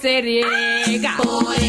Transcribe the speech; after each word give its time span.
serega. 0.00 1.16
Boy. 1.22 1.59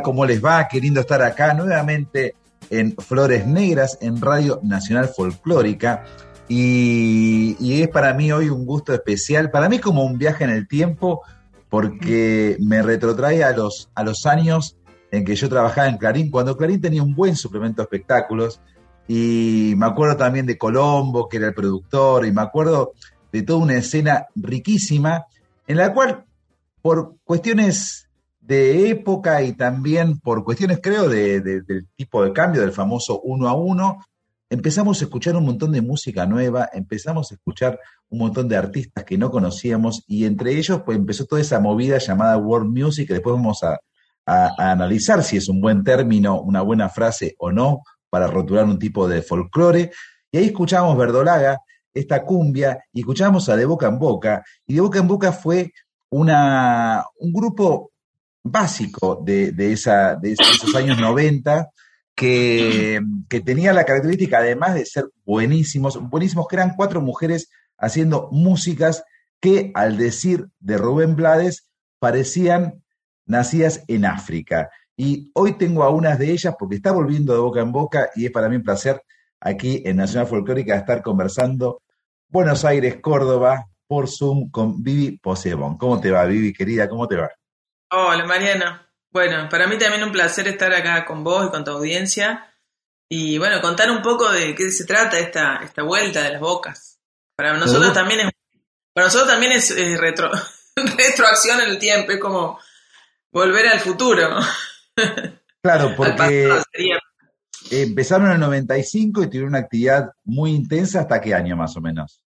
¿cómo 0.00 0.24
les 0.24 0.42
va? 0.42 0.68
Qué 0.68 0.80
lindo 0.80 1.00
estar 1.00 1.20
acá 1.20 1.52
nuevamente 1.52 2.34
en 2.70 2.96
Flores 2.96 3.46
Negras, 3.46 3.98
en 4.00 4.20
Radio 4.20 4.60
Nacional 4.62 5.08
Folclórica. 5.08 6.04
Y, 6.48 7.82
es 7.82 7.88
para 7.88 8.14
mí 8.14 8.32
hoy 8.32 8.48
un 8.48 8.64
gusto 8.64 8.94
especial, 8.94 9.50
para 9.50 9.68
mí 9.68 9.78
como 9.78 10.04
un 10.04 10.18
viaje 10.18 10.44
en 10.44 10.50
el 10.50 10.68
tiempo, 10.68 11.22
porque 11.68 12.56
me 12.60 12.82
retrotrae 12.82 13.44
a 13.44 13.52
los, 13.52 13.90
a 13.94 14.04
los 14.04 14.24
años 14.26 14.76
en 15.10 15.24
que 15.24 15.34
yo 15.34 15.48
trabajaba 15.48 15.88
en 15.88 15.98
Clarín, 15.98 16.30
cuando 16.30 16.56
Clarín 16.56 16.80
tenía 16.80 17.02
un 17.02 17.14
buen 17.14 17.36
suplemento 17.36 17.82
de 17.82 17.84
espectáculos, 17.84 18.60
y 19.08 19.74
me 19.76 19.86
acuerdo 19.86 20.16
también 20.16 20.46
de 20.46 20.56
Colombo, 20.56 21.28
que 21.28 21.38
era 21.38 21.48
el 21.48 21.54
productor, 21.54 22.24
y 22.24 22.32
me 22.32 22.42
acuerdo 22.42 22.92
de 23.32 23.42
toda 23.42 23.58
una 23.58 23.76
escena 23.76 24.26
riquísima, 24.34 25.26
en 25.66 25.76
la 25.76 25.92
cual, 25.92 26.24
por 26.80 27.16
cuestiones 27.24 28.08
de 28.56 28.90
época 28.90 29.42
y 29.42 29.52
también 29.54 30.18
por 30.20 30.44
cuestiones, 30.44 30.80
creo, 30.82 31.08
de, 31.08 31.40
de- 31.40 31.62
del 31.62 31.88
tipo 31.96 32.22
de 32.24 32.32
cambio, 32.32 32.60
del 32.60 32.72
famoso 32.72 33.20
uno 33.22 33.48
a 33.48 33.54
uno, 33.54 34.04
empezamos 34.50 35.00
a 35.00 35.04
escuchar 35.04 35.34
un 35.36 35.44
montón 35.46 35.72
de 35.72 35.80
música 35.80 36.26
nueva, 36.26 36.68
empezamos 36.72 37.30
a 37.30 37.34
escuchar 37.36 37.78
un 38.10 38.18
montón 38.18 38.48
de 38.48 38.56
artistas 38.56 39.04
que 39.04 39.16
no 39.16 39.30
conocíamos 39.30 40.04
y 40.06 40.24
entre 40.26 40.52
ellos 40.58 40.82
pues 40.84 40.98
empezó 40.98 41.24
toda 41.24 41.40
esa 41.40 41.58
movida 41.60 41.98
llamada 41.98 42.36
world 42.36 42.70
music, 42.78 43.06
que 43.08 43.14
después 43.14 43.34
vamos 43.34 43.62
a, 43.62 43.78
a- 44.26 44.50
a 44.58 44.70
analizar 44.72 45.22
si 45.24 45.36
es 45.38 45.48
un 45.48 45.60
buen 45.60 45.82
término, 45.84 46.40
una 46.42 46.60
buena 46.62 46.88
frase 46.90 47.34
o 47.38 47.50
no 47.50 47.82
para 48.10 48.26
rotular 48.26 48.64
un 48.66 48.78
tipo 48.78 49.08
de 49.08 49.22
folclore. 49.22 49.90
Y 50.30 50.36
ahí 50.38 50.44
escuchamos 50.46 50.96
Verdolaga, 50.98 51.58
esta 51.94 52.22
cumbia, 52.24 52.78
y 52.92 53.00
escuchamos 53.00 53.48
a 53.48 53.56
De 53.56 53.64
Boca 53.66 53.86
en 53.88 53.98
Boca, 53.98 54.42
y 54.66 54.74
De 54.74 54.80
Boca 54.82 54.98
en 54.98 55.08
Boca 55.08 55.32
fue 55.32 55.72
una, 56.10 57.04
un 57.20 57.32
grupo 57.32 57.91
básico 58.42 59.22
de, 59.24 59.54
esos 59.72 60.74
años 60.74 60.98
90 60.98 61.70
que, 62.14 63.00
que 63.28 63.40
tenía 63.40 63.72
la 63.72 63.84
característica, 63.84 64.38
además 64.38 64.74
de 64.74 64.86
ser 64.86 65.06
buenísimos, 65.24 65.98
buenísimos 66.10 66.46
que 66.48 66.56
eran 66.56 66.74
cuatro 66.76 67.00
mujeres 67.00 67.50
haciendo 67.78 68.28
músicas 68.32 69.04
que, 69.40 69.72
al 69.74 69.96
decir 69.96 70.48
de 70.60 70.78
Rubén 70.78 71.16
Blades, 71.16 71.68
parecían 71.98 72.82
nacidas 73.26 73.82
en 73.88 74.04
África. 74.04 74.70
Y 74.96 75.30
hoy 75.34 75.54
tengo 75.54 75.82
a 75.82 75.90
unas 75.90 76.18
de 76.18 76.30
ellas 76.30 76.54
porque 76.58 76.76
está 76.76 76.92
volviendo 76.92 77.32
de 77.32 77.40
boca 77.40 77.60
en 77.60 77.72
boca 77.72 78.10
y 78.14 78.26
es 78.26 78.30
para 78.30 78.48
mí 78.48 78.56
un 78.56 78.62
placer 78.62 79.02
aquí 79.40 79.82
en 79.84 79.96
Nacional 79.96 80.28
Folclórica 80.28 80.76
estar 80.76 81.02
conversando 81.02 81.82
Buenos 82.28 82.64
Aires, 82.64 82.96
Córdoba, 83.00 83.66
por 83.86 84.08
Zoom 84.08 84.50
con 84.50 84.82
Vivi 84.82 85.18
Posebón. 85.18 85.76
¿Cómo 85.76 86.00
te 86.00 86.10
va, 86.10 86.24
Vivi, 86.24 86.52
querida? 86.52 86.88
¿Cómo 86.88 87.08
te 87.08 87.16
va? 87.16 87.30
Hola 87.94 88.24
Mariana. 88.24 88.90
Bueno, 89.10 89.50
para 89.50 89.66
mí 89.66 89.76
también 89.76 90.02
un 90.02 90.12
placer 90.12 90.48
estar 90.48 90.72
acá 90.72 91.04
con 91.04 91.22
vos 91.22 91.46
y 91.46 91.50
con 91.50 91.62
tu 91.62 91.72
audiencia. 91.72 92.50
Y 93.06 93.36
bueno, 93.36 93.60
contar 93.60 93.90
un 93.90 94.00
poco 94.00 94.32
de 94.32 94.54
qué 94.54 94.70
se 94.70 94.86
trata 94.86 95.18
esta, 95.18 95.56
esta 95.56 95.82
vuelta 95.82 96.22
de 96.22 96.32
las 96.32 96.40
bocas. 96.40 96.98
Para 97.36 97.52
nosotros 97.58 97.92
también 97.92 98.20
es, 98.20 98.32
para 98.94 99.08
nosotros 99.08 99.28
también 99.28 99.52
es, 99.52 99.70
es 99.72 100.00
retro, 100.00 100.30
retroacción 100.96 101.60
en 101.60 101.68
el 101.68 101.78
tiempo, 101.78 102.12
es 102.12 102.18
como 102.18 102.58
volver 103.30 103.66
al 103.68 103.80
futuro. 103.80 104.38
Claro, 105.60 105.92
porque 105.96 106.62
empezaron 107.70 108.28
en 108.28 108.32
el 108.32 108.40
95 108.40 109.22
y 109.22 109.26
tuvieron 109.26 109.50
una 109.50 109.58
actividad 109.58 110.12
muy 110.24 110.52
intensa. 110.52 111.00
¿Hasta 111.00 111.20
qué 111.20 111.34
año 111.34 111.56
más 111.56 111.76
o 111.76 111.82
menos? 111.82 112.24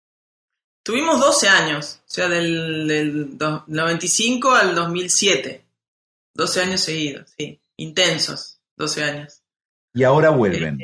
Tuvimos 0.84 1.20
12 1.20 1.48
años, 1.48 2.00
o 2.08 2.10
sea, 2.10 2.28
del, 2.28 2.88
del 2.88 3.38
do- 3.38 3.64
95 3.68 4.52
al 4.52 4.74
2007. 4.76 5.64
12 6.34 6.62
años 6.62 6.82
seguidos, 6.82 7.30
sí. 7.38 7.60
Intensos, 7.78 8.60
12 8.78 9.04
años. 9.04 9.42
Y 9.94 10.04
ahora 10.04 10.30
vuelven. 10.30 10.80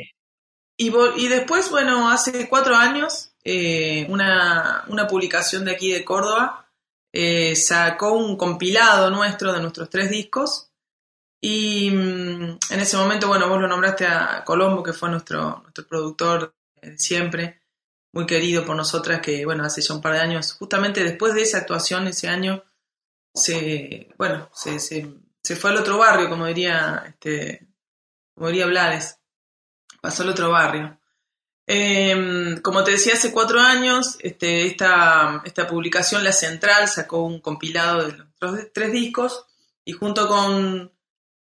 Y, 0.78 0.92
vo- 0.92 1.14
y 1.18 1.28
después, 1.28 1.72
bueno, 1.72 2.10
hace 2.12 2.48
cuatro 2.48 2.76
años, 2.76 3.32
eh, 3.44 4.06
una, 4.10 4.84
una 4.90 5.08
publicación 5.08 5.66
de 5.66 5.72
aquí 5.72 5.92
de 5.92 6.04
Córdoba 6.06 6.70
eh, 7.14 7.56
sacó 7.56 8.12
un 8.14 8.36
compilado 8.38 9.10
nuestro 9.10 9.54
de 9.54 9.62
nuestros 9.62 9.90
tres 9.90 10.10
discos. 10.12 10.70
Y 11.42 11.90
mm, 11.92 12.58
en 12.72 12.80
ese 12.80 12.98
momento, 12.98 13.28
bueno, 13.28 13.48
vos 13.50 13.60
lo 13.62 13.68
nombraste 13.68 14.06
a 14.06 14.44
Colombo, 14.44 14.84
que 14.84 14.94
fue 14.94 15.10
nuestro, 15.10 15.62
nuestro 15.64 15.88
productor 15.88 16.54
eh, 16.82 16.96
siempre, 16.98 17.62
muy 18.18 18.26
querido 18.26 18.66
por 18.66 18.76
nosotras, 18.76 19.22
que, 19.22 19.46
bueno, 19.46 19.64
hace 19.64 19.80
ya 19.80 19.94
un 19.94 20.02
par 20.02 20.14
de 20.14 20.22
años, 20.22 20.54
justamente 20.54 21.04
después 21.04 21.36
de 21.36 21.44
esa 21.44 21.60
actuación, 21.60 22.08
ese 22.08 22.28
año, 22.28 22.64
se, 23.32 24.10
bueno, 24.18 24.50
se, 24.56 24.80
se, 24.80 25.08
se 25.44 25.56
fue 25.56 25.70
al 25.70 25.78
otro 25.78 26.00
barrio, 26.00 26.28
como 26.28 26.48
diría, 26.48 27.04
este, 27.08 27.68
como 28.34 28.48
diría 28.48 28.66
Blades 28.66 29.20
pasó 30.02 30.24
al 30.24 30.30
otro 30.30 30.50
barrio. 30.50 31.00
Eh, 31.68 32.58
como 32.64 32.84
te 32.84 32.92
decía, 32.92 33.14
hace 33.14 33.32
cuatro 33.32 33.60
años, 33.60 34.18
este, 34.22 34.66
esta, 34.66 35.44
esta 35.46 35.68
publicación, 35.68 36.24
La 36.24 36.32
Central, 36.32 36.88
sacó 36.88 37.22
un 37.24 37.40
compilado 37.40 38.08
de 38.08 38.18
los 38.18 38.28
tres- 38.40 38.72
tres 38.74 38.92
discos 38.92 39.46
y 39.86 39.92
junto 39.92 40.28
con, 40.28 40.92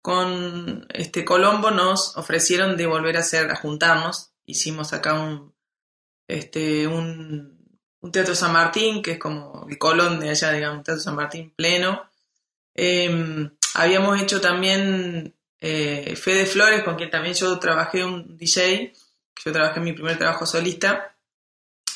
con 0.03 0.87
este 0.91 1.25
Colombo 1.25 1.73
nos 1.73 2.17
ofrecieron 2.17 2.77
de 2.77 2.87
volver 2.87 3.17
a 3.17 3.21
hacer, 3.21 3.51
a 3.51 3.57
juntarnos. 3.57 4.31
Hicimos 4.45 4.93
acá 4.93 5.15
un, 5.15 5.53
este, 6.31 6.87
un, 6.87 7.61
un 8.01 8.13
Teatro 8.13 8.35
San 8.35 8.53
Martín, 8.53 9.03
que 9.03 9.13
es 9.13 9.19
como 9.19 9.67
el 9.69 9.79
Colón 9.79 10.21
de 10.21 10.31
allá, 10.31 10.53
digamos, 10.53 10.79
un 10.79 10.85
Teatro 10.85 11.03
San 11.03 11.17
Martín 11.17 11.53
pleno. 11.55 12.09
Eh, 12.75 13.51
habíamos 13.75 14.21
hecho 14.21 14.41
también 14.41 15.35
eh, 15.61 16.17
Fede 16.17 16.47
Flores, 16.47 16.83
con 16.85 16.97
quien 16.97 17.11
también 17.11 17.35
yo 17.35 17.59
trabajé 17.59 18.05
un 18.05 18.37
DJ, 18.37 18.93
que 19.35 19.43
yo 19.45 19.53
trabajé 19.53 19.79
en 19.79 19.85
mi 19.85 19.93
primer 19.93 20.19
trabajo 20.19 20.47
solista, 20.47 21.15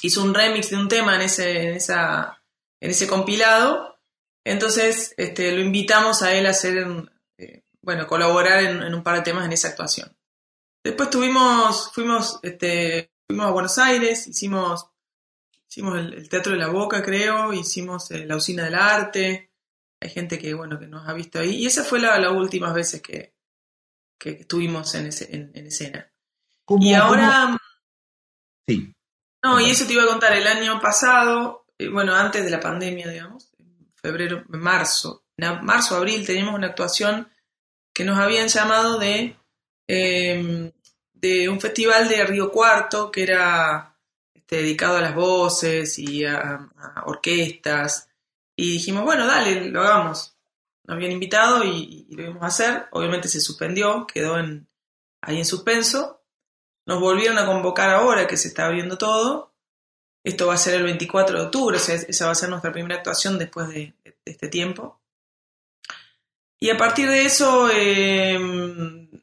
hizo 0.03 0.23
un 0.23 0.35
remix 0.35 0.71
de 0.71 0.77
un 0.77 0.89
tema 0.89 1.15
en 1.15 1.23
ese, 1.23 1.69
en 1.69 1.75
esa, 1.77 2.43
en 2.81 2.91
ese 2.91 3.07
compilado. 3.07 3.99
Entonces 4.45 5.15
este, 5.17 5.53
lo 5.53 5.63
invitamos 5.63 6.23
a 6.23 6.35
él 6.35 6.47
a 6.47 6.51
hacer, 6.51 6.87
eh, 7.39 7.63
bueno, 7.81 8.07
colaborar 8.07 8.65
en, 8.65 8.83
en 8.83 8.95
un 8.95 9.03
par 9.03 9.17
de 9.17 9.23
temas 9.23 9.47
en 9.47 9.53
esa 9.53 9.69
actuación. 9.69 10.15
Después 10.83 11.09
tuvimos, 11.09 11.91
fuimos, 11.95 12.41
este, 12.43 13.14
fuimos 13.29 13.47
a 13.47 13.51
Buenos 13.51 13.79
Aires, 13.79 14.27
hicimos, 14.27 14.87
hicimos 15.69 15.99
el, 15.99 16.15
el 16.15 16.29
Teatro 16.29 16.53
de 16.53 16.59
la 16.59 16.69
Boca, 16.69 17.03
creo, 17.03 17.53
hicimos 17.53 18.11
eh, 18.11 18.27
la 18.27 18.37
Usina 18.37 18.65
del 18.65 18.75
Arte. 18.75 19.51
Hay 20.01 20.11
gente 20.11 20.39
que, 20.39 20.53
bueno, 20.55 20.79
que 20.79 20.87
nos 20.87 21.09
ha 21.09 21.13
visto 21.15 21.39
ahí. 21.39 21.57
Y 21.57 21.67
esa 21.67 21.85
fue 21.85 22.01
la, 22.01 22.19
las 22.19 22.33
últimas 22.33 22.75
veces 22.75 23.01
que, 23.01 23.35
que 24.19 24.31
estuvimos 24.31 24.95
en, 24.95 25.07
ese, 25.07 25.35
en, 25.35 25.51
en 25.55 25.67
escena. 25.67 26.11
¿Cómo- 26.65 26.85
Y 26.85 26.91
cómo- 26.93 27.03
ahora, 27.03 27.59
Sí, 28.67 28.95
no, 29.43 29.61
y 29.61 29.69
eso 29.71 29.87
te 29.87 29.93
iba 29.93 30.05
a 30.05 30.09
contar, 30.09 30.33
el 30.33 30.47
año 30.47 30.81
pasado, 30.81 31.67
eh, 31.79 31.89
bueno, 31.89 32.15
antes 32.15 32.43
de 32.45 32.51
la 32.51 32.61
pandemia, 32.61 33.09
digamos, 33.09 33.53
en 33.59 33.93
febrero, 33.95 34.43
en 34.51 34.59
marzo, 34.61 35.27
en 35.37 35.63
marzo, 35.65 35.97
abril, 35.97 36.25
teníamos 36.25 36.55
una 36.55 36.69
actuación 36.69 37.29
que 37.95 38.05
nos 38.05 38.19
habían 38.19 38.49
llamado 38.49 38.99
de, 38.99 39.37
eh, 39.87 40.73
un 41.49 41.61
festival 41.61 42.09
de 42.09 42.25
Río 42.25 42.51
Cuarto, 42.51 43.11
que 43.11 43.23
era 43.23 43.97
este, 44.35 44.57
dedicado 44.57 44.99
a 44.99 45.01
las 45.01 45.15
voces 45.15 45.99
y 45.99 46.25
a, 46.25 46.69
orquestas, 47.07 48.09
y 48.57 48.73
dijimos, 48.75 49.05
bueno, 49.05 49.27
dale, 49.27 49.71
lo 49.71 49.83
hagamos. 49.83 50.37
Nos 50.85 50.97
habían 50.97 51.13
invitado 51.13 51.65
y, 51.65 52.07
lo 52.11 52.25
íbamos 52.25 52.43
a 52.43 52.47
hacer, 52.47 52.87
obviamente 52.93 53.29
se 53.29 53.41
suspendió, 53.41 54.07
quedó 54.07 54.39
en, 54.39 54.69
ahí 55.23 55.39
en 55.39 55.47
suspenso, 55.47 56.23
nos 56.87 57.01
volvieron 57.01 57.39
a 57.39 57.47
convocar 57.47 57.91
ahora 57.91 58.27
que 58.27 58.37
se 58.37 58.49
está 58.49 58.67
abriendo 58.67 58.99
todo. 58.99 59.55
Esto 60.23 60.47
va 60.47 60.55
a 60.55 60.59
ser 60.59 60.75
el 60.75 60.85
24 60.85 61.39
de 61.39 61.45
octubre, 61.47 61.77
o 61.77 61.81
sea, 61.81 61.97
esa 61.97 62.27
va 62.27 62.33
a 62.33 62.37
ser 62.37 62.49
nuestra 62.49 62.73
primera 62.73 62.97
actuación 62.97 63.39
después 63.39 63.69
de, 63.69 63.95
este 64.25 64.49
tiempo. 64.49 65.01
Y 66.61 66.71
a 66.71 66.77
partir 66.77 67.09
de 67.11 67.25
eso 67.25 67.69
eh, 67.71 68.39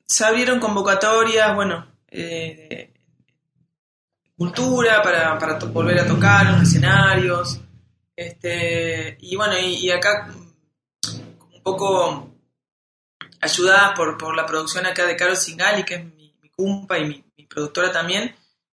se 0.05 0.25
abrieron 0.25 0.59
convocatorias, 0.59 1.55
bueno, 1.55 1.90
eh, 2.11 2.93
cultura 4.35 5.01
para, 5.01 5.37
para 5.39 5.57
volver 5.59 5.99
a 5.99 6.07
tocar 6.07 6.51
los 6.51 6.63
escenarios. 6.63 7.59
Este, 8.15 9.17
y 9.21 9.35
bueno, 9.35 9.57
y, 9.57 9.89
acá 9.89 10.29
un 10.33 11.63
poco 11.63 12.29
ayudada 13.39 13.93
por, 13.93 14.17
por 14.17 14.35
la 14.35 14.45
producción 14.45 14.85
acá 14.85 15.05
de 15.05 15.15
Carol 15.15 15.37
Singali, 15.37 15.83
que 15.83 15.95
es 15.95 16.05
mi, 16.05 16.35
mi 16.41 16.49
cumpa 16.49 16.99
y 16.99 17.05
mi, 17.05 17.23
productora 17.47 17.91
también, 17.91 18.33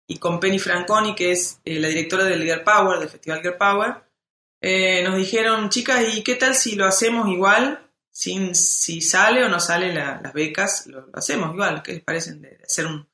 y 0.07 0.17
con 0.17 0.39
Penny 0.39 0.57
Franconi, 0.57 1.13
que 1.13 1.31
es 1.33 1.59
eh, 1.65 1.77
la 1.79 1.89
directora 1.89 2.23
del 2.23 2.43
Girl 2.43 2.63
Power, 2.63 2.99
del 2.99 3.09
Festival 3.09 3.41
Girl 3.41 3.57
Power, 3.57 3.95
eh, 4.61 5.03
nos 5.03 5.17
dijeron, 5.17 5.69
chicas, 5.69 6.05
¿y 6.15 6.23
qué 6.23 6.35
tal 6.35 6.55
si 6.55 6.75
lo 6.75 6.85
hacemos 6.85 7.27
igual? 7.27 7.85
Sin, 8.11 8.55
si 8.55 9.01
sale 9.01 9.43
o 9.43 9.49
no 9.49 9.59
sale 9.59 9.93
la- 9.93 10.21
las 10.23 10.31
becas, 10.33 10.87
lo, 10.87 11.09
hacemos 11.13 11.53
igual. 11.53 11.81
¿Qué 11.83 11.93
les 11.93 12.03
parecen 12.03 12.41
de 12.41 12.59
hacer 12.63 12.85
un- 12.85 13.07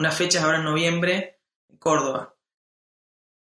unas 0.00 0.16
fechas 0.16 0.42
ahora 0.42 0.58
en 0.58 0.64
noviembre 0.64 1.40
en 1.68 1.76
Córdoba? 1.76 2.34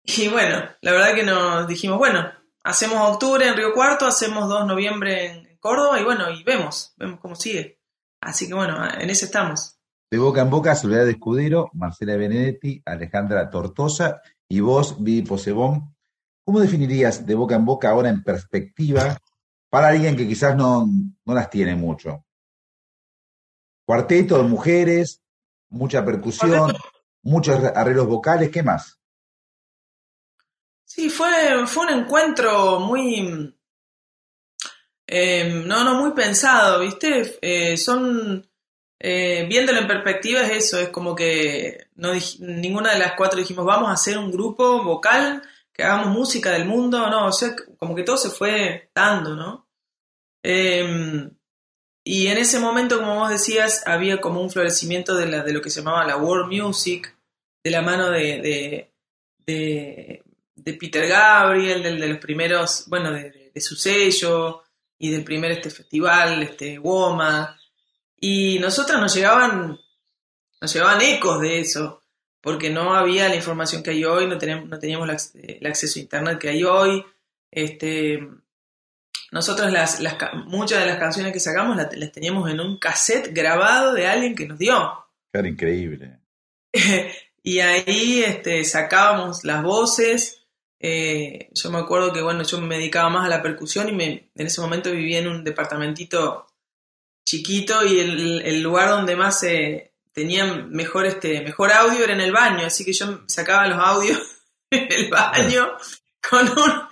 Y 0.03 0.27
bueno, 0.27 0.57
la 0.81 0.91
verdad 0.91 1.15
que 1.15 1.23
nos 1.23 1.67
dijimos, 1.67 1.97
bueno, 1.97 2.29
hacemos 2.63 2.97
octubre 3.09 3.47
en 3.47 3.55
Río 3.55 3.73
Cuarto, 3.73 4.05
hacemos 4.05 4.49
2 4.49 4.61
de 4.61 4.67
noviembre 4.67 5.25
en, 5.25 5.51
Córdoba 5.59 5.99
y 5.99 6.03
bueno, 6.03 6.27
y 6.31 6.43
vemos, 6.43 6.91
vemos 6.97 7.19
cómo 7.19 7.35
sigue. 7.35 7.79
Así 8.19 8.47
que 8.47 8.55
bueno, 8.55 8.83
en 8.99 9.11
eso 9.11 9.25
estamos. 9.25 9.77
de 10.09 10.17
boca 10.17 10.41
en 10.41 10.49
boca, 10.49 10.73
Soledad 10.73 11.07
Escudero, 11.07 11.69
Marcela 11.73 12.15
Benedetti, 12.15 12.81
Alejandra 12.83 13.47
Tortosa 13.51 14.23
y 14.49 14.59
vos, 14.59 15.03
Vivi 15.03 15.21
Posebón, 15.21 15.95
¿cómo 16.43 16.59
definirías 16.59 17.27
de 17.27 17.35
boca 17.35 17.55
en 17.55 17.65
boca 17.65 17.91
ahora 17.91 18.09
en 18.09 18.23
perspectiva 18.23 19.19
para 19.69 19.89
alguien 19.89 20.17
que 20.17 20.27
quizás 20.27 20.55
no, 20.55 20.87
no 21.25 21.33
las 21.35 21.51
tiene 21.51 21.75
mucho? 21.75 22.25
Cuarteto 23.85 24.39
de 24.39 24.43
mujeres, 24.45 25.21
mucha 25.71 26.05
percusión, 26.05 26.73
muchos 27.23 27.63
arreglos 27.75 28.07
vocales, 28.07 28.51
¿qué 28.51 28.61
más? 28.61 28.99
Sí, 30.85 31.09
fue, 31.09 31.65
fue 31.65 31.85
un 31.85 32.01
encuentro 32.01 32.79
muy. 32.79 33.55
eh, 35.07 35.63
no, 35.65 35.83
no, 35.83 35.95
muy 35.95 36.11
pensado, 36.11 36.81
¿viste? 36.81 37.37
Eh, 37.41 37.77
son. 37.77 38.47
eh, 38.99 39.45
viéndolo 39.49 39.79
en 39.79 39.87
perspectiva 39.87 40.41
es 40.41 40.65
eso, 40.65 40.79
es 40.79 40.89
como 40.89 41.15
que 41.15 41.87
no 41.95 42.11
ninguna 42.39 42.93
de 42.93 42.99
las 42.99 43.13
cuatro 43.17 43.39
dijimos 43.39 43.65
vamos 43.65 43.89
a 43.89 43.93
hacer 43.93 44.17
un 44.17 44.31
grupo 44.31 44.83
vocal 44.83 45.41
que 45.73 45.83
hagamos 45.83 46.07
música 46.07 46.51
del 46.51 46.65
mundo, 46.65 47.09
no, 47.09 47.27
o 47.27 47.31
sea, 47.31 47.55
como 47.77 47.95
que 47.95 48.03
todo 48.03 48.17
se 48.17 48.29
fue 48.29 48.91
dando, 48.93 49.35
¿no? 49.35 49.67
Y 52.13 52.27
en 52.27 52.37
ese 52.37 52.59
momento, 52.59 52.99
como 52.99 53.15
vos 53.15 53.29
decías, 53.29 53.83
había 53.87 54.19
como 54.19 54.41
un 54.41 54.49
florecimiento 54.49 55.15
de, 55.15 55.27
la, 55.27 55.43
de 55.43 55.53
lo 55.53 55.61
que 55.61 55.69
se 55.69 55.79
llamaba 55.79 56.05
la 56.05 56.17
world 56.17 56.51
music, 56.51 57.15
de 57.63 57.71
la 57.71 57.81
mano 57.81 58.09
de, 58.09 58.89
de, 59.45 60.23
Peter 60.77 61.07
Gabriel, 61.07 61.81
de, 61.81 62.07
los 62.09 62.17
primeros, 62.17 62.83
bueno, 62.87 63.13
de, 63.13 63.53
su 63.61 63.77
sello 63.77 64.61
y 64.99 65.09
del 65.09 65.23
primer 65.23 65.51
este 65.51 65.69
festival, 65.69 66.43
este 66.43 66.79
WOMA. 66.79 67.57
Y 68.19 68.59
nosotros 68.59 68.99
nos 68.99 69.15
llegaban, 69.15 69.79
nos 70.59 70.73
llegaban 70.73 70.99
ecos 70.99 71.39
de 71.39 71.61
eso, 71.61 72.01
porque 72.41 72.69
no 72.69 72.93
había 72.93 73.29
la 73.29 73.37
información 73.37 73.83
que 73.83 73.91
hay 73.91 74.03
hoy, 74.03 74.27
no 74.27 74.37
teníamos, 74.37 74.67
no 74.67 74.79
teníamos 74.79 75.33
el 75.33 75.65
acceso 75.65 75.97
a 75.97 76.01
internet 76.01 76.39
que 76.39 76.49
hay 76.49 76.65
hoy. 76.65 77.05
Este, 77.49 78.19
nosotros 79.31 79.71
las, 79.71 79.99
las 80.01 80.17
muchas 80.45 80.79
de 80.79 80.85
las 80.85 80.99
canciones 80.99 81.33
que 81.33 81.39
sacamos 81.39 81.75
las, 81.77 81.95
las 81.95 82.11
teníamos 82.11 82.49
en 82.49 82.59
un 82.59 82.77
cassette 82.77 83.33
grabado 83.33 83.93
de 83.93 84.07
alguien 84.07 84.35
que 84.35 84.47
nos 84.47 84.59
dio. 84.59 85.05
Claro, 85.31 85.47
increíble. 85.47 86.19
y 87.43 87.59
ahí 87.59 88.23
este, 88.23 88.63
sacábamos 88.65 89.43
las 89.43 89.63
voces. 89.63 90.43
eh, 90.79 91.49
yo 91.53 91.71
me 91.71 91.79
acuerdo 91.79 92.11
que 92.11 92.21
bueno, 92.21 92.43
yo 92.43 92.59
me 92.59 92.75
dedicaba 92.75 93.09
más 93.09 93.25
a 93.25 93.29
la 93.29 93.41
percusión 93.41 93.89
y 93.89 93.93
me, 93.93 94.31
en 94.35 94.47
ese 94.47 94.61
momento 94.61 94.91
vivía 94.91 95.19
en 95.19 95.27
un 95.27 95.43
departamentito 95.43 96.47
chiquito 97.25 97.85
y 97.85 97.99
el, 97.99 98.41
el 98.41 98.61
lugar 98.61 98.89
donde 98.89 99.15
más 99.15 99.39
se 99.39 99.93
tenía 100.11 100.45
mejor, 100.45 101.05
este, 101.05 101.41
mejor 101.41 101.71
audio 101.71 102.03
era 102.03 102.13
en 102.13 102.21
el 102.21 102.31
baño, 102.31 102.65
así 102.65 102.83
que 102.83 102.93
yo 102.93 103.21
sacaba 103.27 103.67
los 103.67 103.79
audios 103.79 104.19
en 104.71 104.91
el 104.91 105.09
baño 105.09 105.71
con 106.29 106.47
un... 106.49 106.91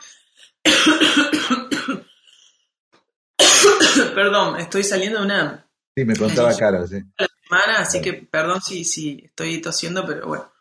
Perdón, 4.15 4.59
estoy 4.59 4.83
saliendo 4.83 5.19
de 5.19 5.25
una 5.25 5.65
Sí, 5.95 6.05
me 6.05 6.15
contaba 6.15 6.51
Sí. 6.53 6.59
Sí. 6.87 7.03
semana, 7.43 7.79
así 7.79 8.01
que 8.01 8.13
perdón 8.13 8.61
si, 8.61 8.85
si 8.85 9.21
estoy 9.25 9.59
tosiendo, 9.61 10.05
pero 10.05 10.27
bueno, 10.27 10.51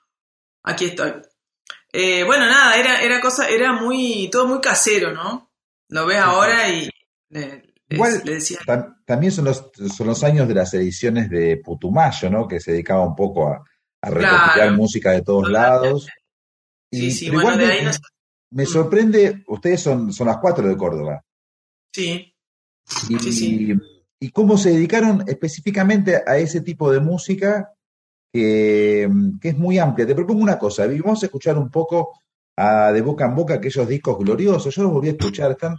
aquí 0.64 0.86
estoy. 0.86 1.12
Eh, 1.92 2.24
bueno, 2.24 2.46
nada, 2.46 2.76
era, 2.76 3.00
era 3.02 3.20
cosa, 3.20 3.48
era 3.48 3.72
muy, 3.72 4.28
todo 4.32 4.46
muy 4.46 4.60
casero, 4.60 5.12
¿no? 5.12 5.50
Lo 5.90 6.06
ves 6.06 6.18
ahora 6.18 6.68
y 6.68 6.88
Igual- 7.90 8.22
le 8.24 8.34
decía, 8.34 8.58
Tam- 8.66 8.96
También 9.06 9.32
son 9.32 9.44
los, 9.46 9.70
son 9.96 10.06
los 10.06 10.22
años 10.24 10.46
de 10.48 10.54
las 10.54 10.74
ediciones 10.74 11.30
de 11.30 11.56
Putumayo, 11.64 12.28
¿no? 12.30 12.46
Que 12.48 12.60
se 12.60 12.72
dedicaba 12.72 13.06
un 13.06 13.14
poco 13.16 13.48
a, 13.48 13.64
a 14.02 14.10
recopilar 14.10 14.54
Claro. 14.54 14.76
música 14.76 15.12
de 15.12 15.22
todos 15.22 15.48
lados. 15.50 16.06
sí, 16.92 17.06
Y- 17.06 17.10
sí, 17.12 17.30
bueno, 17.30 17.42
igual 17.52 17.58
de 17.58 17.66
me, 17.66 17.72
ahí 17.72 17.84
nos, 17.84 18.00
me 18.50 18.66
sorprende, 18.66 19.44
ustedes 19.46 19.80
son, 19.82 20.12
son 20.12 20.26
las 20.26 20.38
cuatro 20.38 20.66
de 20.68 20.76
Córdoba. 20.76 21.22
sí, 21.94 22.34
Y, 23.08 23.18
Sí, 23.18 23.32
sí. 23.32 23.74
y 24.20 24.30
cómo 24.30 24.56
se 24.56 24.70
dedicaron 24.70 25.24
específicamente 25.26 26.22
a 26.26 26.38
ese 26.38 26.60
tipo 26.60 26.90
de 26.90 27.00
música 27.00 27.72
que, 28.32 29.08
que 29.40 29.48
es 29.50 29.56
muy 29.58 29.78
amplia. 29.78 30.06
Te 30.06 30.14
propongo 30.14 30.42
una 30.42 30.58
cosa, 30.58 30.86
vamos 30.86 31.22
a 31.22 31.26
escuchar 31.26 31.58
un 31.58 31.70
poco 31.70 32.12
a 32.56 32.92
De 32.92 33.02
Boca 33.02 33.24
en 33.26 33.34
Boca 33.34 33.54
aquellos 33.54 33.86
discos 33.88 34.18
gloriosos. 34.18 34.74
Yo 34.74 34.82
los 34.82 34.92
volví 34.92 35.08
a 35.08 35.12
escuchar, 35.12 35.52
están 35.52 35.76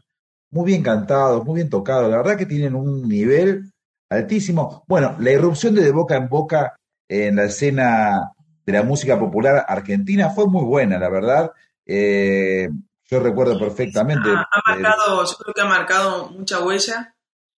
muy 0.51 0.65
bien 0.65 0.81
cantados, 0.81 1.45
muy 1.45 1.55
bien 1.55 1.69
tocados. 1.69 2.09
La 2.09 2.17
verdad 2.17 2.37
que 2.37 2.45
tienen 2.45 2.75
un 2.75 3.07
nivel 3.07 3.71
altísimo. 4.09 4.83
Bueno, 4.87 5.15
la 5.19 5.31
irrupción 5.31 5.75
de 5.75 5.83
De 5.83 5.91
Boca 5.91 6.15
en 6.15 6.29
Boca 6.29 6.75
en 7.07 7.35
la 7.35 7.45
escena 7.45 8.31
de 8.65 8.73
la 8.73 8.83
música 8.83 9.19
popular 9.19 9.65
argentina 9.67 10.29
fue 10.29 10.47
muy 10.47 10.63
buena, 10.63 10.97
la 10.97 11.09
verdad. 11.09 11.51
Eh, 11.85 12.69
yo 13.09 13.19
recuerdo 13.19 13.57
perfectamente. 13.59 14.29
ha, 14.29 14.47
ha 14.51 14.61
marcado, 14.75 15.25
yo 15.25 15.35
creo 15.37 15.53
que 15.53 15.61
ha 15.61 15.65
marcado 15.65 16.29
mucha 16.29 16.59
huella. 16.59 17.15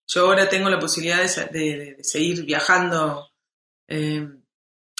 Yo 0.08 0.26
ahora 0.26 0.50
tengo 0.50 0.70
la 0.70 0.80
posibilidad 0.80 1.20
de, 1.20 1.28
se- 1.28 1.46
de- 1.46 1.78
de- 1.78 1.96
de 1.96 2.04
seguir 2.04 2.44
viajando 2.46 3.30
eh, 3.88 4.28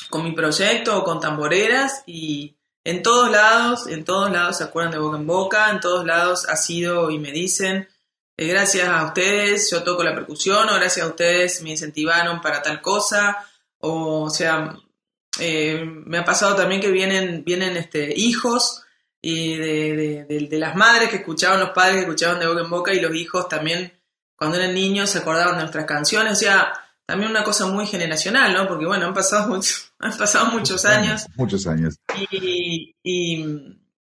con 0.10 0.24
mi 0.24 0.32
proyecto 0.34 0.98
o 1.00 1.04
con 1.04 1.20
tamboreras 1.20 2.04
y 2.06 2.56
en 2.84 3.04
todos 3.04 3.30
lados, 3.32 3.88
en 3.88 4.04
todos 4.04 4.32
lados 4.32 4.58
se 4.58 4.64
acuerdan 4.64 4.92
de 4.94 4.98
boca 5.00 5.18
en 5.18 5.28
boca, 5.28 5.70
en 5.70 5.80
todos 5.80 6.06
lados 6.06 6.48
ha 6.50 6.56
sido 6.56 7.12
y 7.12 7.20
me 7.20 7.32
dicen, 7.32 7.88
eh, 8.38 8.48
gracias 8.48 8.88
a 8.88 9.06
ustedes 9.06 9.70
yo 9.70 9.84
toco 9.84 10.04
la 10.04 10.16
percusión 10.16 10.68
o 10.70 10.76
gracias 10.76 11.06
a 11.06 11.10
ustedes 11.10 11.62
me 11.62 11.72
incentivaron 11.72 12.42
para 12.42 12.62
tal 12.62 12.82
cosa, 12.82 13.38
o, 13.80 14.24
o 14.24 14.30
sea, 14.30 14.76
eh, 15.40 15.84
me 15.86 16.18
ha 16.18 16.26
pasado 16.26 16.56
también 16.56 16.82
que 16.82 16.92
vienen, 16.92 17.44
vienen 17.46 17.78
este, 17.78 18.14
hijos 18.18 18.84
y 19.22 19.56
de, 19.58 19.96
de- 19.96 20.26
de- 20.26 20.48
de 20.48 20.60
las 20.60 20.76
madres 20.76 21.10
que 21.10 21.18
escuchaban, 21.18 21.60
los 21.60 21.70
padres 21.72 21.96
que 21.96 22.02
escuchaban 22.02 22.40
de 22.40 22.48
boca 22.48 22.62
en 22.62 22.70
boca 22.70 22.94
y 22.94 23.00
los 23.02 23.14
hijos 23.16 23.48
también 23.48 23.94
cuando 24.36 24.58
eran 24.58 24.74
niños 24.74 25.10
se 25.12 25.20
acordaban 25.20 25.56
de 25.56 25.62
nuestras 25.62 25.86
canciones, 25.86 26.34
o 26.34 26.36
sea, 26.36 26.74
también 27.06 27.30
una 27.30 27.44
cosa 27.44 27.68
muy 27.68 27.86
generacional, 27.86 28.54
¿no? 28.54 28.68
Porque 28.68 28.86
bueno, 28.88 29.06
han 29.06 29.14
pasado, 29.14 29.48
mucho- 29.50 29.76
han 30.00 30.18
pasado 30.18 30.48
muchos 30.52 30.84
años 30.86 31.26
Muchos 31.36 31.68
años. 31.68 31.98
y, 32.32 32.96
y, 33.04 33.46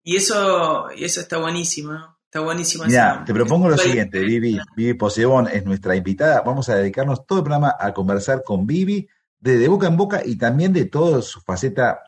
y 0.03 0.15
eso, 0.15 0.88
y 0.95 1.03
eso 1.03 1.19
está 1.19 1.38
buenísimo, 1.38 1.91
¿no? 1.93 2.17
Está 2.25 2.41
buenísimo. 2.41 2.85
Mira, 2.85 3.23
te 3.25 3.33
propongo 3.33 3.69
lo 3.69 3.77
siguiente, 3.77 4.19
Vivi. 4.19 4.59
Vivi 4.75 4.93
Posebón 4.93 5.47
es 5.47 5.65
nuestra 5.65 5.95
invitada. 5.95 6.41
Vamos 6.41 6.69
a 6.69 6.75
dedicarnos 6.75 7.25
todo 7.25 7.39
el 7.39 7.43
programa 7.43 7.75
a 7.79 7.91
conversar 7.91 8.43
con 8.43 8.67
Vivi 8.67 9.07
de, 9.39 9.57
de 9.57 9.67
boca 9.67 9.88
en 9.88 9.97
boca 9.97 10.21
y 10.23 10.38
también 10.38 10.71
de 10.71 10.85
toda 10.85 11.23
su 11.23 11.41
faceta 11.41 12.03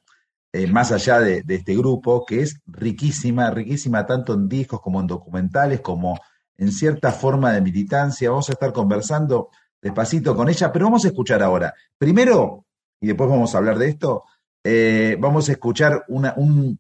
eh, 0.53 0.67
más 0.67 0.91
allá 0.91 1.19
de, 1.19 1.43
este 1.47 1.75
grupo, 1.75 2.25
que 2.25 2.41
es 2.41 2.59
riquísima, 2.67 3.49
riquísima 3.51 4.05
tanto 4.05 4.33
en 4.33 4.49
discos 4.49 4.81
como 4.81 4.99
en 4.99 5.07
documentales, 5.07 5.79
como 5.79 6.19
en 6.57 6.73
cierta 6.73 7.13
forma 7.13 7.53
de 7.53 7.61
militancia. 7.61 8.29
Vamos 8.29 8.49
a 8.49 8.53
estar 8.53 8.73
conversando 8.73 9.49
despacito 9.81 10.35
con 10.35 10.49
ella, 10.49 10.71
pero 10.71 10.85
vamos 10.85 11.05
a 11.05 11.07
escuchar 11.07 11.41
ahora. 11.41 11.73
Primero, 11.97 12.65
y 12.99 13.07
después 13.07 13.29
vamos 13.29 13.55
a 13.55 13.59
hablar 13.59 13.77
de 13.77 13.89
esto, 13.89 14.25
eh, 14.61 15.15
vamos 15.19 15.47
a 15.47 15.53
escuchar 15.53 16.03
un, 16.09 16.77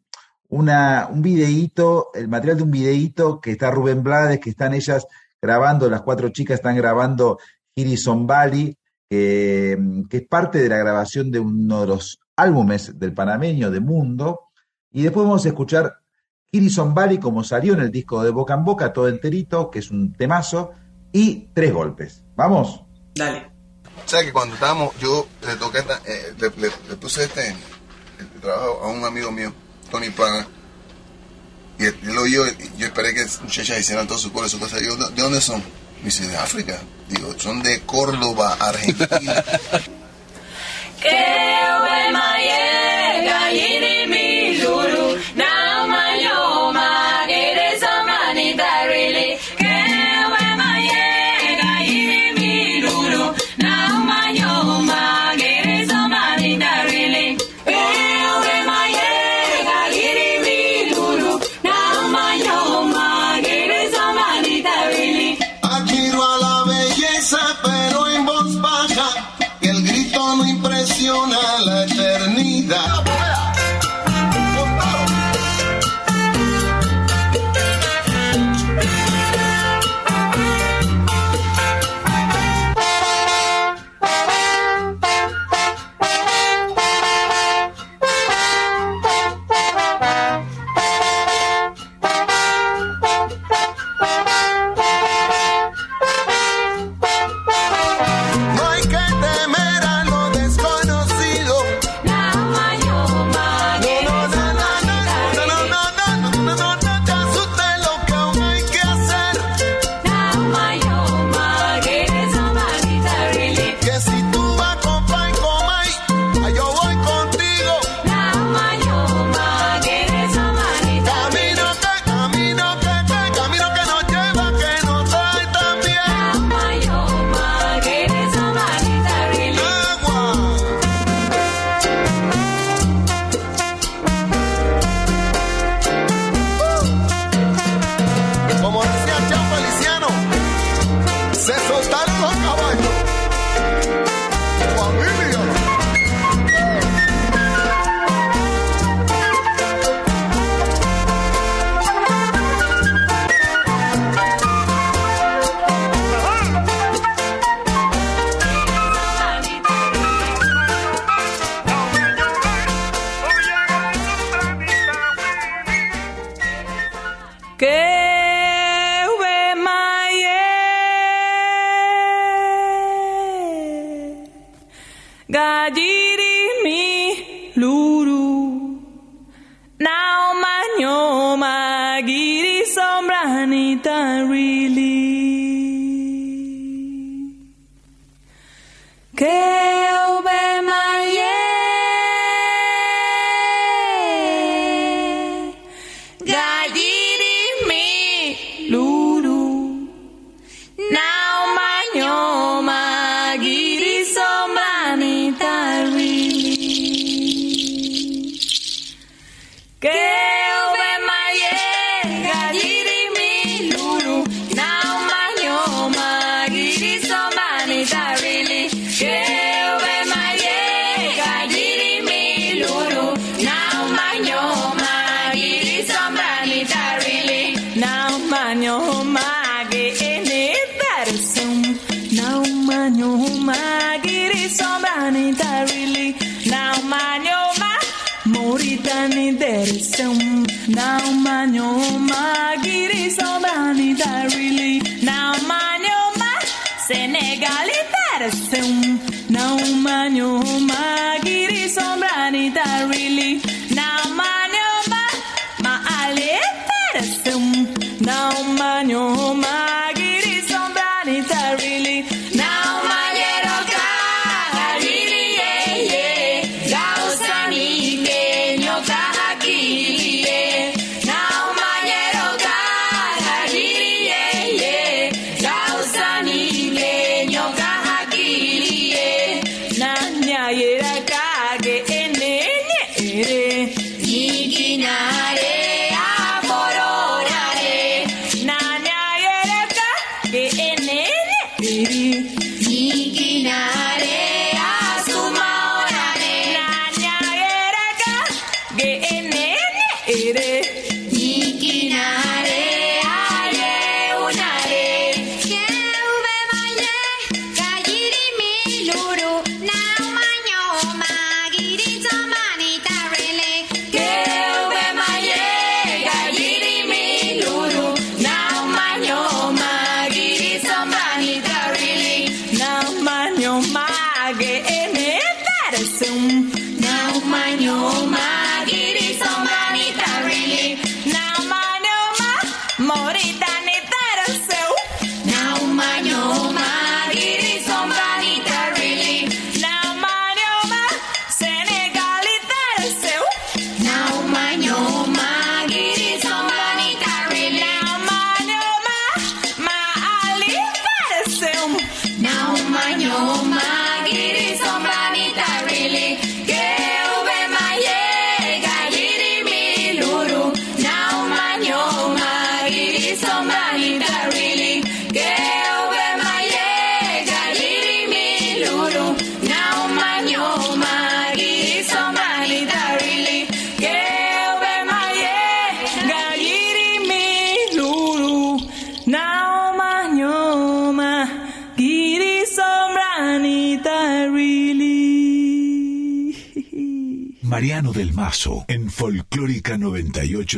un 0.49 1.21
videíto, 1.21 2.09
el 2.13 2.27
material 2.27 2.57
de 2.57 2.63
un 2.63 2.71
videíto 2.71 3.39
que 3.39 3.51
está 3.51 3.71
Rubén 3.71 4.03
Blades, 4.03 4.41
que 4.41 4.49
están 4.49 4.73
ellas 4.73 5.07
grabando, 5.41 5.89
las 5.89 6.01
cuatro 6.01 6.27
chicas 6.29 6.55
están 6.55 6.75
grabando 6.75 7.39
Hirison 7.73 8.27
Valley, 8.27 8.77
que 9.09 9.77
es 10.09 10.27
parte 10.27 10.59
de 10.59 10.69
la 10.69 10.77
grabación 10.77 11.31
de 11.31 11.39
uno 11.39 11.81
de 11.81 11.87
los 11.87 12.19
álbumes 12.41 12.97
del 12.99 13.13
panameño 13.13 13.71
de 13.71 13.79
Mundo. 13.79 14.49
Y 14.91 15.03
después 15.03 15.25
vamos 15.25 15.45
a 15.45 15.49
escuchar 15.49 15.97
Hirison 16.51 16.93
Valley, 16.93 17.17
como 17.19 17.43
salió 17.43 17.73
en 17.73 17.81
el 17.81 17.91
disco 17.91 18.23
de 18.23 18.29
Boca 18.31 18.53
en 18.55 18.65
Boca, 18.65 18.91
todo 18.91 19.07
enterito, 19.07 19.69
que 19.71 19.79
es 19.79 19.89
un 19.91 20.13
temazo, 20.13 20.71
y 21.13 21.47
tres 21.53 21.73
golpes. 21.73 22.23
¿Vamos? 22.35 22.83
Dale. 23.15 23.49
¿Sabes 24.05 24.27
que 24.27 24.33
cuando 24.33 24.55
estábamos, 24.55 24.93
yo 24.99 25.27
le 25.47 25.55
toqué, 25.55 25.79
esta- 25.79 26.01
eh, 26.05 26.33
le, 26.39 26.49
le- 26.61 26.73
le 26.89 26.95
puse 26.95 27.23
este 27.23 27.55
el 28.19 28.41
trabajo 28.41 28.81
a 28.83 28.87
un 28.89 29.03
amigo 29.05 29.31
mío, 29.31 29.53
Tony 29.89 30.09
Plaga, 30.09 30.47
y 31.79 31.85
él, 31.85 31.95
él 32.03 32.13
lo 32.15 32.21
oyó, 32.23 32.45
y 32.47 32.77
yo 32.77 32.87
esperé 32.87 33.13
que 33.13 33.25
muchachas 33.43 33.79
hicieran 33.79 34.07
todo 34.07 34.17
su 34.17 34.31
coro 34.31 34.47
y 34.47 34.49
su 34.49 34.59
cosa. 34.59 34.79
Y 34.79 34.85
yo, 34.85 34.95
¿de 34.95 35.21
dónde 35.21 35.39
son? 35.41 35.61
Me 35.99 36.05
dice, 36.05 36.27
de 36.27 36.35
África. 36.37 36.77
Digo, 37.09 37.33
son 37.37 37.61
de 37.63 37.81
Córdoba, 37.81 38.55
Argentina. 38.59 39.43
Que 41.03 41.21
o 41.77 41.85
emaye 42.05 42.61
gallini 43.27 43.95
mi 44.11 44.20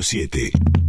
987. 0.02 0.83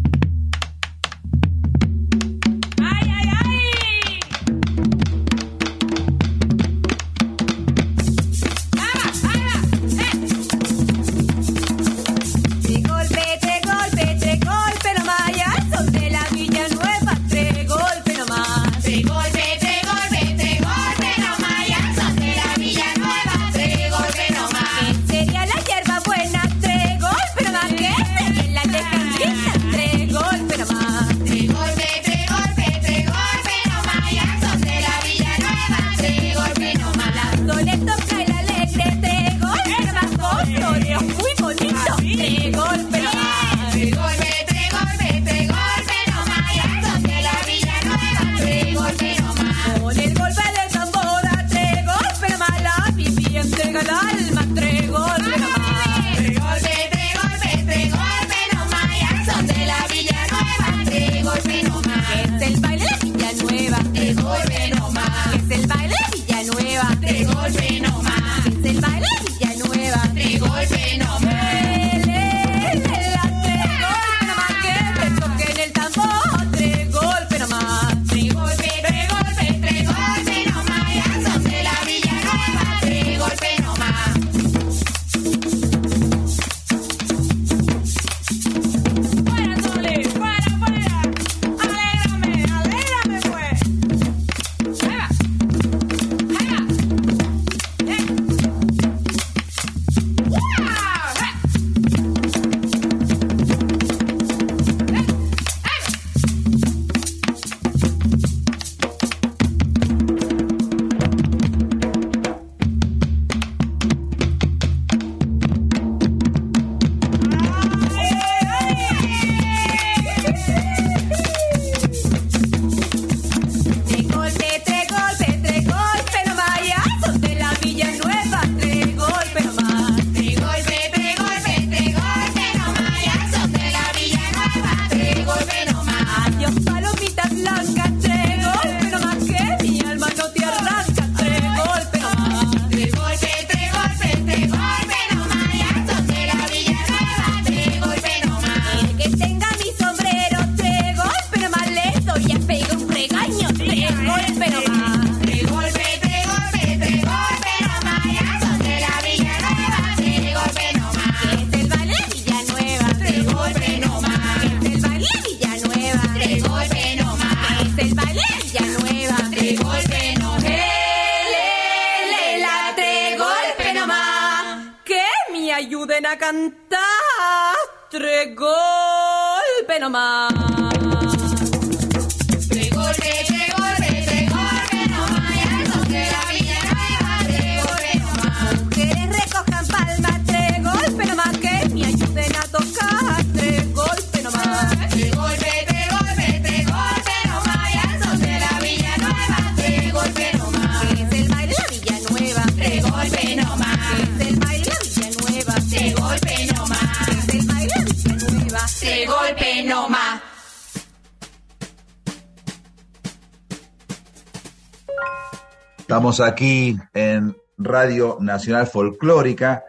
Aquí 216.20 216.76
en 216.92 217.36
Radio 217.58 218.18
Nacional 218.20 218.68
Folclórica 218.68 219.64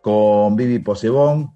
con 0.00 0.56
Vivi 0.56 0.78
Posebón. 0.78 1.54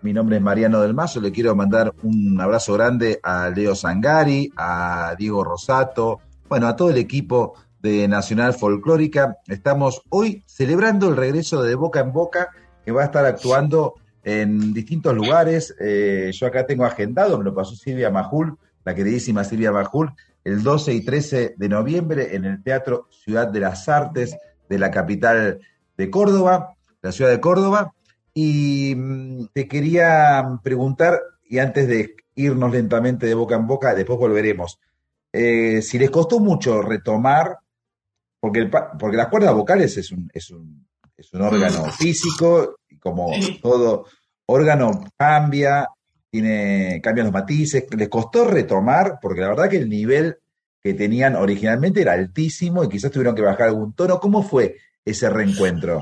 Mi 0.00 0.12
nombre 0.12 0.36
es 0.36 0.42
Mariano 0.42 0.80
del 0.80 0.94
Mazo. 0.94 1.20
Le 1.20 1.30
quiero 1.30 1.54
mandar 1.54 1.94
un 2.02 2.40
abrazo 2.40 2.74
grande 2.74 3.20
a 3.22 3.50
Leo 3.50 3.76
Zangari, 3.76 4.52
a 4.56 5.14
Diego 5.16 5.44
Rosato, 5.44 6.20
bueno, 6.48 6.66
a 6.66 6.74
todo 6.74 6.90
el 6.90 6.96
equipo 6.96 7.54
de 7.80 8.08
Nacional 8.08 8.54
Folclórica. 8.54 9.36
Estamos 9.46 10.02
hoy 10.08 10.42
celebrando 10.46 11.08
el 11.08 11.16
regreso 11.16 11.62
de 11.62 11.76
Boca 11.76 12.00
en 12.00 12.12
Boca, 12.12 12.50
que 12.84 12.90
va 12.90 13.02
a 13.02 13.06
estar 13.06 13.24
actuando 13.24 13.94
en 14.24 14.72
distintos 14.72 15.14
lugares. 15.14 15.72
Eh, 15.78 16.30
yo 16.32 16.48
acá 16.48 16.66
tengo 16.66 16.84
agendado, 16.84 17.38
me 17.38 17.44
lo 17.44 17.54
pasó 17.54 17.76
Silvia 17.76 18.10
Majul, 18.10 18.58
la 18.84 18.94
queridísima 18.94 19.44
Silvia 19.44 19.70
Majul, 19.70 20.12
el 20.44 20.62
12 20.62 20.94
y 20.94 21.04
13 21.04 21.54
de 21.56 21.68
noviembre 21.68 22.34
en 22.34 22.44
el 22.44 22.62
Teatro 22.62 23.08
Ciudad 23.10 23.48
de 23.48 23.60
las 23.60 23.88
Artes 23.88 24.36
de 24.68 24.78
la 24.78 24.90
capital 24.90 25.60
de 25.96 26.10
Córdoba, 26.10 26.74
la 27.00 27.12
ciudad 27.12 27.30
de 27.30 27.40
Córdoba. 27.40 27.94
Y 28.34 28.94
mm, 28.96 29.46
te 29.52 29.68
quería 29.68 30.58
preguntar, 30.62 31.20
y 31.44 31.58
antes 31.58 31.86
de 31.86 32.16
irnos 32.34 32.72
lentamente 32.72 33.26
de 33.26 33.34
boca 33.34 33.56
en 33.56 33.66
boca, 33.66 33.94
después 33.94 34.18
volveremos, 34.18 34.80
eh, 35.32 35.82
si 35.82 35.98
les 35.98 36.10
costó 36.10 36.40
mucho 36.40 36.82
retomar, 36.82 37.58
porque, 38.40 38.60
el 38.60 38.70
porque 38.70 39.16
las 39.16 39.28
cuerdas 39.28 39.54
vocales 39.54 39.96
es 39.96 40.10
un, 40.12 40.30
es 40.32 40.50
un, 40.50 40.86
es 41.16 41.32
un 41.32 41.42
órgano 41.42 41.84
físico, 41.92 42.76
y 42.88 42.98
como 42.98 43.30
todo 43.62 44.06
órgano 44.46 45.04
cambia, 45.16 45.88
tiene, 46.32 47.00
cambian 47.02 47.26
los 47.26 47.34
matices, 47.34 47.84
les 47.94 48.08
costó 48.08 48.46
retomar, 48.46 49.18
porque 49.20 49.42
la 49.42 49.50
verdad 49.50 49.68
que 49.68 49.76
el 49.76 49.88
nivel 49.90 50.38
que 50.80 50.94
tenían 50.94 51.36
originalmente 51.36 52.00
era 52.00 52.14
altísimo 52.14 52.82
y 52.82 52.88
quizás 52.88 53.10
tuvieron 53.10 53.34
que 53.34 53.42
bajar 53.42 53.68
algún 53.68 53.92
tono. 53.92 54.18
¿Cómo 54.18 54.42
fue 54.42 54.78
ese 55.04 55.28
reencuentro? 55.28 56.00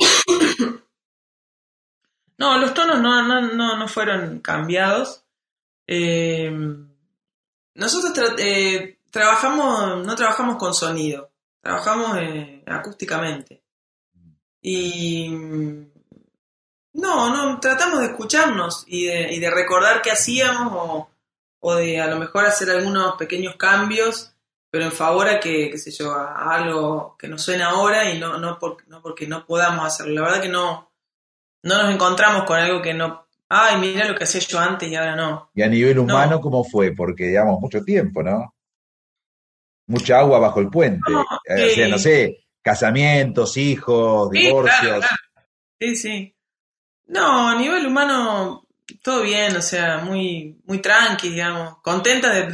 No, 2.38 2.57
los 2.59 2.73
tonos 2.73 3.03
no, 3.03 3.23
no, 3.27 3.53
no, 3.55 3.77
no 3.77 3.88
fueron 3.88 4.40
cambiados. 4.40 5.27
Eh, 5.87 6.51
nosotros 7.75 8.35
eh, 8.38 8.99
trabajamos, 9.11 10.07
no 10.07 10.14
trabajamos 10.14 10.57
con 10.57 10.73
sonido, 10.73 11.33
trabajamos 11.61 12.16
eh, 12.19 12.62
acústicamente. 12.66 13.62
Y 14.62 15.29
no, 16.94 17.31
no, 17.35 17.61
tratamos 17.61 18.00
de 18.00 18.07
escucharnos 18.07 18.85
y 18.87 19.07
de, 19.07 19.33
y 19.33 19.40
de 19.40 19.50
recordar 19.50 20.03
qué 20.03 20.11
hacíamos 20.11 20.72
o, 20.74 21.11
o 21.61 21.74
de 21.74 22.00
a 22.00 22.07
lo 22.09 22.16
mejor 22.18 22.44
hacer 22.46 22.70
algunos 22.70 23.16
pequeños 23.16 23.57
cambios, 23.57 24.33
pero 24.70 24.85
en 24.85 24.92
favor 24.92 25.29
a 25.29 25.40
que, 25.40 25.70
qué 25.70 25.79
sé 25.79 25.90
yo, 25.92 26.12
a, 26.12 26.55
algo 26.55 27.16
que 27.18 27.29
nos 27.29 27.42
suena 27.42 27.70
ahora 27.70 28.11
y 28.11 28.18
no, 28.18 28.38
no, 28.38 28.59
por- 28.59 28.87
no 28.88 29.03
porque 29.03 29.26
no 29.26 29.46
podamos 29.46 29.85
hacerlo. 29.87 30.14
La 30.14 30.22
verdad 30.22 30.42
que 30.42 30.48
no, 30.48 30.90
no 31.62 31.83
nos 31.83 31.94
encontramos 31.94 32.44
con 32.44 32.59
algo 32.59 32.83
que 32.83 32.94
no, 32.94 33.26
ay, 33.48 33.79
mira 33.81 34.07
lo 34.09 34.14
que 34.16 34.24
hacía 34.24 34.40
yo 34.40 34.59
antes 34.59 34.88
y 34.90 34.96
ahora 34.96 35.16
no. 35.16 35.50
Y 35.55 35.62
a 35.62 35.68
nivel 35.68 35.98
humano, 35.98 36.40
¿cómo 36.40 36.64
fue? 36.64 36.92
Porque, 36.92 37.24
digamos, 37.29 37.61
mucho 37.61 37.83
tiempo, 37.83 38.22
¿no? 38.22 38.55
Mucha 39.88 40.20
agua 40.20 40.38
bajo 40.38 40.61
el 40.61 40.68
puente. 40.68 41.12
No, 41.12 41.24
Eh, 41.48 41.66
o 41.66 41.74
sea, 41.74 41.88
no 41.88 41.98
sé, 41.98 42.44
casamientos, 42.62 43.57
hijos, 43.57 44.31
Sí, 44.31 44.40
divorcios. 44.40 44.72
claro, 44.83 45.00
claro. 45.00 45.16
Sí, 45.81 45.96
sí. 45.96 46.35
No, 47.16 47.49
a 47.49 47.55
nivel 47.57 47.87
humano, 47.87 48.66
todo 49.03 49.23
bien, 49.23 49.57
o 49.57 49.62
sea, 49.62 49.99
muy, 49.99 50.61
muy 50.64 50.79
tranqui, 50.81 51.31
digamos. 51.31 51.79
Contenta 51.83 52.33
de, 52.33 52.46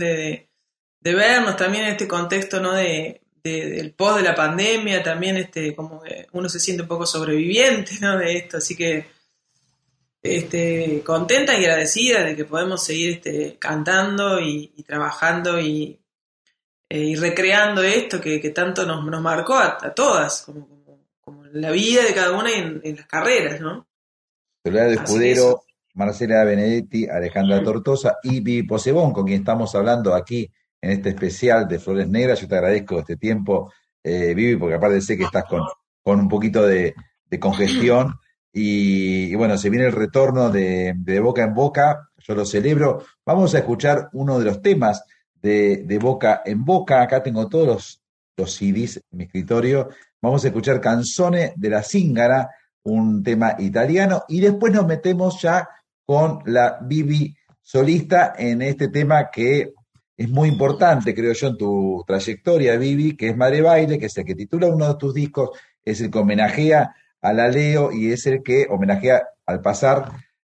de- 1.01 1.15
vernos 1.15 1.57
también 1.57 1.85
en 1.85 1.91
este 1.93 2.09
contexto, 2.09 2.59
¿no? 2.61 2.73
De, 2.73 3.21
de- 3.45 3.71
del 3.71 3.93
post 3.95 4.17
de 4.19 4.23
la 4.25 4.35
pandemia, 4.35 5.03
también 5.03 5.37
este, 5.37 5.75
como 5.77 6.01
que 6.03 6.27
uno 6.33 6.49
se 6.49 6.59
siente 6.61 6.83
un 6.83 6.89
poco 6.89 7.07
sobreviviente, 7.07 7.93
¿no? 8.01 8.17
De 8.19 8.37
esto, 8.39 8.57
así 8.57 8.75
que 8.77 9.07
este, 10.23 11.03
contenta 11.05 11.55
y 11.55 11.65
agradecida 11.65 12.25
de 12.25 12.35
que 12.35 12.45
podemos 12.47 12.83
seguir 12.85 13.11
este, 13.17 13.59
cantando 13.59 14.41
y, 14.41 14.69
trabajando 14.87 15.61
y, 15.61 16.01
eh, 16.89 16.99
y 16.99 17.15
recreando 17.17 17.83
esto 17.83 18.21
que, 18.21 18.39
tanto 18.51 18.87
nos, 18.87 19.05
nos 19.05 19.21
marcó 19.23 19.55
a, 19.55 19.79
a 19.81 19.95
todas, 19.95 20.43
como, 20.43 20.67
como, 20.69 21.07
como 21.21 21.45
en 21.47 21.61
la 21.61 21.71
vida 21.71 22.03
de 22.05 22.15
cada 22.15 22.33
una 22.33 22.51
y 22.51 22.55
en 22.83 22.97
las 22.97 23.07
carreras, 23.07 23.61
¿no? 23.61 23.87
Soledad 24.67 24.91
Escudero, 24.95 25.63
Marcela 25.95 26.43
Benedetti, 26.43 27.07
Alejandra 27.07 27.63
Tortosa 27.63 28.17
y 28.25 28.41
Vivi 28.41 28.67
Posebón, 28.67 29.13
con 29.13 29.25
quien 29.25 29.39
estamos 29.39 29.73
hablando 29.77 30.13
aquí 30.13 30.51
en 30.81 30.91
este 30.91 31.11
especial 31.11 31.69
de 31.69 31.79
Flores 31.79 32.09
Negras. 32.09 32.41
Yo 32.41 32.49
te 32.49 32.57
agradezco 32.57 32.99
este 32.99 33.17
tiempo, 33.17 33.73
eh, 34.03 34.35
Vivi, 34.35 34.57
porque 34.57 34.75
aparte 34.75 35.01
sé 35.01 35.17
que 35.17 35.23
estás 35.23 35.45
con, 35.45 35.63
con 36.03 36.19
un 36.19 36.29
poquito 36.29 36.67
de, 36.67 36.97
de 37.31 37.39
congestión. 37.39 38.17
Y, 38.53 39.27
y 39.27 39.35
bueno, 39.37 39.57
se 39.57 39.71
viene 39.71 39.87
el 39.87 39.93
retorno 39.93 40.51
de, 40.51 40.95
de 40.97 41.21
Boca 41.21 41.45
en 41.45 41.55
Boca, 41.55 42.11
yo 42.19 42.35
lo 42.35 42.45
celebro. 42.45 43.05
Vamos 43.25 43.55
a 43.55 43.59
escuchar 43.59 44.09
uno 44.15 44.41
de 44.41 44.47
los 44.47 44.61
temas 44.61 45.05
de, 45.33 45.85
de 45.85 45.99
Boca 46.01 46.43
en 46.45 46.65
Boca. 46.65 47.03
Acá 47.03 47.23
tengo 47.23 47.49
todos 47.49 47.69
los, 47.69 48.03
los 48.37 48.53
CDs 48.53 48.97
en 48.97 49.19
mi 49.19 49.25
escritorio. 49.27 49.91
Vamos 50.21 50.45
a 50.45 50.49
escuchar 50.49 50.81
Canzone 50.81 51.53
de 51.55 51.71
la 51.71 51.85
Zingara, 51.85 52.51
un 52.87 53.23
tema 53.23 53.57
italiano, 53.59 54.23
y 54.29 54.41
después 54.41 54.73
nos 54.73 54.87
metemos 54.87 55.41
ya 55.43 55.69
con 56.05 56.41
la 56.47 56.79
Bibi 56.81 57.37
solista 57.61 58.35
en 58.39 58.63
este 58.63 58.89
tema 58.89 59.29
que 59.31 59.73
es 60.17 60.31
muy 60.31 60.49
importante, 60.49 61.15
creo 61.15 61.33
yo, 61.33 61.49
en 61.49 61.59
tu 61.59 62.05
trayectoria, 62.07 62.77
Bibi, 62.77 63.17
que 63.17 63.31
es 63.31 63.37
Madre 63.37 63.61
Baile, 63.61 63.99
que 63.99 64.07
es 64.07 64.17
el 64.17 64.25
que 64.25 64.35
titula 64.35 64.69
uno 64.69 64.89
de 64.89 64.95
tus 64.95 65.13
discos, 65.13 65.51
es 65.85 66.01
el 66.01 66.11
que 66.11 66.19
homenajea 66.19 66.95
a 67.21 67.33
la 67.33 67.49
Leo 67.49 67.93
y 67.93 68.13
es 68.13 68.27
el 68.27 68.43
que 68.43 68.67
homenajea 68.71 69.23
al 69.45 69.61
pasar 69.61 70.13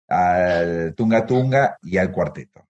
al 0.09 0.95
Tunga 0.95 1.27
Tunga 1.27 1.79
y 1.83 1.99
al 1.99 2.11
cuarteto. 2.11 2.62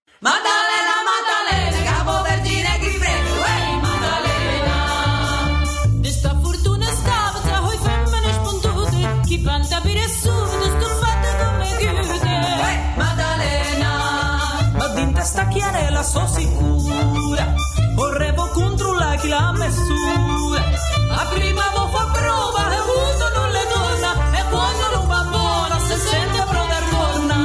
Chiarella 16.02 16.04
so 16.04 16.26
sicura. 16.26 17.54
Vorrevo 17.94 18.48
controllare 18.48 19.16
chi 19.18 19.28
la 19.28 19.52
messura 19.52 20.60
A 21.10 21.26
prima 21.26 21.62
vo 21.74 21.86
fa 21.88 22.10
prova 22.10 22.72
e 22.72 22.80
uso 22.80 23.28
non 23.34 23.50
le 23.50 23.66
torna 23.68 24.38
E 24.38 24.44
quando 24.48 24.96
non 24.96 25.06
va 25.06 25.26
buona 25.30 25.78
se 25.78 25.96
sente 25.96 26.40
a 26.40 26.46
prova 26.46 26.78
torna. 26.90 27.36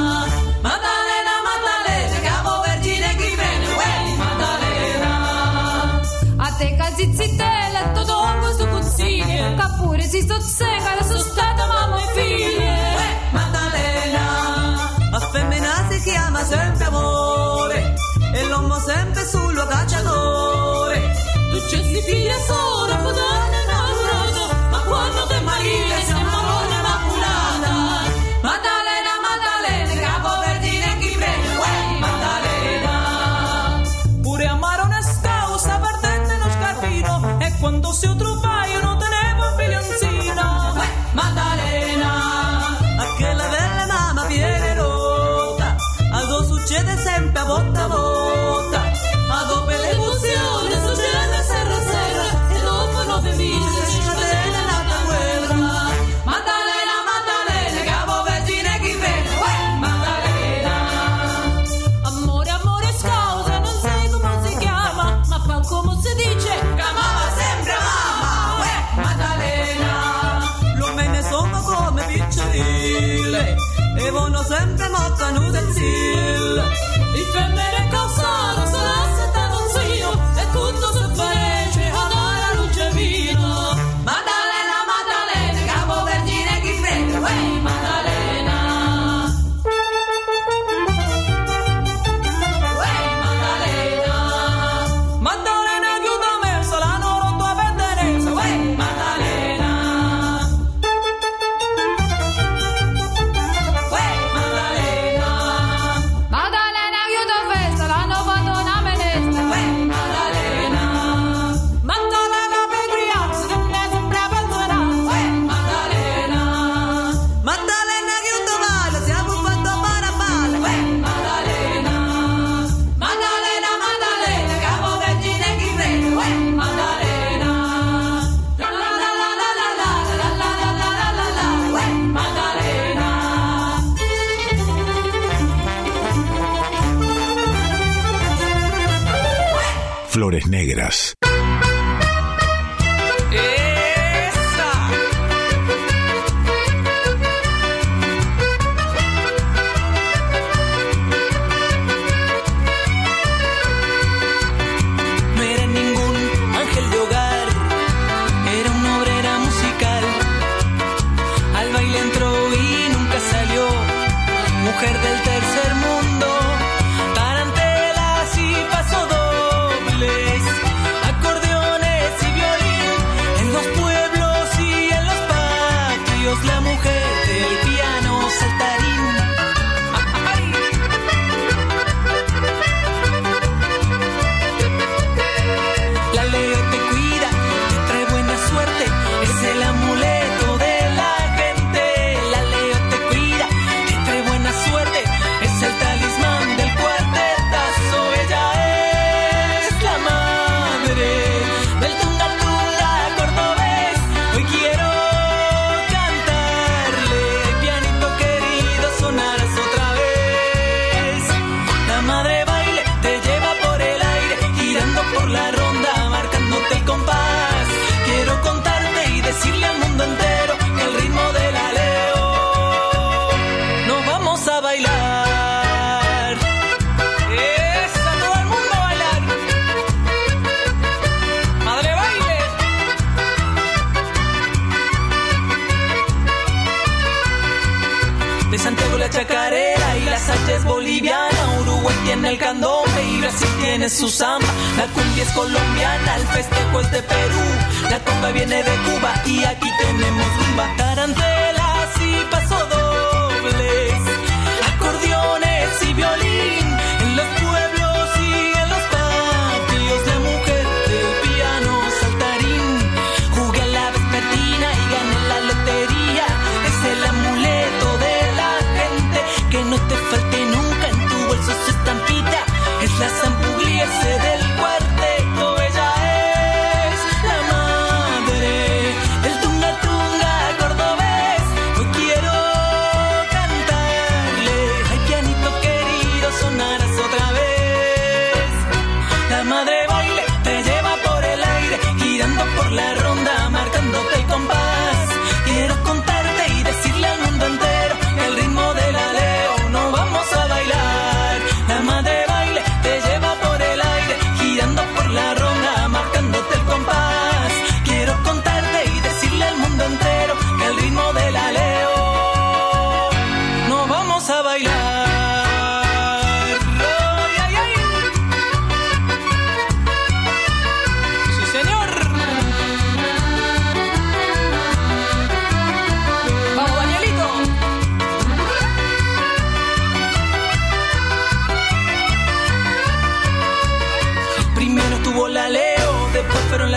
Maddalena, 0.62 1.34
Maddalena, 1.48 2.20
capo 2.20 2.60
vergine 2.62 3.16
chi 3.16 3.34
prende, 3.36 3.66
uè, 3.66 4.16
Maddalena. 4.16 6.00
A 6.36 6.52
te 6.56 6.76
calzi 6.76 7.14
zittella, 7.14 7.92
tutto 7.92 8.38
questo 8.40 8.66
consiglio. 8.68 9.54
Che 9.54 9.66
pure 9.76 10.02
si 10.02 10.26
la 10.26 10.97
sommo 18.58 18.78
sempre 18.80 19.24
sullo 19.24 19.66
cacciatore. 19.66 21.12
Tu 21.50 21.58
cerchi 21.68 22.02
figlia 22.02 22.38
solo. 22.46 22.67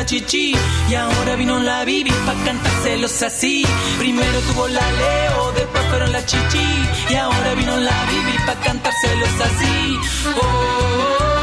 chichi 0.05 0.55
y 0.89 0.93
ahora 0.95 1.35
vino 1.35 1.59
la 1.59 1.83
bibi 1.85 2.11
pa' 2.25 2.35
cantárselos 2.45 3.21
así. 3.21 3.65
Primero 3.99 4.39
tuvo 4.51 4.67
la 4.67 4.91
Leo, 4.91 5.51
después 5.53 5.83
fueron 5.89 6.11
la 6.11 6.25
chichi 6.25 6.67
y 7.09 7.15
ahora 7.15 7.53
vino 7.55 7.77
la 7.77 8.05
bibi 8.05 8.37
pa' 8.45 8.55
cantárselos 8.61 9.41
así. 9.41 9.97
oh. 10.27 10.39
oh, 10.41 11.35
oh. 11.37 11.40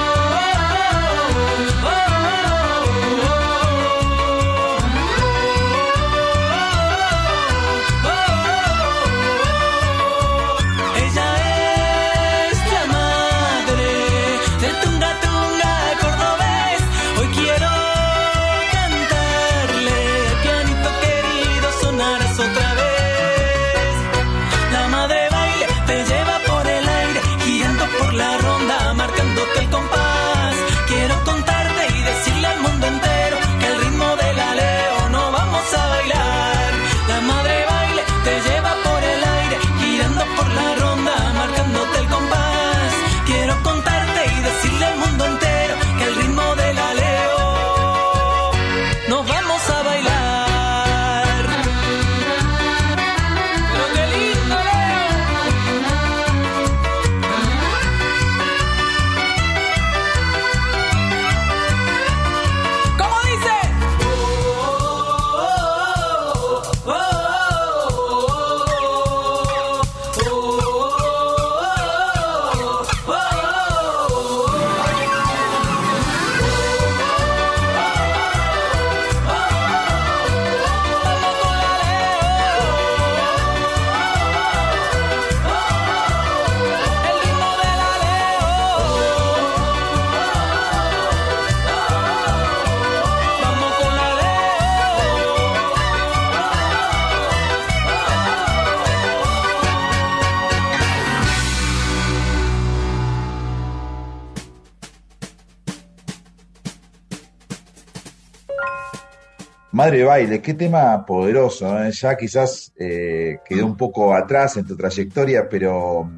Madre 109.78 110.02
baile, 110.02 110.42
qué 110.42 110.54
tema 110.54 111.06
poderoso. 111.06 111.80
¿eh? 111.80 111.92
Ya 111.92 112.16
quizás 112.16 112.72
eh, 112.76 113.38
quedó 113.48 113.64
un 113.64 113.76
poco 113.76 114.12
atrás 114.12 114.56
en 114.56 114.66
tu 114.66 114.76
trayectoria, 114.76 115.48
pero 115.48 116.10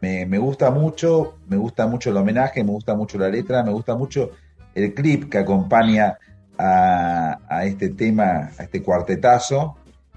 me, 0.00 0.24
me 0.24 0.38
gusta 0.38 0.70
mucho, 0.70 1.38
me 1.48 1.56
gusta 1.56 1.88
mucho 1.88 2.10
el 2.10 2.16
homenaje, 2.16 2.62
me 2.62 2.70
gusta 2.70 2.94
mucho 2.94 3.18
la 3.18 3.28
letra, 3.28 3.64
me 3.64 3.72
gusta 3.72 3.96
mucho 3.96 4.30
el 4.72 4.94
clip 4.94 5.28
que 5.28 5.38
acompaña 5.38 6.16
a, 6.56 7.40
a 7.48 7.64
este 7.64 7.88
tema, 7.88 8.52
a 8.56 8.62
este 8.62 8.84
cuartetazo. 8.84 9.74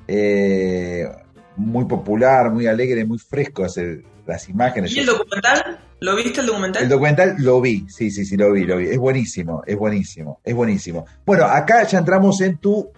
Eh, 0.08 1.10
muy 1.56 1.86
popular, 1.86 2.52
muy 2.52 2.68
alegre, 2.68 3.04
muy 3.04 3.18
fresco 3.18 3.64
hacer 3.64 4.04
las 4.28 4.47
imágenes. 4.47 4.95
¿Y 4.95 4.99
el 4.99 5.08
documental? 5.08 5.80
¿Lo 6.02 6.16
viste 6.16 6.41
el 6.41 6.47
documental? 6.47 6.84
El 6.84 6.89
documental 6.89 7.36
lo 7.39 7.62
vi, 7.62 7.86
sí, 7.88 8.10
sí, 8.12 8.26
sí, 8.26 8.36
lo 8.36 8.52
vi, 8.52 8.66
lo 8.66 8.78
vi. 8.78 8.89
Es 8.89 8.97
buenísimo, 8.97 9.64
es 9.66 9.78
buenísimo, 9.78 10.39
es 10.43 10.54
buenísimo. 10.56 11.06
Bueno, 11.26 11.45
acá 11.45 11.84
ya 11.88 11.99
entramos 11.99 12.41
en 12.41 12.58
tu 12.58 12.89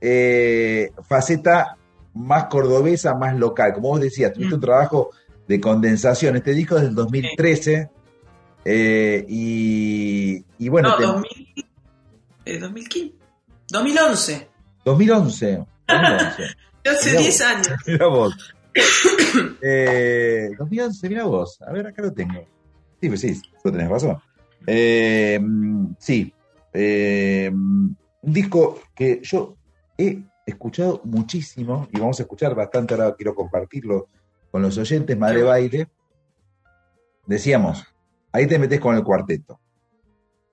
eh, 0.00 0.90
faceta 1.06 1.76
más 2.14 2.44
cordobesa, 2.46 3.14
más 3.14 3.36
local. 3.36 3.74
Como 3.74 3.90
vos 3.90 4.00
decías, 4.00 4.32
tuviste 4.32 4.54
un 4.54 4.60
trabajo 4.60 5.10
de 5.46 5.60
condensación. 5.60 6.34
Este 6.36 6.52
disco 6.54 6.76
es 6.76 6.82
del 6.84 6.94
2013. 6.94 7.90
eh, 8.64 9.24
y, 9.28 10.44
y 10.58 10.68
bueno, 10.68 10.88
no, 10.90 10.96
te- 10.96 11.02
2000, 11.04 11.66
eh, 12.46 12.58
2015. 12.58 13.14
2011. 13.70 14.48
2011. 14.84 15.66
2011. 15.88 16.42
Ya 16.84 16.92
hace 16.92 17.10
Mirá 17.10 17.20
10 17.20 17.38
vos. 17.38 17.46
años. 17.48 17.68
Mira 17.86 18.06
vos. 18.06 18.54
Eh, 19.62 20.50
2011, 20.58 21.08
mira 21.08 21.24
vos. 21.24 21.60
A 21.62 21.72
ver, 21.72 21.86
acá 21.86 22.02
lo 22.02 22.12
tengo. 22.12 22.46
Sí, 23.00 23.08
pues 23.08 23.20
sí, 23.20 23.40
tú 23.62 23.70
tenés 23.70 23.88
razón. 23.88 24.18
Eh, 24.66 25.40
sí. 25.98 26.32
eh, 26.72 27.50
un 27.52 27.96
disco 28.22 28.80
que 28.94 29.20
yo 29.22 29.56
he 29.98 30.22
escuchado 30.46 31.00
muchísimo 31.04 31.88
y 31.92 31.98
vamos 32.00 32.18
a 32.20 32.22
escuchar 32.22 32.54
bastante. 32.54 32.94
Ahora 32.94 33.14
quiero 33.16 33.34
compartirlo 33.34 34.08
con 34.50 34.62
los 34.62 34.78
oyentes. 34.78 35.18
Madre 35.18 35.42
Baile. 35.42 35.88
Decíamos, 37.26 37.84
ahí 38.32 38.46
te 38.46 38.58
metes 38.58 38.80
con 38.80 38.94
el 38.94 39.02
cuarteto. 39.02 39.60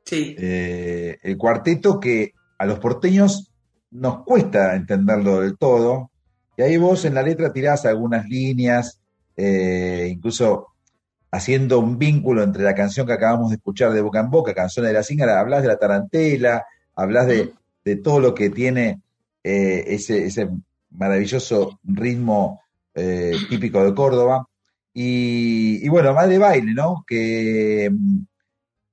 Sí. 0.06 0.36
Eh, 0.38 1.18
el 1.22 1.38
cuarteto 1.38 2.00
que 2.00 2.34
a 2.58 2.66
los 2.66 2.80
porteños 2.80 3.52
nos 3.92 4.24
cuesta 4.24 4.76
entenderlo 4.76 5.42
del 5.42 5.58
todo. 5.58 6.10
Y 6.58 6.62
ahí 6.62 6.78
vos 6.78 7.06
en 7.06 7.16
la 7.16 7.24
letra 7.24 7.52
tirás 7.52 7.86
algunas 7.86 8.28
líneas, 8.28 9.00
eh, 9.36 10.08
incluso 10.12 10.68
haciendo 11.32 11.80
un 11.80 11.98
vínculo 11.98 12.44
entre 12.44 12.64
la 12.64 12.76
canción 12.76 13.08
que 13.08 13.14
acabamos 13.14 13.50
de 13.50 13.56
escuchar 13.56 13.92
de 13.92 14.02
Boca 14.02 14.20
en 14.20 14.30
Boca, 14.30 14.54
canción 14.54 14.86
de 14.86 14.94
la 14.94 15.04
Cíngara, 15.04 15.40
hablas 15.40 15.64
de 15.64 15.68
la 15.68 15.78
tarantela, 15.78 16.66
hablas 16.96 17.26
de, 17.28 17.54
de 17.84 17.96
todo 17.96 18.20
lo 18.20 18.36
que 18.36 18.52
tiene 18.52 19.02
eh, 19.44 19.84
ese, 19.88 20.26
ese 20.28 20.50
maravilloso 20.92 21.80
ritmo 21.84 22.62
eh, 22.94 23.34
típico 23.50 23.84
de 23.84 23.96
Córdoba. 23.96 24.48
Y, 24.94 25.84
y 25.84 25.90
bueno, 25.90 26.14
más 26.14 26.30
de 26.30 26.38
baile, 26.38 26.74
¿no? 26.74 27.04
Que, 27.08 27.90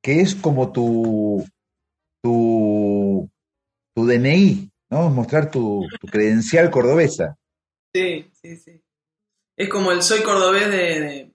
que 0.00 0.20
es 0.20 0.34
como 0.34 0.72
tu, 0.72 1.44
tu, 2.22 3.28
tu 3.94 4.06
DNI, 4.06 4.70
¿no? 4.88 5.10
Mostrar 5.10 5.50
tu, 5.50 5.86
tu 6.00 6.06
credencial 6.06 6.70
cordobesa. 6.70 7.36
Sí, 7.94 8.30
sí, 8.40 8.56
sí. 8.56 8.82
Es 9.56 9.68
como 9.68 9.92
el 9.92 10.02
soy 10.02 10.22
cordobés 10.22 10.70
de, 10.70 11.32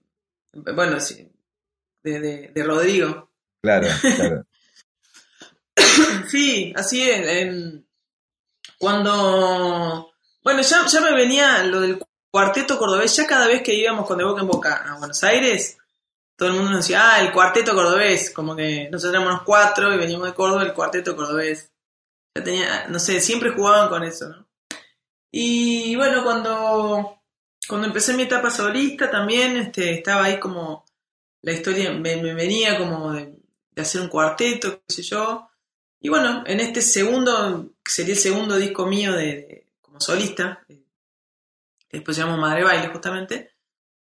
de- 0.53 0.71
bueno, 0.73 0.99
sí, 0.99 1.29
de, 2.03 2.19
de, 2.19 2.47
de 2.53 2.63
Rodrigo. 2.63 3.31
Claro, 3.61 3.87
claro. 4.15 4.45
Sí, 6.29 6.73
así 6.75 7.09
es. 7.09 7.53
cuando, 8.77 10.11
bueno, 10.43 10.61
ya, 10.61 10.85
ya 10.85 11.01
me 11.01 11.13
venía 11.13 11.63
lo 11.63 11.81
del 11.81 11.99
cuarteto 12.31 12.77
cordobés, 12.77 13.15
ya 13.15 13.25
cada 13.27 13.47
vez 13.47 13.61
que 13.61 13.73
íbamos 13.73 14.05
con 14.05 14.17
de 14.17 14.23
boca 14.25 14.41
en 14.41 14.47
boca 14.47 14.75
a 14.75 14.97
Buenos 14.97 15.23
Aires, 15.23 15.77
todo 16.35 16.49
el 16.49 16.55
mundo 16.55 16.71
nos 16.71 16.81
decía, 16.81 17.13
ah, 17.15 17.21
el 17.21 17.31
cuarteto 17.31 17.73
cordobés, 17.73 18.31
como 18.31 18.55
que 18.55 18.89
nosotros 18.91 19.21
éramos 19.21 19.43
cuatro 19.43 19.93
y 19.93 19.97
veníamos 19.97 20.27
de 20.27 20.33
Córdoba, 20.33 20.63
el 20.63 20.73
cuarteto 20.73 21.15
cordobés. 21.15 21.71
Ya 22.35 22.43
tenía, 22.43 22.87
no 22.89 22.99
sé, 22.99 23.21
siempre 23.21 23.51
jugaban 23.51 23.87
con 23.89 24.03
eso, 24.03 24.27
¿no? 24.29 24.44
Y 25.38 25.97
bueno, 25.97 26.23
cuando, 26.23 27.19
cuando 27.67 27.88
empecé 27.88 28.13
mi 28.13 28.23
etapa 28.23 28.49
solista 28.49 29.11
también, 29.11 29.57
este, 29.57 29.95
estaba 29.95 30.23
ahí 30.23 30.39
como, 30.39 30.86
la 31.41 31.51
historia 31.51 31.91
me, 31.91 32.15
venía 32.33 32.77
como 32.77 33.11
de, 33.11 33.38
hacer 33.75 33.99
un 33.99 34.07
cuarteto, 34.07 34.79
qué 34.88 34.93
sé 34.93 35.01
yo. 35.01 35.49
Y 35.99 36.07
bueno, 36.07 36.45
en 36.47 36.61
este 36.61 36.81
segundo, 36.81 37.73
que 37.83 37.91
sería 37.91 38.13
el 38.13 38.19
segundo 38.21 38.55
disco 38.55 38.86
mío 38.86 39.11
de, 39.11 39.67
como 39.81 39.99
solista, 39.99 40.63
eh, 40.69 40.86
que 41.89 41.97
después 41.97 42.15
se 42.15 42.23
llama 42.23 42.38
Madre 42.38 42.63
Baile 42.63 42.88
justamente, 42.88 43.51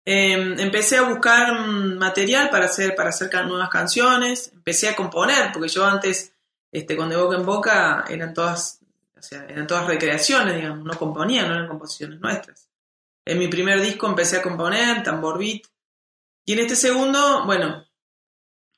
eh, 0.05 0.35
empecé 0.59 0.99
a 0.99 1.09
buscar 1.09 1.59
material 1.59 2.51
para 2.51 2.67
hacer, 2.67 2.95
para 2.95 3.09
hacer 3.09 3.31
nuevas 3.47 3.71
canciones, 3.71 4.51
empecé 4.53 4.91
a 4.91 4.95
componer, 4.95 5.53
porque 5.55 5.71
yo 5.71 5.87
antes, 5.87 6.35
este, 6.71 6.95
con 6.95 7.09
De 7.09 7.17
Boca 7.17 7.37
en 7.37 7.47
Boca, 7.47 8.05
eran 8.11 8.35
todas, 8.35 8.84
sea, 9.25 9.47
eran 9.49 9.67
todas 9.67 9.87
recreaciones, 9.87 10.57
digamos, 10.57 10.85
no 10.85 10.95
componía, 10.99 11.47
no 11.47 11.55
eran 11.55 11.69
composiciones 11.69 12.21
nuestras. 12.21 12.69
En 13.25 13.39
mi 13.39 13.49
primer 13.49 13.81
disco 13.81 14.07
empecé 14.07 14.39
a 14.39 14.43
componer, 14.43 15.03
tambor 15.03 15.39
beat, 15.39 15.63
y 16.47 16.53
en 16.53 16.59
este 16.61 16.77
segundo, 16.77 17.45
bueno, 17.47 17.87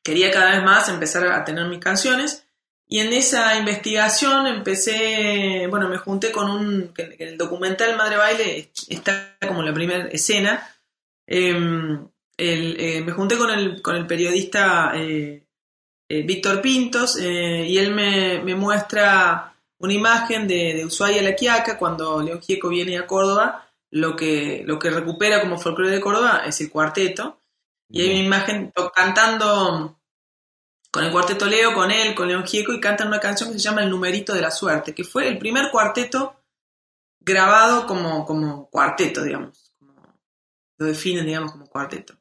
quería 0.02 0.30
cada 0.30 0.52
vez 0.52 0.62
más 0.62 0.88
empezar 0.88 1.26
a 1.26 1.44
tener 1.44 1.66
mis 1.66 1.80
canciones, 1.80 2.46
y 2.88 3.00
en 3.00 3.12
esa 3.12 3.56
investigación 3.58 4.46
empecé, 4.46 5.66
bueno, 5.68 5.88
me 5.88 5.98
junté 5.98 6.30
con 6.30 6.48
un, 6.48 6.94
que 6.94 7.16
el 7.18 7.36
documental 7.36 7.96
Madre 7.96 8.16
Baile 8.16 8.70
está 8.88 9.36
como 9.40 9.62
la 9.62 9.74
primera 9.74 10.06
escena, 10.06 10.72
Em, 11.26 12.08
eh, 12.38 13.02
me 13.04 13.12
junté 13.12 13.36
con 13.36 13.50
el, 13.50 13.82
con 13.82 13.96
el 13.96 14.06
periodista 14.06 14.92
eh, 14.94 15.44
eh, 16.08 16.22
Víctor 16.22 16.60
Pintos 16.60 17.18
y 17.20 17.78
él 17.78 17.94
me, 17.94 18.40
me 18.42 18.54
muestra 18.54 19.55
una 19.78 19.92
imagen 19.92 20.48
de, 20.48 20.74
de 20.74 20.84
Ushuaia 20.84 21.22
La 21.22 21.34
Quiaca 21.34 21.78
cuando 21.78 22.22
León 22.22 22.40
Gieco 22.40 22.68
viene 22.68 22.98
a 22.98 23.06
Córdoba. 23.06 23.68
Lo 23.90 24.16
que, 24.16 24.62
lo 24.66 24.78
que 24.78 24.90
recupera 24.90 25.40
como 25.40 25.58
folclore 25.58 25.90
de 25.90 26.00
Córdoba 26.00 26.42
es 26.46 26.60
el 26.60 26.70
cuarteto. 26.70 27.40
Y 27.88 28.02
hay 28.02 28.10
una 28.10 28.24
imagen 28.24 28.72
cantando 28.94 30.00
con 30.90 31.04
el 31.04 31.12
cuarteto 31.12 31.46
Leo, 31.46 31.74
con 31.74 31.90
él, 31.90 32.14
con 32.14 32.26
León 32.26 32.46
Gieco, 32.46 32.72
y 32.72 32.80
cantan 32.80 33.08
una 33.08 33.20
canción 33.20 33.52
que 33.52 33.58
se 33.58 33.64
llama 33.64 33.82
El 33.82 33.90
Numerito 33.90 34.32
de 34.32 34.40
la 34.40 34.50
Suerte, 34.50 34.94
que 34.94 35.04
fue 35.04 35.28
el 35.28 35.38
primer 35.38 35.70
cuarteto 35.70 36.42
grabado 37.20 37.86
como, 37.86 38.24
como 38.24 38.68
cuarteto, 38.70 39.22
digamos. 39.22 39.74
Como, 39.78 39.94
lo 40.78 40.86
definen, 40.86 41.26
digamos, 41.26 41.52
como 41.52 41.66
cuarteto. 41.66 42.16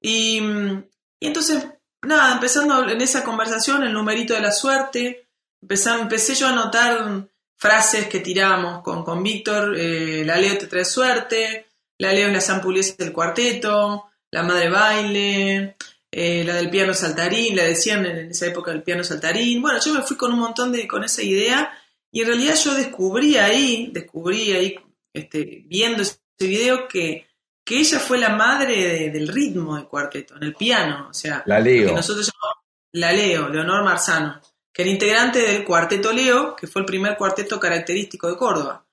Y, 0.00 0.38
y 0.38 1.26
entonces, 1.26 1.66
nada, 2.02 2.34
empezando 2.34 2.88
en 2.88 3.00
esa 3.00 3.24
conversación, 3.24 3.84
el 3.84 3.92
numerito 3.92 4.34
de 4.34 4.40
la 4.40 4.52
suerte, 4.52 5.23
empecé 5.68 6.34
yo 6.34 6.46
a 6.46 6.50
anotar 6.50 7.28
frases 7.56 8.06
que 8.08 8.20
tiramos 8.20 8.82
con, 8.82 9.04
con 9.04 9.22
Víctor, 9.22 9.74
eh, 9.78 10.22
la 10.24 10.36
Leo 10.36 10.58
te 10.58 10.66
trae 10.66 10.84
suerte, 10.84 11.66
la 11.98 12.12
Leo 12.12 12.28
es 12.28 12.34
la 12.34 12.40
Sampuliesa 12.40 12.94
del 12.98 13.12
cuarteto, 13.12 14.06
la 14.30 14.42
madre 14.42 14.68
baile, 14.68 15.76
eh, 16.10 16.44
la 16.44 16.54
del 16.54 16.70
piano 16.70 16.92
saltarín, 16.94 17.56
la 17.56 17.64
decían 17.64 18.04
en 18.06 18.30
esa 18.30 18.46
época 18.46 18.70
del 18.72 18.82
piano 18.82 19.02
saltarín. 19.04 19.62
Bueno, 19.62 19.78
yo 19.84 19.94
me 19.94 20.02
fui 20.02 20.16
con 20.16 20.32
un 20.32 20.40
montón 20.40 20.72
de, 20.72 20.86
con 20.86 21.04
esa 21.04 21.22
idea 21.22 21.72
y 22.12 22.20
en 22.22 22.26
realidad 22.28 22.54
yo 22.56 22.74
descubrí 22.74 23.36
ahí, 23.36 23.90
descubrí 23.92 24.52
ahí, 24.52 24.76
este, 25.12 25.62
viendo 25.66 26.02
ese 26.02 26.18
video 26.40 26.86
que, 26.88 27.26
que 27.64 27.78
ella 27.78 27.98
fue 27.98 28.18
la 28.18 28.30
madre 28.30 28.76
de- 28.88 29.10
del 29.10 29.28
ritmo 29.28 29.76
del 29.76 29.86
cuarteto, 29.86 30.36
en 30.36 30.42
el 30.42 30.54
piano, 30.54 31.08
o 31.10 31.14
sea, 31.14 31.42
La 31.46 31.58
Leo. 31.60 31.86
que 31.88 31.92
nosotros 31.94 32.26
llamamos 32.26 32.64
la 32.92 33.12
Leo, 33.12 33.48
Leonor 33.48 33.82
Marzano, 33.84 34.40
que 34.74 34.82
era 34.82 34.90
integrante 34.90 35.38
del 35.38 35.64
cuarteto 35.64 36.12
Leo, 36.12 36.56
que 36.56 36.66
fue 36.66 36.80
el 36.82 36.86
primer 36.86 37.16
cuarteto 37.16 37.60
característico 37.60 38.28
de 38.28 38.36
Córdoba. 38.36 38.84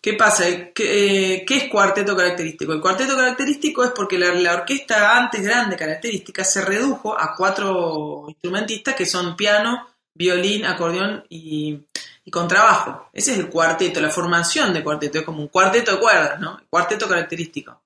¿Qué 0.00 0.14
pasa? 0.14 0.44
¿Qué, 0.72 1.34
eh, 1.34 1.44
qué 1.44 1.56
es 1.56 1.64
cuarteto 1.64 2.16
característico? 2.16 2.72
El 2.72 2.80
cuarteto 2.80 3.14
característico 3.14 3.84
es 3.84 3.90
porque 3.90 4.18
la, 4.18 4.32
la 4.32 4.54
orquesta 4.54 5.18
antes 5.18 5.42
grande 5.42 5.76
característica 5.76 6.44
se 6.44 6.64
redujo 6.64 7.18
a 7.18 7.34
cuatro 7.36 8.24
instrumentistas 8.28 8.94
que 8.94 9.04
son 9.04 9.36
piano, 9.36 9.86
violín, 10.14 10.64
acordeón 10.64 11.24
y, 11.28 11.82
contrabajo. 12.30 13.10
Ese 13.12 13.32
es 13.32 13.38
el 13.38 13.50
cuarteto, 13.50 14.00
la 14.00 14.10
formación 14.10 14.72
de 14.72 14.82
cuarteto, 14.82 15.18
es 15.18 15.24
como 15.24 15.40
un 15.40 15.48
cuarteto 15.48 15.92
de 15.92 16.00
cuerdas, 16.00 16.40
¿no? 16.40 16.58
Cuarteto 16.70 17.06
característico. 17.06 17.82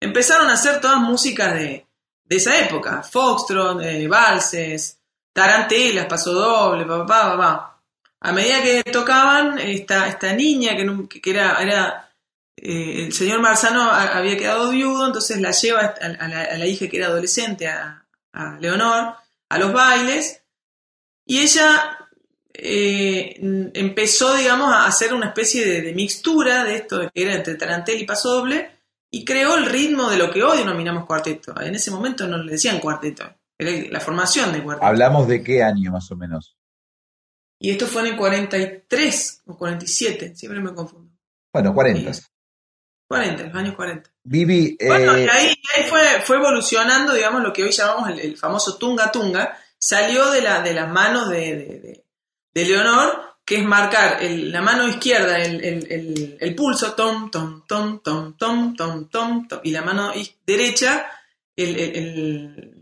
Empezaron 0.00 0.50
a 0.50 0.54
hacer 0.54 0.80
todas 0.80 0.98
músicas 0.98 1.54
de, 1.54 1.86
de 2.24 2.36
esa 2.36 2.58
época, 2.58 3.02
foxtrot, 3.02 3.80
eh, 3.82 4.06
valses, 4.06 4.97
tarantelas, 5.38 6.06
paso 6.06 6.32
doble, 6.32 6.84
papá, 6.84 7.36
papá. 7.36 7.80
A 8.20 8.32
medida 8.32 8.60
que 8.60 8.82
tocaban, 8.82 9.56
esta, 9.60 10.08
esta 10.08 10.32
niña 10.32 10.76
que, 10.76 11.30
era, 11.30 12.10
eh, 12.56 13.04
el 13.06 13.12
señor 13.12 13.40
Marzano 13.40 13.88
había 13.88 14.36
quedado 14.36 14.70
viudo, 14.70 15.06
entonces 15.06 15.40
la 15.40 15.52
lleva 15.52 15.94
a, 16.00 16.28
la, 16.58 16.66
hija 16.66 16.88
que 16.88 16.96
era 16.96 17.06
adolescente, 17.06 17.68
a, 17.68 18.04
Leonor, 18.58 19.14
a 19.48 19.58
los 19.58 19.72
bailes, 19.72 20.42
y 21.24 21.38
ella 21.38 22.08
eh, 22.52 23.36
empezó, 23.74 24.34
digamos, 24.34 24.72
a 24.72 24.86
hacer 24.86 25.14
una 25.14 25.28
especie 25.28 25.64
de, 25.64 25.82
de 25.82 25.92
mixtura 25.92 26.64
de 26.64 26.74
esto 26.74 27.08
que 27.14 27.22
era 27.22 27.34
entre 27.34 27.54
tarantel 27.54 28.00
y 28.00 28.04
pasodoble 28.04 28.72
y 29.08 29.24
creó 29.24 29.56
el 29.56 29.66
ritmo 29.66 30.10
de 30.10 30.18
lo 30.18 30.32
que 30.32 30.42
hoy 30.42 30.58
denominamos 30.58 31.06
cuarteto. 31.06 31.60
En 31.60 31.76
ese 31.76 31.92
momento 31.92 32.26
no 32.26 32.38
le 32.38 32.52
decían 32.52 32.80
cuarteto, 32.80 33.37
la 33.58 34.00
formación 34.00 34.52
de 34.52 34.62
cuarteto. 34.62 34.86
¿Hablamos 34.86 35.26
de 35.28 35.42
qué 35.42 35.62
año 35.62 35.90
más 35.92 36.10
o 36.10 36.16
menos? 36.16 36.56
Y 37.60 37.70
esto 37.70 37.86
fue 37.86 38.02
en 38.02 38.08
el 38.08 38.16
43 38.16 39.42
o 39.46 39.56
47, 39.56 40.36
siempre 40.36 40.60
me 40.60 40.72
confundo. 40.72 41.10
Bueno, 41.52 41.74
40. 41.74 42.12
40, 43.08 43.42
los 43.44 43.54
años 43.54 43.74
40. 43.74 44.10
Vivi, 44.22 44.76
eh, 44.78 44.86
Bueno, 44.86 45.18
y 45.18 45.22
ahí, 45.28 45.46
y 45.48 45.80
ahí 45.80 45.88
fue, 45.88 46.00
fue 46.24 46.36
evolucionando, 46.36 47.14
digamos, 47.14 47.42
lo 47.42 47.52
que 47.52 47.64
hoy 47.64 47.72
llamamos 47.72 48.10
el, 48.10 48.20
el 48.20 48.36
famoso 48.36 48.76
tunga 48.78 49.10
tunga, 49.10 49.58
salió 49.78 50.30
de, 50.30 50.42
la, 50.42 50.60
de 50.62 50.74
las 50.74 50.88
manos 50.92 51.28
de, 51.30 51.56
de, 51.56 51.80
de- 51.80 52.04
de 52.54 52.64
Leonor, 52.64 53.24
que 53.44 53.56
es 53.56 53.64
marcar 53.64 54.22
el- 54.22 54.52
la 54.52 54.60
mano 54.62 54.86
izquierda, 54.86 55.38
el, 55.42 55.64
el- 55.64 56.36
el- 56.38 56.54
pulso, 56.54 56.92
tom, 56.92 57.30
tom, 57.30 57.64
tom, 57.66 58.00
tom, 58.02 58.36
tom, 58.36 58.76
tom, 58.76 59.08
tom, 59.08 59.48
tom, 59.48 59.60
y 59.64 59.70
la 59.70 59.82
mano 59.82 60.12
derecha, 60.46 61.06
el- 61.56 62.77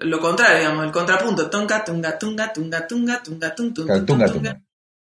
lo 0.00 0.20
contrario, 0.20 0.58
digamos, 0.58 0.84
el 0.86 0.92
contrapunto, 0.92 1.48
tonga, 1.50 1.84
tunga, 1.84 2.18
tunga, 2.18 2.52
tunga, 2.52 2.86
tunga, 2.86 3.22
tunga, 3.22 3.54
tung, 3.54 3.74
tung, 3.74 3.86
claro, 3.86 4.04
tung, 4.04 4.06
tunga, 4.06 4.26
tunga. 4.26 4.50
tunga. 4.52 4.62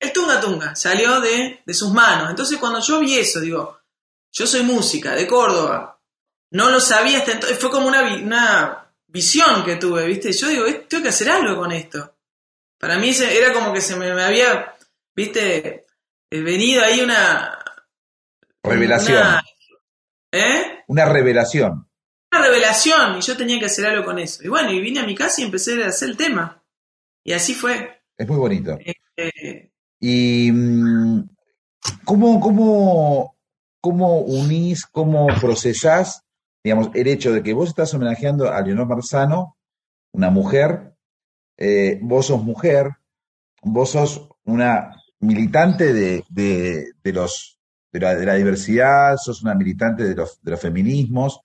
El 0.00 0.12
tunga 0.12 0.40
tunga 0.40 0.76
salió 0.76 1.20
de, 1.20 1.60
de 1.64 1.74
sus 1.74 1.92
manos. 1.92 2.30
Entonces 2.30 2.58
cuando 2.58 2.80
yo 2.80 3.00
vi 3.00 3.18
eso, 3.18 3.40
digo, 3.40 3.80
yo 4.32 4.46
soy 4.46 4.62
música 4.62 5.14
de 5.14 5.26
Córdoba. 5.26 6.00
No 6.52 6.70
lo 6.70 6.80
sabía 6.80 7.18
hasta 7.18 7.32
entonces. 7.32 7.58
Fue 7.58 7.70
como 7.70 7.88
una, 7.88 8.02
una 8.14 8.86
visión 9.06 9.64
que 9.64 9.76
tuve, 9.76 10.06
¿viste? 10.06 10.32
Yo 10.32 10.48
digo, 10.48 10.66
"Eh, 10.66 10.86
tengo 10.88 11.02
que 11.02 11.08
hacer 11.10 11.28
algo 11.30 11.56
con 11.56 11.72
esto. 11.72 12.14
Para 12.78 12.96
mí 12.98 13.10
era 13.10 13.52
como 13.52 13.72
que 13.72 13.80
se 13.80 13.96
me, 13.96 14.14
me 14.14 14.22
había, 14.22 14.74
¿viste? 15.16 15.86
Eh, 16.30 16.40
venido 16.40 16.82
ahí 16.84 17.00
una... 17.00 17.58
Revelación. 18.62 19.18
Una, 19.18 19.42
¿Eh? 20.32 20.84
Una 20.88 21.04
revelación. 21.06 21.88
Una 22.30 22.42
revelación 22.42 23.18
y 23.18 23.20
yo 23.22 23.36
tenía 23.36 23.58
que 23.58 23.66
hacer 23.66 23.86
algo 23.86 24.04
con 24.04 24.18
eso. 24.18 24.44
Y 24.44 24.48
bueno, 24.48 24.70
y 24.70 24.80
vine 24.80 25.00
a 25.00 25.06
mi 25.06 25.14
casa 25.14 25.40
y 25.40 25.44
empecé 25.44 25.82
a 25.82 25.88
hacer 25.88 26.10
el 26.10 26.16
tema. 26.16 26.62
Y 27.24 27.32
así 27.32 27.54
fue. 27.54 28.02
Es 28.16 28.28
muy 28.28 28.36
bonito. 28.36 28.78
Eh, 29.16 29.70
¿Y 30.00 30.50
mm, 30.52 31.28
cómo, 32.04 32.38
cómo, 32.40 33.36
cómo 33.80 34.18
unís, 34.20 34.84
cómo 34.86 35.26
procesás, 35.40 36.22
digamos, 36.62 36.90
el 36.94 37.06
hecho 37.08 37.32
de 37.32 37.42
que 37.42 37.54
vos 37.54 37.68
estás 37.70 37.92
homenajeando 37.94 38.52
a 38.52 38.60
Leonor 38.60 38.86
Marzano, 38.88 39.56
una 40.12 40.30
mujer, 40.30 40.94
eh, 41.56 41.98
vos 42.02 42.26
sos 42.26 42.42
mujer, 42.42 42.90
vos 43.62 43.90
sos 43.90 44.28
una 44.44 44.94
militante 45.20 45.92
de, 45.92 46.24
de- 46.28 46.92
de 47.02 47.12
los, 47.12 47.58
de, 47.92 48.00
la, 48.00 48.14
de 48.14 48.26
la 48.26 48.34
diversidad, 48.34 49.16
sos 49.16 49.42
una 49.42 49.54
militante 49.54 50.04
de 50.04 50.14
los, 50.14 50.40
de 50.42 50.50
los 50.52 50.60
feminismos, 50.60 51.40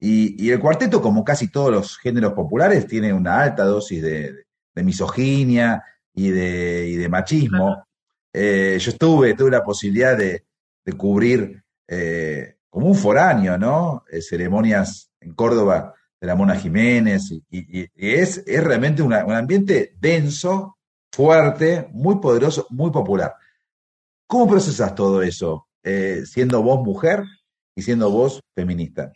y, 0.00 0.44
y 0.44 0.50
el 0.50 0.60
cuarteto, 0.60 1.00
como 1.00 1.24
casi 1.24 1.48
todos 1.50 1.70
los 1.70 1.98
géneros 1.98 2.32
populares, 2.34 2.86
tiene 2.86 3.12
una 3.12 3.40
alta 3.40 3.64
dosis 3.64 4.02
de, 4.02 4.44
de 4.74 4.82
misoginia 4.82 5.82
y 6.14 6.30
de, 6.30 6.88
y 6.88 6.96
de 6.96 7.08
machismo. 7.08 7.84
Eh, 8.32 8.76
yo 8.78 8.90
estuve, 8.90 9.34
tuve 9.34 9.50
la 9.50 9.64
posibilidad 9.64 10.16
de, 10.16 10.44
de 10.84 10.92
cubrir 10.92 11.62
eh, 11.88 12.56
como 12.68 12.88
un 12.88 12.94
foráneo, 12.94 13.56
¿no? 13.56 14.04
Eh, 14.10 14.20
ceremonias 14.20 15.10
en 15.20 15.34
Córdoba 15.34 15.94
de 16.20 16.26
la 16.26 16.34
Mona 16.34 16.56
Jiménez, 16.56 17.30
y, 17.50 17.86
es, 17.94 18.42
es 18.46 18.64
realmente 18.64 19.02
una- 19.02 19.24
un 19.24 19.32
ambiente 19.32 19.94
denso, 19.98 20.76
fuerte, 21.12 21.88
muy 21.92 22.16
poderoso, 22.20 22.66
muy 22.70 22.90
popular. 22.90 23.34
¿Cómo 24.26 24.46
procesas 24.48 24.94
todo 24.94 25.22
eso, 25.22 25.68
siendo 26.24 26.62
vos 26.62 26.84
mujer 26.84 27.22
y 27.74 27.82
siendo 27.82 28.10
vos 28.10 28.40
feminista? 28.54 29.12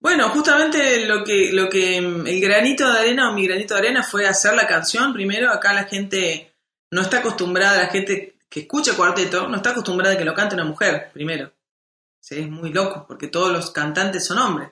Bueno, 0.00 0.28
justamente 0.28 1.06
lo 1.06 1.24
que, 1.24 1.52
lo 1.52 1.68
que 1.68 2.00
mm, 2.00 2.26
el 2.26 2.40
granito 2.40 2.90
de 2.92 2.98
arena 2.98 3.30
o 3.30 3.32
mi 3.32 3.46
granito 3.46 3.74
de 3.74 3.80
arena 3.80 4.02
fue 4.02 4.26
hacer 4.26 4.54
la 4.54 4.66
canción. 4.66 5.12
Primero, 5.12 5.50
acá 5.50 5.72
la 5.72 5.84
gente 5.84 6.54
no 6.90 7.00
está 7.00 7.18
acostumbrada, 7.18 7.82
la 7.82 7.88
gente 7.88 8.38
que 8.48 8.60
escucha 8.60 8.96
cuarteto, 8.96 9.48
no 9.48 9.56
está 9.56 9.70
acostumbrada 9.70 10.14
a 10.14 10.18
que 10.18 10.24
lo 10.24 10.34
cante 10.34 10.54
una 10.54 10.64
mujer, 10.64 11.10
primero. 11.12 11.52
Sí, 12.20 12.40
es 12.40 12.48
muy 12.48 12.72
loco, 12.72 13.04
porque 13.06 13.28
todos 13.28 13.52
los 13.52 13.70
cantantes 13.70 14.24
son 14.24 14.38
hombres. 14.38 14.70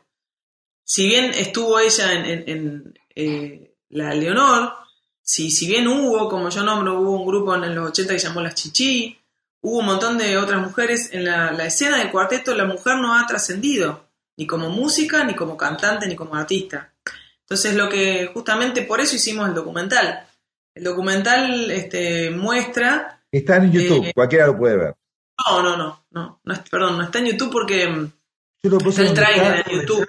Si 0.85 1.07
bien 1.07 1.33
estuvo 1.35 1.79
ella 1.79 2.12
en, 2.12 2.95
eh, 3.14 3.75
la 3.91 4.14
Leonor, 4.14 4.75
si, 5.22 5.51
si 5.51 5.66
bien 5.66 5.89
hubo, 5.89 6.29
como 6.29 6.51
yo 6.51 6.62
nombro, 6.62 7.01
hubo 7.01 7.16
un 7.20 7.27
grupo 7.27 7.55
en 7.55 7.75
los 7.75 7.89
80 7.91 8.12
que 8.12 8.18
llamó 8.18 8.41
Las 8.43 8.55
Chichi, 8.55 9.18
hubo 9.62 9.79
un 9.79 9.87
montón 9.87 10.18
de 10.18 10.37
otras 10.37 10.61
mujeres, 10.61 11.11
en 11.12 11.25
la 11.25 11.66
escena 11.66 11.99
del 11.99 12.11
cuarteto 12.11 12.55
la 12.55 12.66
mujer 12.66 12.97
no 12.99 13.16
ha 13.16 13.27
trascendido, 13.27 14.03
ni 14.37 14.47
como 14.47 14.68
música, 14.70 15.24
ni 15.24 15.35
como 15.35 15.57
cantante, 15.57 16.07
ni 16.07 16.16
como 16.16 16.35
artista. 16.35 16.93
Entonces 17.41 17.74
lo 17.74 17.89
que 17.89 18.30
justamente 18.32 18.82
por 18.82 19.01
eso 19.01 19.16
hicimos 19.16 19.49
el 19.49 19.55
documental. 19.55 20.26
El 20.74 20.85
documental 20.85 21.70
este, 21.70 22.30
muestra... 22.30 23.22
Está 23.30 23.57
en 23.57 23.70
YouTube, 23.72 24.07
Eh, 24.07 24.12
cualquiera 24.14 24.47
lo 24.47 24.57
puede 24.59 24.76
ver. 24.76 24.95
No, 25.47 25.62
no, 25.62 25.76
no, 25.76 26.05
no, 26.11 26.41
perdón, 26.70 26.99
no 26.99 27.05
está 27.05 27.18
en 27.18 27.26
YouTube 27.26 27.51
porque 27.53 27.87
mm, 27.89 28.12
Yo 28.62 28.70
lo 28.70 28.78
puse 28.78 29.03
está 29.03 29.03
el 29.03 29.07
donde 29.07 29.20
trailer 29.22 29.59
está, 29.59 29.70
en 29.70 29.80
YouTube. 29.80 30.07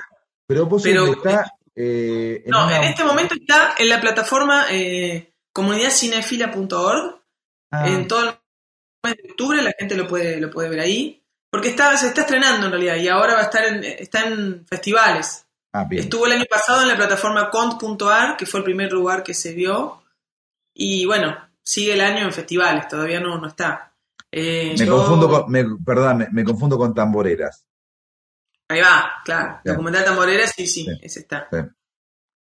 pero 0.48 0.66
vos 0.68 0.82
Pero- 0.84 1.06
está 1.14 1.52
eh, 1.76 2.44
en 2.46 2.52
No, 2.52 2.66
una- 2.68 2.78
en 2.78 2.84
este 2.86 3.04
momento 3.04 3.36
está 3.36 3.76
en 3.78 3.90
la 3.90 4.00
plataforma 4.00 4.66
eh, 4.72 5.34
comunidadcinefila.org. 5.52 7.22
Ah, 7.72 7.88
En 7.90 8.08
todo 8.08 8.22
el 8.30 8.36
mes 9.04 9.18
de 9.18 9.30
octubre 9.32 9.62
la 9.62 9.74
gente 9.78 9.96
lo 9.96 10.08
puede, 10.08 10.40
lo 10.40 10.50
puede 10.52 10.70
ver 10.70 10.80
ahí. 10.80 11.22
Porque 11.56 11.70
está, 11.70 11.96
se 11.96 12.08
está 12.08 12.22
estrenando 12.22 12.66
en 12.66 12.72
realidad 12.74 12.96
y 12.98 13.08
ahora 13.08 13.36
va 13.36 13.40
a 13.40 13.44
estar 13.44 13.64
en, 13.64 13.82
está 13.84 14.26
en 14.28 14.66
festivales. 14.68 15.46
ah, 15.72 15.86
bien. 15.90 16.04
Estuvo 16.04 16.26
el 16.26 16.34
año 16.34 16.44
pasado 16.50 16.82
en 16.82 16.90
la 16.90 16.98
plataforma 16.98 17.50
cont.ar, 17.50 18.36
que 18.36 18.46
fue 18.46 18.60
el 18.60 18.64
primer 18.66 18.92
lugar 18.92 19.24
que 19.24 19.34
se 19.34 19.54
vio. 19.54 20.04
Y 20.74 21.06
bueno, 21.06 21.38
sigue 21.64 21.94
el 21.94 22.02
año 22.02 22.26
en 22.26 22.34
festivales, 22.34 22.90
todavía 22.90 23.22
no, 23.22 23.38
no 23.40 23.48
está. 23.48 23.94
Eh, 24.30 24.76
Me 24.78 24.86
yo- 24.86 24.98
confundo 24.98 25.30
con, 25.30 25.50
me, 25.50 25.64
perdón, 25.86 26.18
me, 26.18 26.28
me 26.30 26.44
confundo 26.44 26.78
con 26.78 26.94
tamboreras. 26.94 27.66
Ahí 28.68 28.82
va, 28.82 29.12
claro. 29.24 29.60
Bien. 29.64 29.76
Documental 29.76 30.04
Tamborera, 30.06 30.48
sí, 30.48 30.68
sí, 30.68 30.84
Sí. 30.84 30.92
ese 31.02 31.20
está. 31.22 31.48
Sí. 31.52 31.58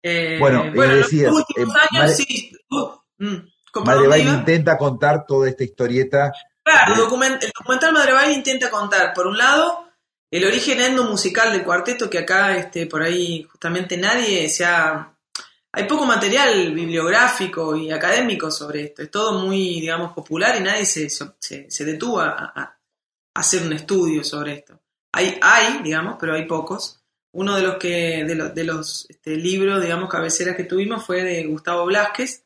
Eh, 0.03 0.37
Bueno, 0.39 0.65
en 0.67 0.73
decías, 0.75 1.33
los 1.33 1.41
últimos 1.49 1.75
eh, 1.75 1.79
años 1.91 2.03
Madre- 2.05 2.15
sí. 2.15 2.53
uh, 2.71 2.89
mm, 3.25 3.37
¿por 3.73 3.87
Madre 3.87 4.07
Baile 4.07 4.31
intenta 4.31 4.79
contar 4.79 5.25
toda 5.27 5.49
esta 5.49 5.65
historieta. 5.65 6.33
Claro, 6.63 6.93
el 6.93 6.99
documental 6.99 7.93
Madre 7.93 8.13
Baile 8.13 8.35
intenta 8.35 8.71
contar, 8.71 9.13
por 9.15 9.27
un 9.27 9.37
lado, 9.37 9.91
el 10.31 10.45
origen 10.45 10.81
etnomusical 10.81 11.53
del 11.53 11.65
cuarteto, 11.65 12.09
que 12.09 12.19
acá 12.19 12.57
este, 12.57 12.87
por 12.87 13.03
ahí 13.03 13.43
justamente 13.45 13.97
nadie 13.97 14.49
se 14.49 14.65
ha... 14.65 15.17
Hay 15.73 15.85
poco 15.85 16.05
material 16.05 16.73
bibliográfico 16.73 17.77
y 17.77 17.93
académico 17.93 18.51
sobre 18.51 18.85
esto, 18.85 19.03
es 19.03 19.11
todo 19.11 19.39
muy, 19.39 19.81
digamos, 19.81 20.13
popular 20.13 20.57
y 20.57 20.65
nadie 20.65 20.85
se, 20.85 21.09
se, 21.09 21.85
detuvo 21.85 22.21
a, 22.21 22.77
hacer 23.35 23.63
un 23.63 23.73
estudio 23.73 24.25
sobre 24.25 24.55
esto. 24.55 24.81
Hay, 25.13 25.39
hay, 25.41 25.81
digamos, 25.83 26.17
pero 26.19 26.35
hay 26.35 26.45
pocos. 26.47 27.01
Uno 27.33 27.55
de 27.55 27.63
los 27.63 27.77
que 27.77 28.25
de 28.25 28.35
los, 28.35 28.53
de 28.53 28.65
los 28.65 29.07
este, 29.09 29.37
libros, 29.37 29.81
digamos, 29.81 30.09
cabeceras 30.09 30.57
que 30.57 30.65
tuvimos 30.65 31.07
fue 31.07 31.23
de 31.23 31.45
Gustavo 31.45 31.87
Blasquez, 31.87 32.45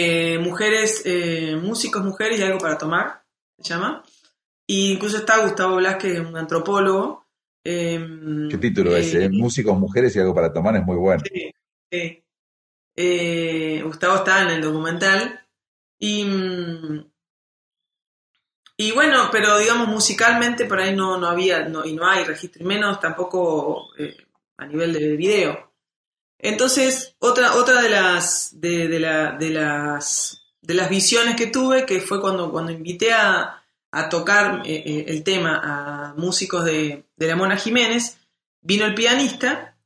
eh, 0.00 0.38
mujeres, 0.38 1.02
eh, 1.04 1.56
músicos, 1.60 2.04
mujeres 2.04 2.38
y 2.38 2.42
algo 2.42 2.58
para 2.58 2.78
tomar, 2.78 3.24
se 3.58 3.70
llama. 3.70 4.04
Y 4.66 4.92
incluso 4.92 5.16
está 5.18 5.42
Gustavo 5.42 5.76
Blasquez, 5.76 6.20
un 6.20 6.36
antropólogo. 6.36 7.26
eh, 7.64 7.98
¿Qué 8.50 8.58
título 8.58 8.96
es? 8.96 9.14
eh, 9.14 9.24
eh? 9.24 9.28
Músicos, 9.28 9.76
mujeres 9.78 10.14
y 10.14 10.20
algo 10.20 10.34
para 10.34 10.52
tomar 10.52 10.76
es 10.76 10.84
muy 10.84 10.96
bueno. 10.96 11.22
Sí, 11.32 11.52
sí. 11.90 13.82
Gustavo 13.82 14.16
está 14.16 14.42
en 14.42 14.50
el 14.50 14.60
documental. 14.60 15.40
Y, 15.98 16.24
mm, 16.24 17.10
y 18.76 18.92
bueno, 18.92 19.28
pero 19.32 19.58
digamos 19.58 19.88
musicalmente 19.88 20.64
por 20.66 20.78
ahí 20.80 20.94
no, 20.94 21.18
no 21.18 21.26
había 21.26 21.68
no, 21.68 21.84
y 21.84 21.94
no 21.94 22.06
hay 22.06 22.22
registro, 22.24 22.62
y 22.62 22.66
menos 22.66 23.00
tampoco 23.00 23.88
a 24.58 24.66
nivel 24.66 24.92
de 24.92 25.16
video. 25.16 25.67
Entonces, 26.38 27.14
otra, 27.18 27.54
otra 27.54 27.82
de 27.82 27.90
las 27.90 28.50
de, 28.60 28.88
de 28.88 29.00
la- 29.00 29.32
de 29.32 29.50
las 29.50 30.40
de 30.60 30.74
las 30.74 30.90
visiones 30.90 31.34
que 31.36 31.46
tuve, 31.46 31.86
que 31.86 32.00
fue 32.00 32.20
cuando, 32.20 32.50
cuando 32.52 32.72
invité 32.72 33.12
a, 33.12 33.62
a 33.90 34.08
tocar 34.10 34.62
eh, 34.66 34.82
eh, 34.84 35.04
el 35.08 35.22
tema 35.24 35.60
a 35.64 36.14
músicos 36.14 36.64
de, 36.66 37.04
de 37.16 37.26
la 37.26 37.36
Mona 37.36 37.56
Jiménez, 37.56 38.18
vino 38.60 38.84
el 38.84 38.94
pianista 38.94 39.76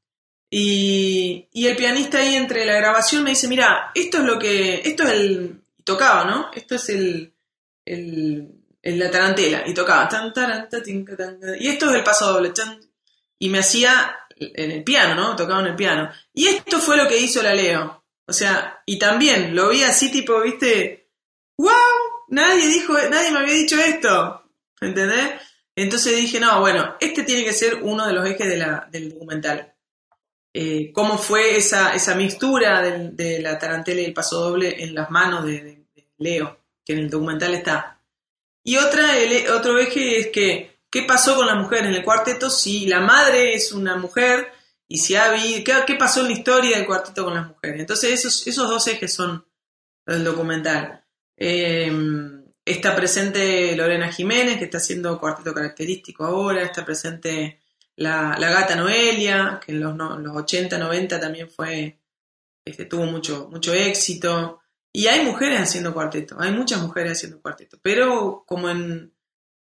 y, 0.51 1.47
y 1.53 1.67
el 1.69 1.77
pianista 1.77 2.19
ahí 2.19 2.35
entre 2.35 2.67
la 2.67 2.75
grabación 2.75 3.23
me 3.23 3.31
dice, 3.31 3.47
mira, 3.49 3.93
esto 3.95 4.19
es 4.19 4.25
lo 4.25 4.39
que, 4.39 4.83
esto 4.85 5.05
es 5.05 5.11
el, 5.11 5.63
tocaba, 5.85 6.25
¿no? 6.25 6.51
Esto 6.53 6.75
es 6.75 6.89
el, 6.89 7.33
el, 7.85 8.49
la 8.83 9.11
tarantela, 9.11 9.63
y 9.67 9.75
tocaba, 9.75 10.09
tan, 10.09 10.33
taran, 10.33 10.69
ta, 10.69 10.83
tin, 10.83 11.05
ca, 11.05 11.17
tan, 11.17 11.39
y 11.61 11.69
esto 11.69 11.89
es 11.91 11.95
el 11.97 12.03
paso 12.05 12.33
doble, 12.33 12.53
y 13.39 13.49
me 13.49 13.61
hacía 13.61 14.17
en 14.55 14.71
el 14.71 14.83
piano, 14.85 15.15
¿no? 15.15 15.37
Tocaba 15.37 15.61
en 15.61 15.69
el 15.69 15.77
piano. 15.77 16.11
Y 16.33 16.49
esto 16.49 16.79
fue 16.79 16.97
lo 16.97 17.07
que 17.07 17.19
hizo 17.19 17.43
la 17.43 17.55
Leo. 17.55 18.05
O 18.27 18.33
sea, 18.33 18.83
y 18.87 18.99
también 18.99 19.55
lo 19.55 19.69
vi 19.69 19.83
así 19.83 20.11
tipo, 20.11 20.41
viste, 20.41 21.11
wow, 21.59 21.73
nadie 22.29 22.67
dijo, 22.69 22.95
nadie 23.11 23.31
me 23.31 23.41
había 23.41 23.55
dicho 23.55 23.79
esto, 23.79 24.51
¿entendés? 24.81 25.41
Entonces 25.75 26.17
dije, 26.17 26.39
no, 26.39 26.61
bueno, 26.61 26.97
este 27.01 27.23
tiene 27.23 27.45
que 27.45 27.53
ser 27.53 27.81
uno 27.83 28.07
de 28.07 28.13
los 28.13 28.27
ejes 28.27 28.49
del 28.91 29.13
documental. 29.13 29.75
Eh, 30.55 30.93
cómo 30.93 31.17
fue 31.17 31.57
esa, 31.57 31.95
esa 31.95 32.15
mixtura 32.15 32.83
de, 32.83 33.41
la 33.41 33.59
tarantela 33.59 34.03
y 34.03 34.05
el 34.05 34.13
paso 34.13 34.39
doble 34.39 34.83
en 34.83 34.95
las 34.95 35.11
manos 35.11 35.47
de, 35.47 35.87
Leo, 36.19 36.61
que 36.85 36.93
en 36.93 37.01
el 37.01 37.11
documental 37.11 37.55
está. 37.55 38.01
Y 38.63 38.77
otra, 38.77 39.11
otro 39.57 39.79
eje 39.79 40.21
es 40.21 40.27
que, 40.29 40.72
¿qué 40.93 41.03
pasó 41.05 41.35
con 41.35 41.47
la 41.47 41.55
mujer 41.57 41.87
en 41.87 41.95
el 41.95 42.05
cuarteto 42.05 42.51
si 42.51 42.87
la 42.87 43.01
madre 43.01 43.55
es 43.55 43.73
una 43.73 43.97
mujer 43.97 44.53
y 44.87 44.99
si 44.99 45.17
ha 45.17 45.31
habido, 45.31 45.65
¿qué, 45.65 45.95
pasó 45.95 46.21
en 46.21 46.27
la 46.27 46.33
historia 46.35 46.77
del 46.77 46.87
cuarteto 46.87 47.25
con 47.25 47.35
las 47.35 47.49
mujeres? 47.49 47.81
Entonces 47.81 48.13
esos, 48.13 48.47
esos 48.47 48.69
dos 48.69 48.87
ejes 48.89 49.13
son 49.13 49.45
del 50.07 50.23
documental. 50.23 51.03
Eh, 51.35 51.91
está 52.65 52.95
presente 52.95 53.75
Lorena 53.75 54.13
Jiménez, 54.13 54.59
que 54.59 54.65
está 54.65 54.77
haciendo 54.77 55.19
cuarteto 55.19 55.55
característico 55.55 56.25
ahora, 56.25 56.63
está 56.63 56.85
presente 56.85 57.61
la, 57.97 58.37
la 58.39 58.51
gata 58.51 58.77
Noelia, 58.77 59.61
que 59.65 59.73
en 59.73 59.81
los, 59.81 59.97
no- 59.97 60.19
los 60.19 60.37
80, 60.37 60.77
90 60.77 61.19
también 61.19 61.49
fue, 61.49 61.99
este, 62.67 62.85
tuvo 62.85 63.07
mucho, 63.07 63.49
mucho 63.51 63.73
éxito. 63.73 64.61
Y 64.93 65.07
hay 65.07 65.25
mujeres 65.25 65.59
haciendo 65.59 65.95
cuarteto, 65.95 66.37
hay 66.39 66.53
muchas 66.53 66.83
mujeres 66.83 67.13
haciendo 67.13 67.41
cuarteto, 67.41 67.79
pero 67.81 68.45
como 68.47 68.69
en, 68.69 69.15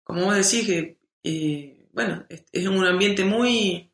como 0.05 0.27
vos 0.27 0.35
decís, 0.37 0.96
eh, 1.27 1.89
bueno, 1.93 2.25
es, 2.29 2.45
es 2.53 2.67
un 2.69 2.87
ambiente 2.87 3.25
muy, 3.25 3.91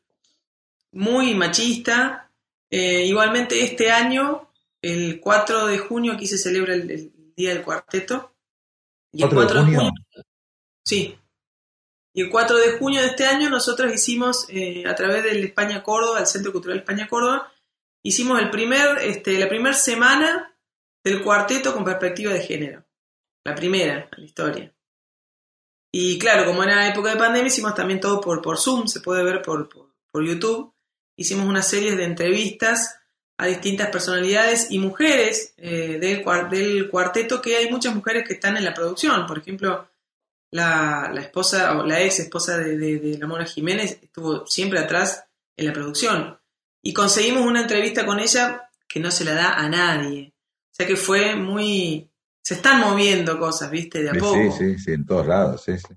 muy 0.91 1.33
machista. 1.33 2.31
Eh, 2.69 3.05
igualmente 3.05 3.63
este 3.63 3.91
año, 3.91 4.49
el 4.81 5.19
4 5.19 5.65
de 5.65 5.79
junio, 5.79 6.13
aquí 6.13 6.27
se 6.27 6.37
celebra 6.37 6.75
el, 6.75 6.91
el 6.91 7.11
Día 7.35 7.53
del 7.53 7.63
Cuarteto. 7.63 8.35
Y 9.11 9.23
el 9.23 9.29
4 9.29 9.63
de 9.63 9.75
junio. 9.75 9.91
Sí. 10.85 11.17
Y 12.13 12.21
el 12.21 12.29
4 12.29 12.57
de 12.57 12.71
junio 12.73 13.01
de 13.01 13.07
este 13.07 13.25
año 13.25 13.49
nosotros 13.49 13.91
hicimos, 13.91 14.45
eh, 14.49 14.83
a 14.85 14.93
través 14.93 15.23
del 15.23 15.43
España 15.43 15.81
Córdoba, 15.81 16.19
el 16.19 16.27
Centro 16.27 16.51
Cultural 16.51 16.77
España 16.77 17.07
Córdoba, 17.07 17.51
hicimos 18.03 18.39
el 18.39 18.51
primer, 18.51 18.99
este, 18.99 19.39
la 19.39 19.49
primera 19.49 19.73
semana 19.73 20.55
del 21.03 21.23
cuarteto 21.23 21.73
con 21.73 21.83
perspectiva 21.83 22.31
de 22.31 22.41
género. 22.41 22.85
La 23.43 23.55
primera 23.55 24.07
en 24.11 24.19
la 24.21 24.25
historia. 24.25 24.73
Y 25.95 26.17
claro, 26.17 26.45
como 26.45 26.63
era 26.63 26.87
época 26.87 27.11
de 27.11 27.17
pandemia, 27.17 27.47
hicimos 27.47 27.75
también 27.75 27.99
todo 27.99 28.19
por, 28.19 28.41
por 28.41 28.57
Zoom, 28.57 28.87
se 28.87 28.99
puede 28.99 29.23
ver 29.23 29.43
por, 29.43 29.69
por, 29.69 29.89
por 30.11 30.25
YouTube. 30.25 30.73
Hicimos 31.15 31.45
una 31.45 31.61
serie 31.61 31.95
de 31.95 32.03
entrevistas 32.05 32.99
a 33.37 33.45
distintas 33.45 33.89
personalidades 33.89 34.71
y 34.71 34.79
mujeres 34.79 35.53
eh, 35.57 35.99
del, 36.01 36.23
cuar- 36.23 36.49
del 36.49 36.89
cuarteto, 36.89 37.41
que 37.41 37.57
hay 37.57 37.69
muchas 37.69 37.93
mujeres 37.93 38.27
que 38.27 38.33
están 38.33 38.57
en 38.57 38.65
la 38.65 38.73
producción. 38.73 39.27
Por 39.27 39.37
ejemplo, 39.37 39.87
la, 40.51 41.11
la 41.13 41.21
esposa 41.21 41.77
o 41.77 41.85
la 41.85 42.01
ex 42.01 42.19
esposa 42.21 42.57
de, 42.57 42.75
de, 42.77 42.97
de 42.97 43.17
la 43.19 43.27
Mona 43.27 43.45
Jiménez 43.45 43.99
estuvo 44.01 44.47
siempre 44.47 44.79
atrás 44.79 45.25
en 45.55 45.67
la 45.67 45.73
producción. 45.73 46.39
Y 46.81 46.91
conseguimos 46.93 47.45
una 47.45 47.61
entrevista 47.61 48.03
con 48.05 48.19
ella 48.19 48.69
que 48.87 48.99
no 48.99 49.11
se 49.11 49.25
la 49.25 49.35
da 49.35 49.53
a 49.53 49.69
nadie. 49.69 50.33
O 50.71 50.75
sea 50.75 50.87
que 50.87 50.95
fue 50.95 51.35
muy... 51.35 52.09
Se 52.43 52.55
están 52.55 52.81
moviendo 52.81 53.39
cosas, 53.39 53.71
¿viste? 53.71 54.03
De 54.03 54.09
a 54.09 54.13
Sí, 54.13 54.19
poco. 54.19 54.35
sí, 54.35 54.51
sí, 54.51 54.79
sí, 54.79 54.91
en 54.91 55.05
todos 55.05 55.25
lados, 55.25 55.63
sí, 55.63 55.77
sí. 55.77 55.93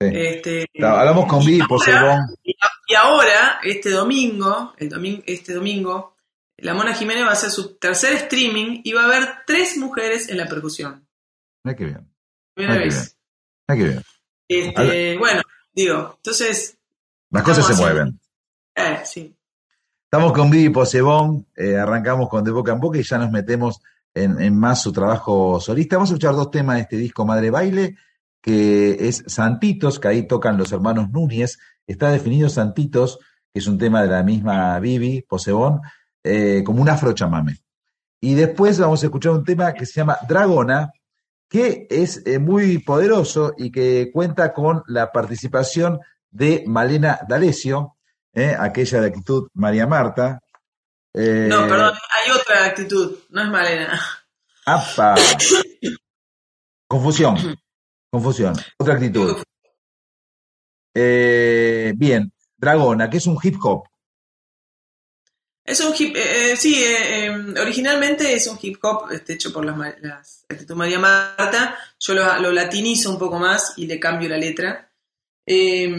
Sí. 0.00 0.08
Este, 0.12 0.66
Hablamos 0.82 1.26
con 1.26 1.44
Vivi 1.44 1.66
Posebón. 1.66 2.20
y, 2.42 2.54
y 2.88 2.94
ahora, 2.94 3.60
este 3.64 3.90
domingo, 3.90 4.74
el 4.76 4.88
domingo, 4.88 5.22
este 5.26 5.54
domingo, 5.54 6.16
la 6.58 6.74
Mona 6.74 6.94
Jiménez 6.94 7.24
va 7.24 7.30
a 7.30 7.32
hacer 7.32 7.50
su 7.50 7.76
tercer 7.76 8.12
streaming 8.14 8.80
y 8.84 8.92
va 8.92 9.02
a 9.02 9.06
haber 9.06 9.28
tres 9.46 9.76
mujeres 9.76 10.28
en 10.28 10.36
la 10.38 10.46
percusión. 10.46 11.06
Mira 11.64 11.76
qué 11.76 11.84
bien. 11.84 12.12
Primera 12.54 12.78
vez. 12.78 13.16
Mira 13.68 13.78
qué 13.84 13.88
bien. 13.90 14.04
Este, 14.48 15.18
bueno, 15.18 15.42
digo, 15.72 16.14
entonces, 16.16 16.76
Las 17.30 17.42
cosas 17.42 17.66
se 17.66 17.72
haciendo- 17.74 17.94
mueven. 17.94 18.20
eh, 18.74 19.00
sí. 19.04 19.34
Estamos 20.04 20.32
con 20.32 20.50
Vivi 20.50 20.70
Posebón, 20.70 21.46
eh, 21.54 21.76
arrancamos 21.76 22.28
con 22.28 22.42
De 22.42 22.50
Boca 22.50 22.72
en 22.72 22.80
Boca 22.80 22.98
y 22.98 23.02
ya 23.02 23.18
nos 23.18 23.30
metemos 23.30 23.80
en, 24.22 24.56
más 24.56 24.82
su 24.82 24.92
trabajo 24.92 25.60
solista. 25.60 25.96
Vamos 25.96 26.10
a 26.10 26.14
escuchar 26.14 26.34
dos 26.34 26.50
temas 26.50 26.76
de 26.76 26.82
este 26.82 26.96
disco 26.96 27.24
Madre 27.24 27.50
Baile, 27.50 27.96
que 28.40 29.08
es 29.08 29.24
Santitos, 29.26 29.98
que 29.98 30.08
ahí 30.08 30.26
tocan 30.26 30.56
los 30.56 30.72
hermanos 30.72 31.10
Núñez. 31.10 31.58
Está 31.86 32.10
definido 32.10 32.48
Santitos, 32.48 33.18
que 33.52 33.60
es 33.60 33.66
un 33.66 33.78
tema 33.78 34.02
de 34.02 34.08
la 34.08 34.22
misma 34.22 34.78
Vivi 34.80 35.22
Posebón, 35.22 35.80
eh, 36.22 36.62
como 36.64 36.82
un 36.82 36.88
afro 36.88 37.12
chamame. 37.12 37.58
Y 38.20 38.34
después 38.34 38.78
vamos 38.78 39.02
a 39.02 39.06
escuchar 39.06 39.32
un 39.32 39.44
tema 39.44 39.72
que 39.72 39.86
se 39.86 40.00
llama 40.00 40.18
Dragona, 40.28 40.90
que 41.48 41.86
es 41.88 42.22
eh, 42.26 42.38
muy 42.38 42.78
poderoso 42.78 43.54
y 43.56 43.70
que 43.70 44.10
cuenta 44.12 44.52
con 44.52 44.82
la 44.86 45.12
participación 45.12 46.00
de 46.30 46.64
Malena 46.66 47.20
D'Alessio, 47.26 47.96
eh, 48.34 48.54
aquella 48.58 49.00
de 49.00 49.06
actitud 49.08 49.48
María 49.54 49.86
Marta. 49.86 50.40
Eh, 51.14 51.46
No, 51.48 51.66
perdón, 51.66 51.94
hay 52.10 52.30
otra 52.30 52.64
actitud, 52.66 53.18
no 53.30 53.42
es 53.42 53.48
Malena. 53.48 54.00
apa. 54.66 55.14
Confusión. 56.88 57.58
Confusión. 58.10 58.54
Otra 58.78 58.94
actitud. 58.94 59.42
Eh, 60.94 61.92
bien, 61.96 62.32
Dragona, 62.56 63.08
que 63.10 63.18
es 63.18 63.26
un 63.26 63.38
hip 63.42 63.56
hop. 63.62 63.84
Es 65.64 65.80
un 65.80 65.94
hip, 65.98 66.16
eh, 66.16 66.52
eh, 66.52 66.56
sí, 66.56 66.82
eh, 66.82 67.26
eh, 67.26 67.30
originalmente 67.60 68.32
es 68.32 68.46
un 68.46 68.58
hip 68.60 68.78
hop 68.82 69.10
este, 69.12 69.34
hecho 69.34 69.52
por 69.52 69.66
las, 69.66 69.76
las 70.00 70.46
Actitud 70.48 70.74
María 70.76 70.98
Marta. 70.98 71.76
Yo 72.00 72.14
lo, 72.14 72.38
lo 72.40 72.52
latinizo 72.52 73.10
un 73.10 73.18
poco 73.18 73.38
más 73.38 73.74
y 73.76 73.86
le 73.86 74.00
cambio 74.00 74.30
la 74.30 74.38
letra. 74.38 74.90
Eh, 75.44 75.94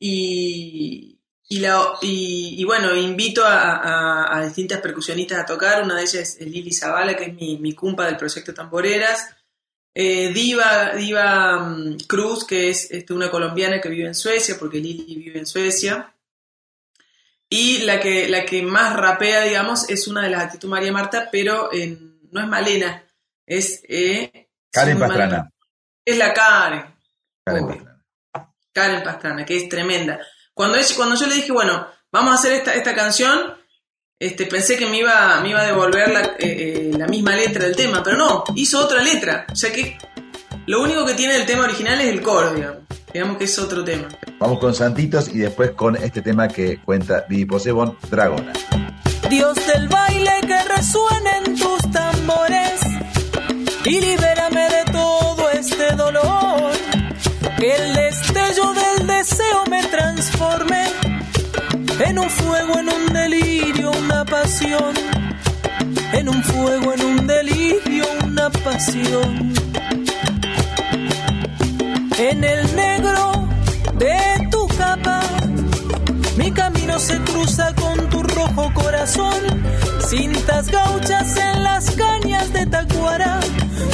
y, 0.00 1.15
y, 1.48 1.58
la- 1.60 1.94
y- 2.02 2.56
y 2.58 2.64
bueno, 2.64 2.94
invito 2.94 3.44
a, 3.44 3.76
a- 3.76 4.36
a 4.38 4.44
distintas 4.44 4.80
percusionistas 4.80 5.38
a 5.40 5.46
tocar. 5.46 5.82
Una 5.82 5.94
de 5.96 6.02
ellas 6.02 6.36
es 6.38 6.40
Lili 6.40 6.72
Zavala, 6.72 7.14
que 7.16 7.24
es 7.24 7.34
mi, 7.34 7.58
mi 7.58 7.72
cumpa 7.74 8.04
del 8.06 8.16
proyecto 8.16 8.52
Tamboreras. 8.54 9.34
Eh, 9.94 10.30
Diva, 10.34 10.92
Diva 10.94 11.58
mm, 11.60 11.96
Cruz, 12.06 12.44
que 12.46 12.68
es 12.70 12.90
este, 12.90 13.12
una 13.14 13.30
colombiana 13.30 13.80
que 13.80 13.88
vive 13.88 14.06
en 14.08 14.14
Suecia, 14.14 14.56
porque 14.58 14.78
Lili 14.78 15.14
vive 15.16 15.38
en 15.38 15.46
Suecia. 15.46 16.12
Y 17.48 17.78
la 17.78 18.00
que, 18.00 18.28
la 18.28 18.44
que 18.44 18.62
más 18.62 18.96
rapea, 18.96 19.42
digamos, 19.42 19.88
es 19.88 20.08
una 20.08 20.22
de 20.22 20.30
las 20.30 20.42
actitud 20.44 20.68
María 20.68 20.90
Marta, 20.92 21.28
pero 21.30 21.70
no 22.32 22.40
es 22.40 22.46
Malena, 22.48 23.04
es... 23.46 23.82
eh, 23.88 24.48
Karen 24.72 24.98
Pastrana. 24.98 25.50
Es 26.04 26.18
la 26.18 26.34
Karen. 26.34 26.84
Karen. 27.44 27.66
Pastrana. 27.68 28.04
Karen 28.72 29.02
Pastrana, 29.04 29.46
que 29.46 29.56
es 29.56 29.68
tremenda. 29.68 30.18
Cuando, 30.56 30.78
ella- 30.78 30.96
cuando 30.96 31.16
yo 31.16 31.26
le 31.26 31.34
dije, 31.34 31.52
bueno, 31.52 31.86
vamos 32.10 32.32
a 32.32 32.36
hacer 32.36 32.52
esta, 32.52 32.72
esta 32.72 32.94
canción, 32.94 33.38
este, 34.18 34.46
pensé 34.46 34.78
que 34.78 34.86
me 34.86 34.96
iba, 35.00 35.38
me 35.42 35.50
iba 35.50 35.60
a 35.60 35.66
devolver 35.66 36.10
la, 36.10 36.20
eh, 36.22 36.32
eh, 36.38 36.90
la 36.96 37.06
misma 37.08 37.36
letra 37.36 37.64
del 37.64 37.76
tema, 37.76 38.02
pero 38.02 38.16
no, 38.16 38.42
hizo 38.54 38.80
otra 38.82 39.02
letra. 39.02 39.44
O 39.52 39.54
sea 39.54 39.70
que 39.70 39.98
lo 40.64 40.80
único 40.80 41.04
que 41.04 41.12
tiene 41.12 41.34
del 41.34 41.44
tema 41.44 41.64
original 41.64 42.00
es 42.00 42.08
el 42.08 42.22
coro, 42.22 42.54
digamos. 42.54 42.78
Digamos 43.12 43.36
que 43.36 43.44
es 43.44 43.58
otro 43.58 43.84
tema. 43.84 44.08
Vamos 44.38 44.58
con 44.58 44.74
Santitos 44.74 45.28
y 45.28 45.38
después 45.40 45.72
con 45.72 45.94
este 45.96 46.22
tema 46.22 46.48
que 46.48 46.78
cuenta 46.82 47.26
Vivi 47.28 47.44
Posebón, 47.44 47.98
Dragona. 48.08 48.54
Dios 49.28 49.58
del 49.66 49.88
baile 49.88 50.32
que 50.46 50.62
resuenen 50.74 51.58
tus 51.58 51.90
tambores 51.92 52.80
y 53.84 54.00
libérame 54.00 54.70
de 54.70 54.84
todo 54.90 55.50
este 55.50 55.92
dolor. 55.96 56.72
Que 57.58 57.74
el 57.76 57.94
destello 57.94 58.72
del 58.74 58.85
deseo 59.28 59.64
me 59.68 59.82
transforme 59.82 60.84
en 62.06 62.18
un 62.18 62.30
fuego, 62.30 62.78
en 62.78 62.88
un 62.88 63.12
delirio, 63.12 63.90
una 63.90 64.24
pasión. 64.24 64.94
En 66.12 66.28
un 66.28 66.42
fuego, 66.44 66.92
en 66.94 67.04
un 67.04 67.26
delirio, 67.26 68.04
una 68.24 68.50
pasión. 68.50 69.52
En 72.18 72.44
el 72.44 72.76
negro 72.76 73.48
de 73.98 74.48
tu 74.50 74.66
capa 74.68 75.20
mi 76.36 76.52
camino 76.52 76.98
se 76.98 77.18
cruza 77.20 77.74
con 77.74 78.08
tu 78.08 78.22
rojo 78.22 78.72
corazón, 78.74 79.40
cintas 80.08 80.70
gauchas 80.70 81.36
en 81.36 81.64
las 81.64 81.90
cañas 81.90 82.52
de 82.52 82.66
Tacuara, 82.66 83.40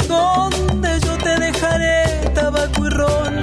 donde 0.07 0.99
yo 0.99 1.17
te 1.17 1.35
dejaré 1.39 2.03
tabaco 2.35 2.85
y 2.85 2.89
ron, 2.89 3.39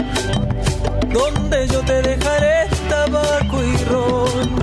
donde 1.12 1.68
yo 1.68 1.80
te 1.82 2.02
dejaré 2.02 2.68
tabaco 2.88 3.62
y 3.62 3.84
ron. 3.84 4.60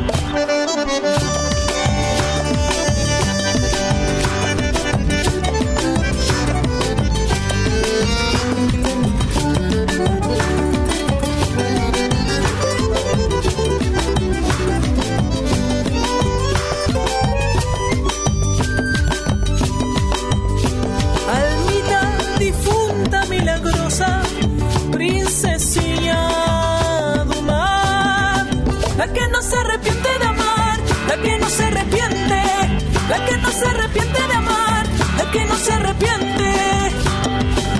no 33.48 33.54
se 33.54 33.66
arrepiente 33.66 34.22
de 34.28 34.34
amar, 34.34 34.86
el 35.22 35.32
que 35.32 35.46
no 35.46 35.56
se 35.56 35.72
arrepiente, 35.72 36.52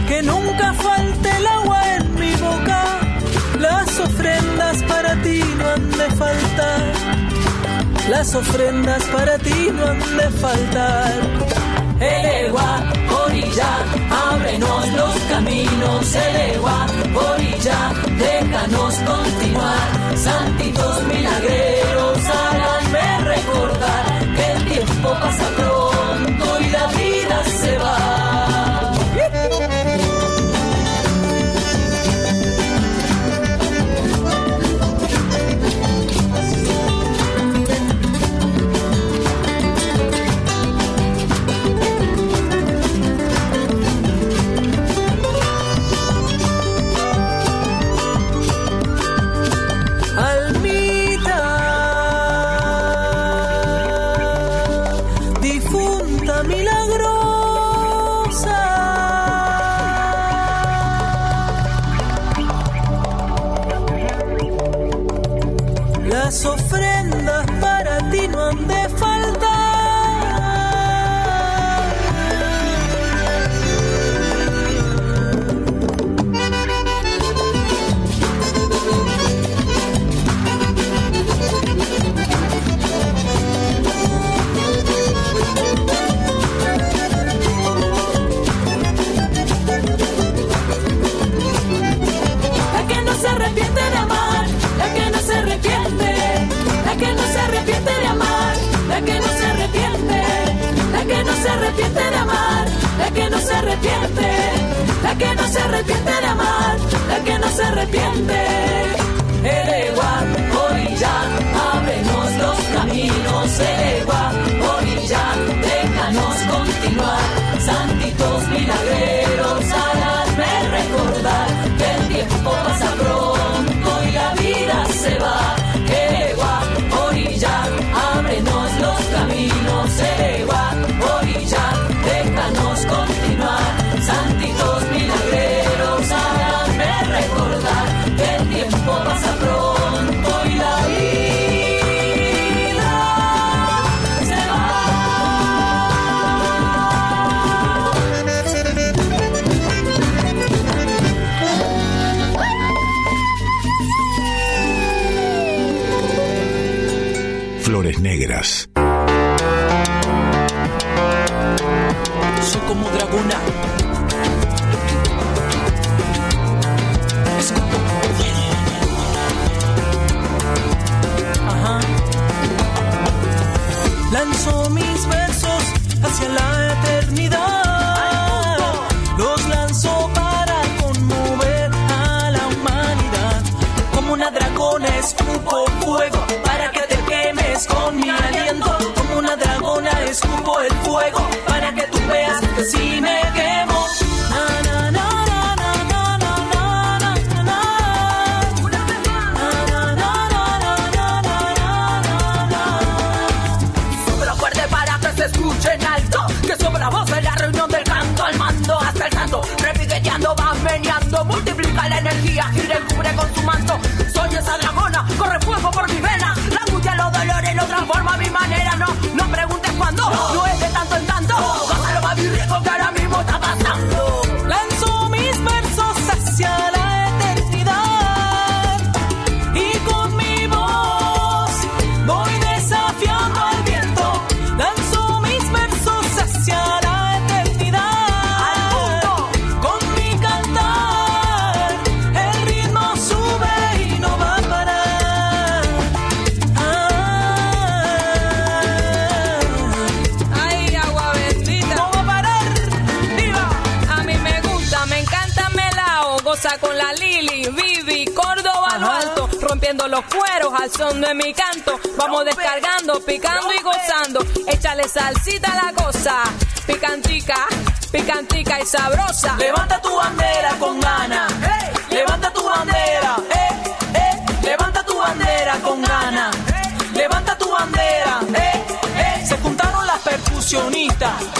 que 0.08 0.24
nunca 0.24 0.74
falte 0.74 1.30
el 1.38 1.48
agua 1.48 1.96
en 1.96 2.16
mi 2.16 2.34
boca, 2.36 2.84
las 3.60 4.00
ofrendas 4.00 4.84
para 4.84 5.22
ti 5.24 5.42
no 5.58 5.66
han 5.70 5.92
de 5.92 6.10
faltar, 6.22 6.84
las 8.10 8.36
ofrendas 8.36 9.04
para 9.16 9.38
ti 9.40 9.70
no 9.74 9.86
han 9.88 10.18
de 10.18 10.30
faltar. 10.44 11.14
Elegua, 12.00 12.72
orilla, 13.26 13.72
ábrenos 14.32 14.88
los 14.94 15.16
caminos, 15.32 16.16
Elegua, 16.28 16.86
orilla, 17.32 17.80
déjanos 18.24 18.94
continuar. 19.12 19.88
Santitos 20.16 21.04
milagreros, 21.04 22.20
háganme 22.30 23.20
recordar 23.34 24.07
vou 25.08 25.16
passar 25.16 25.52
pra 25.56 25.77
abrazo 66.28 66.67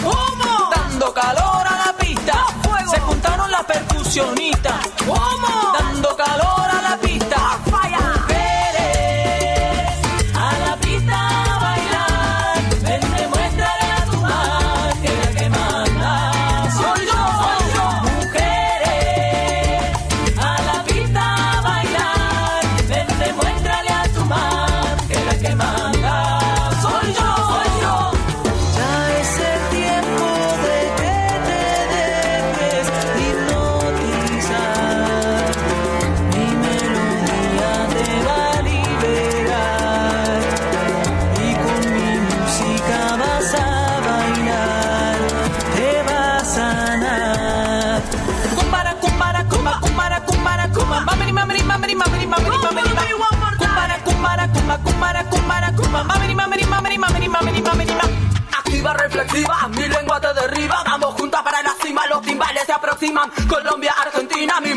¿Cómo? 0.04 0.70
Dando 0.76 1.14
calor 1.14 1.66
a 1.66 1.86
la 1.86 1.94
pista. 1.98 2.46
Se 2.92 3.00
juntaron 3.00 3.50
las 3.50 3.64
percusionistas. 3.64 4.97
Derriba. 60.58 60.84
Vamos 60.86 61.14
juntas 61.16 61.42
para 61.44 61.62
la 61.62 61.74
cima, 61.82 62.06
los 62.08 62.22
timbales 62.22 62.64
se 62.66 62.72
aproximan. 62.72 63.32
Colombia, 63.48 63.94
Argentina, 64.00 64.60
misma 64.60 64.77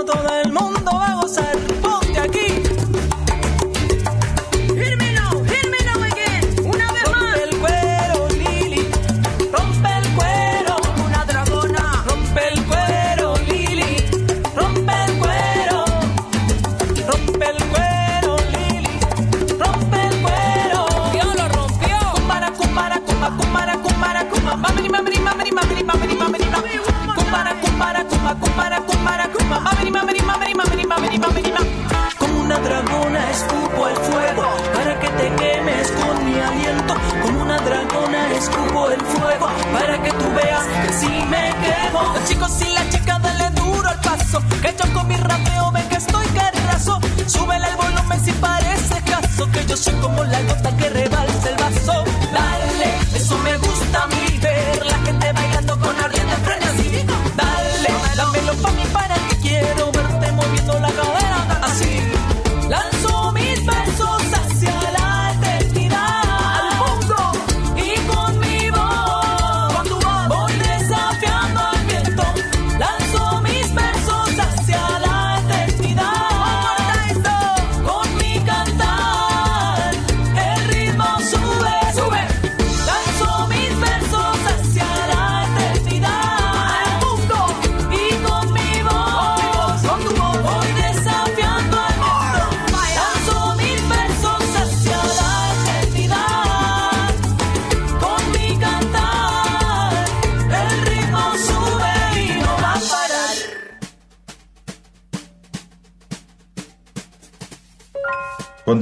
todo 0.00 0.31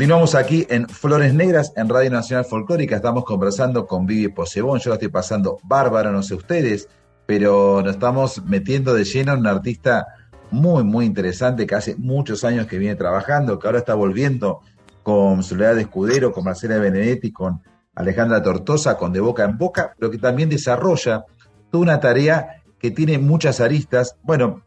Continuamos 0.01 0.35
aquí 0.35 0.67
en 0.71 0.89
Flores 0.89 1.35
Negras 1.35 1.75
en 1.77 1.87
Radio 1.87 2.11
Nacional 2.11 2.47
Folclórica. 2.47 2.97
Estamos 2.97 3.23
conversando 3.23 3.87
con 3.87 4.07
Vivi 4.07 4.29
Posebón. 4.29 4.81
Yo 4.81 4.89
la 4.89 4.95
estoy 4.95 5.11
pasando 5.11 5.59
bárbaro, 5.63 6.11
no 6.11 6.23
sé 6.23 6.35
ustedes, 6.35 6.89
pero 7.27 7.83
nos 7.83 7.97
estamos 7.97 8.43
metiendo 8.47 8.95
de 8.95 9.05
lleno 9.05 9.35
en 9.35 9.41
un 9.41 9.47
artista 9.47 10.07
muy, 10.51 10.85
muy 10.85 11.05
interesante 11.05 11.67
que 11.67 11.75
hace 11.75 11.97
muchos 11.97 12.45
años 12.45 12.67
que 12.67 12.79
viene 12.79 12.95
trabajando, 12.95 13.59
que 13.59 13.69
ahora 13.69 13.81
está 13.81 13.93
volviendo 13.93 14.63
con 15.03 15.43
Soledad 15.43 15.75
de 15.75 15.83
Escudero, 15.83 16.33
con 16.33 16.45
Marcela 16.45 16.79
Benedetti, 16.79 17.31
con 17.31 17.61
Alejandra 17.95 18.43
Tortosa, 18.43 18.97
con 18.97 19.13
De 19.13 19.21
Boca 19.21 19.45
en 19.45 19.59
Boca, 19.59 19.93
pero 19.99 20.11
que 20.11 20.17
también 20.17 20.49
desarrolla 20.49 21.27
toda 21.71 21.83
una 21.83 22.01
tarea 22.01 22.63
que 22.79 22.91
tiene 22.91 23.19
muchas 23.19 23.61
aristas. 23.61 24.17
Bueno, 24.23 24.65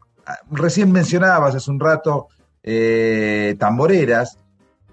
recién 0.52 0.92
mencionabas 0.92 1.56
hace 1.56 1.72
un 1.72 1.80
rato 1.80 2.28
eh, 2.62 3.56
Tamboreras, 3.58 4.38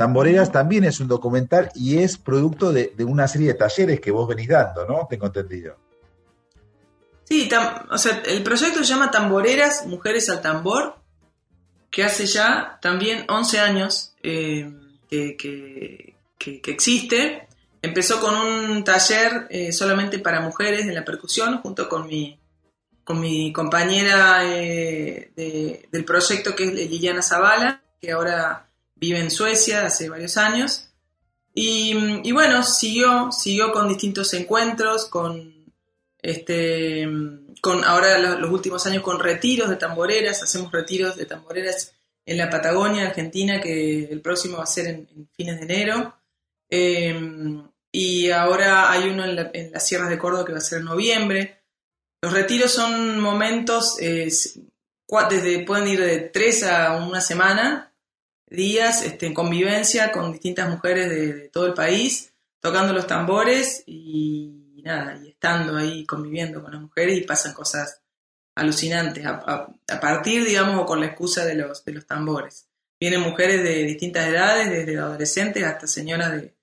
Tamboreras 0.02 0.52
también 0.52 0.84
es 0.84 0.99
un 0.99 1.08
documental 1.08 1.70
y 1.76 1.99
es 1.99 2.18
producto 2.18 2.74
de, 2.74 2.91
una 3.06 3.28
serie 3.28 3.49
de 3.49 3.54
talleres 3.54 3.99
que 3.99 4.10
vos 4.10 4.28
venís 4.28 4.47
dando, 4.47 4.84
¿no? 4.88 5.06
Tengo 5.08 5.28
entendido. 5.28 5.78
Sí, 7.24 7.47
o 7.91 7.97
sea, 7.99 8.24
el 8.26 8.41
proyecto 8.41 8.80
se 8.80 8.86
llama 8.86 9.12
Tamboreras, 9.12 9.86
Mujeres 9.86 10.28
al 10.32 10.41
Tambor, 10.41 10.95
que 11.91 12.04
hace 12.04 12.26
ya 12.26 12.80
también 12.82 13.26
11 13.30 13.60
años 13.60 14.16
eh, 14.24 14.74
que, 15.08 16.16
existe. 16.39 17.47
Empezó 17.84 18.20
con 18.20 18.36
un 18.36 18.84
taller 18.84 19.45
eh, 19.52 19.72
solamente 19.72 20.18
para 20.18 20.41
mujeres 20.41 20.82
en 20.88 20.95
la 20.95 21.06
percusión, 21.06 21.62
junto 21.62 21.88
con 21.88 22.08
mi, 22.08 22.39
con 23.04 23.20
mi 23.20 23.54
compañera 23.54 24.43
eh, 24.45 25.32
de- 25.36 25.88
del 25.91 26.06
proyecto, 26.06 26.56
que 26.56 26.64
es 26.64 26.74
Liliana 26.74 27.22
Zavala, 27.22 27.84
que 28.02 28.12
ahora 28.12 28.68
vive 29.02 29.20
en 29.20 29.32
Suecia 29.32 29.86
hace 29.86 30.08
varios 30.10 30.38
años. 30.38 30.88
Y, 31.54 31.93
y 32.24 32.32
bueno, 32.32 32.64
siguió, 32.64 33.32
siguió 33.34 33.74
con 33.74 33.89
distintos 33.89 34.34
encuentros, 34.34 35.08
con 35.08 35.66
este 36.22 37.08
con 37.62 37.84
ahora 37.84 38.18
lo- 38.18 38.39
los 38.39 38.49
últimos 38.52 38.86
años 38.88 39.04
con 39.04 39.20
retiros 39.20 39.70
de 39.70 39.76
tamboreras, 39.76 40.41
hacemos 40.41 40.72
retiros 40.72 41.16
de 41.18 41.26
tamboreras 41.26 41.93
en 42.26 42.38
la 42.38 42.49
Patagonia, 42.49 43.08
Argentina, 43.08 43.60
que 43.60 44.06
el 44.06 44.22
próximo 44.22 44.58
va 44.58 44.64
a 44.64 44.68
ser 44.68 44.88
en, 44.88 45.08
en 45.16 45.30
fines 45.36 45.58
de 45.58 45.64
enero. 45.66 46.16
Eh, 46.70 47.62
y 47.91 48.30
ahora 48.32 48.89
hay 48.91 49.10
uno 49.10 49.26
en, 49.26 49.36
la- 49.36 49.52
en 49.54 49.72
las 49.72 49.86
sierras 49.86 50.10
de 50.10 50.18
Córdoba 50.18 50.45
que 50.45 50.54
va 50.54 50.60
a 50.60 50.62
ser 50.62 50.80
en 50.80 50.86
noviembre. 50.86 51.62
Los 52.22 52.34
retiros 52.34 52.72
son 52.72 53.20
momentos, 53.20 53.97
eh, 53.99 54.30
desde, 55.30 55.60
pueden 55.66 55.88
ir 55.88 55.99
de 55.99 56.20
tres 56.20 56.64
a 56.64 56.95
una 56.95 57.20
semana, 57.20 57.91
días 58.52 59.04
este, 59.04 59.26
en 59.28 59.34
convivencia 59.34 60.12
con 60.12 60.32
distintas 60.32 60.70
mujeres 60.70 61.10
de, 61.10 61.49
todo 61.49 61.66
el 61.68 61.74
país, 61.74 62.34
tocando 62.60 62.93
los 62.93 63.08
tambores 63.08 63.84
y 63.88 64.82
nada, 64.84 65.20
y 65.24 65.30
estando 65.30 65.78
ahí 65.78 66.06
conviviendo 66.06 66.62
con 66.62 66.72
las 66.74 66.82
mujeres 66.82 67.18
y 67.18 67.22
pasan 67.22 67.54
cosas 67.54 68.02
alucinantes 68.56 69.26
a, 69.26 69.30
a- 69.45 69.76
a 69.95 69.99
partir, 69.99 70.43
digamos, 70.45 70.76
o 70.80 70.86
con 70.86 70.99
la 70.99 71.08
excusa 71.08 71.45
de 71.45 71.56
los, 71.56 71.84
de 71.86 71.93
los 71.93 72.06
tambores. 72.06 72.68
Vienen 72.99 73.22
mujeres 73.22 73.64
de 73.64 73.84
distintas 73.86 74.28
edades, 74.28 74.70
desde 74.70 74.97
adolescentes 74.99 75.64
hasta 75.64 75.88
señoras 75.88 76.34
de 76.34 76.54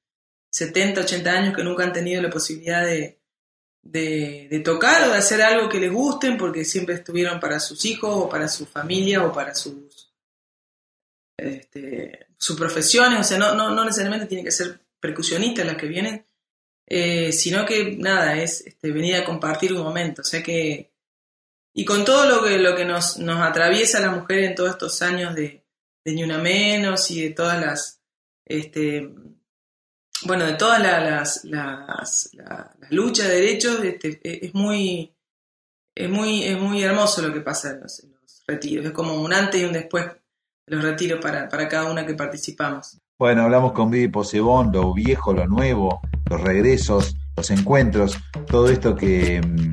70, 0.50 1.00
80 1.02 1.30
años 1.30 1.56
que 1.56 1.64
nunca 1.64 1.84
han 1.84 1.92
tenido 1.92 2.22
la 2.22 2.30
posibilidad 2.30 2.84
de, 2.84 3.20
de, 3.82 4.46
de 4.50 4.60
tocar 4.60 5.08
o 5.08 5.12
de 5.12 5.18
hacer 5.18 5.42
algo 5.42 5.68
que 5.68 5.80
les 5.80 5.92
gusten 5.92 6.36
porque 6.38 6.64
siempre 6.64 6.94
estuvieron 6.96 7.40
para 7.40 7.58
sus 7.60 7.84
hijos 7.84 8.10
o 8.14 8.28
para 8.28 8.48
su 8.48 8.66
familia 8.66 9.24
o 9.24 9.32
para 9.32 9.54
sus 9.54 10.07
este, 11.38 12.26
sus 12.36 12.56
profesiones, 12.58 13.20
o 13.20 13.24
sea, 13.24 13.38
no, 13.38 13.54
no, 13.54 13.70
no 13.70 13.84
necesariamente 13.84 14.26
tienen 14.26 14.44
que 14.44 14.50
ser 14.52 14.80
percusionistas 15.00 15.64
las 15.66 15.76
que 15.76 15.86
vienen, 15.86 16.26
eh, 16.86 17.32
sino 17.32 17.64
que 17.64 17.96
nada, 17.96 18.36
es 18.42 18.60
este, 18.66 18.90
venir 18.92 19.16
a 19.16 19.24
compartir 19.24 19.72
un 19.72 19.82
momento, 19.82 20.22
o 20.22 20.24
sea 20.24 20.42
que, 20.42 20.92
y 21.74 21.84
con 21.84 22.04
todo 22.04 22.26
lo 22.28 22.42
que, 22.44 22.58
lo 22.58 22.74
que 22.74 22.84
nos, 22.84 23.18
nos 23.18 23.40
atraviesa 23.40 24.00
la 24.00 24.10
mujer 24.10 24.40
en 24.44 24.54
todos 24.54 24.70
estos 24.70 25.00
años 25.02 25.34
de, 25.34 25.64
de 26.04 26.12
Ni 26.12 26.24
Una 26.24 26.38
Menos 26.38 27.10
y 27.10 27.22
de 27.22 27.30
todas 27.30 27.60
las, 27.60 28.00
este, 28.44 29.08
bueno, 30.24 30.46
de 30.46 30.54
todas 30.54 30.82
la- 30.82 31.00
las, 31.00 31.44
las, 31.44 32.30
la- 32.34 32.74
las 32.80 32.90
luchas 32.90 33.28
de 33.28 33.34
derechos, 33.34 33.84
este, 33.84 34.46
es 34.46 34.52
muy, 34.54 35.14
es 35.94 36.08
muy, 36.08 36.42
es 36.44 36.58
muy 36.58 36.82
hermoso 36.82 37.22
lo 37.22 37.32
que 37.32 37.40
pasa 37.40 37.70
en 37.72 37.80
los, 37.82 38.02
retiros. 38.46 38.86
Es 38.86 38.92
como 38.92 39.20
un 39.20 39.32
antes 39.34 39.60
y 39.60 39.64
un 39.64 39.72
después 39.74 40.06
de 40.06 40.12
los 40.70 40.82
retiros 40.82 41.20
para, 41.20 41.48
para 41.48 41.68
cada 41.68 41.90
una 41.90 42.06
que 42.06 42.14
participamos. 42.14 42.98
Bueno, 43.18 43.42
hablamos 43.42 43.72
con 43.72 43.90
Vivi 43.90 44.08
Posebón, 44.08 44.70
lo 44.72 44.94
viejo, 44.94 45.32
lo 45.32 45.46
nuevo, 45.46 46.00
los 46.30 46.40
regresos, 46.40 47.16
los 47.36 47.50
encuentros, 47.50 48.18
todo 48.46 48.68
esto 48.68 48.94
que, 48.94 49.40
mm, 49.40 49.72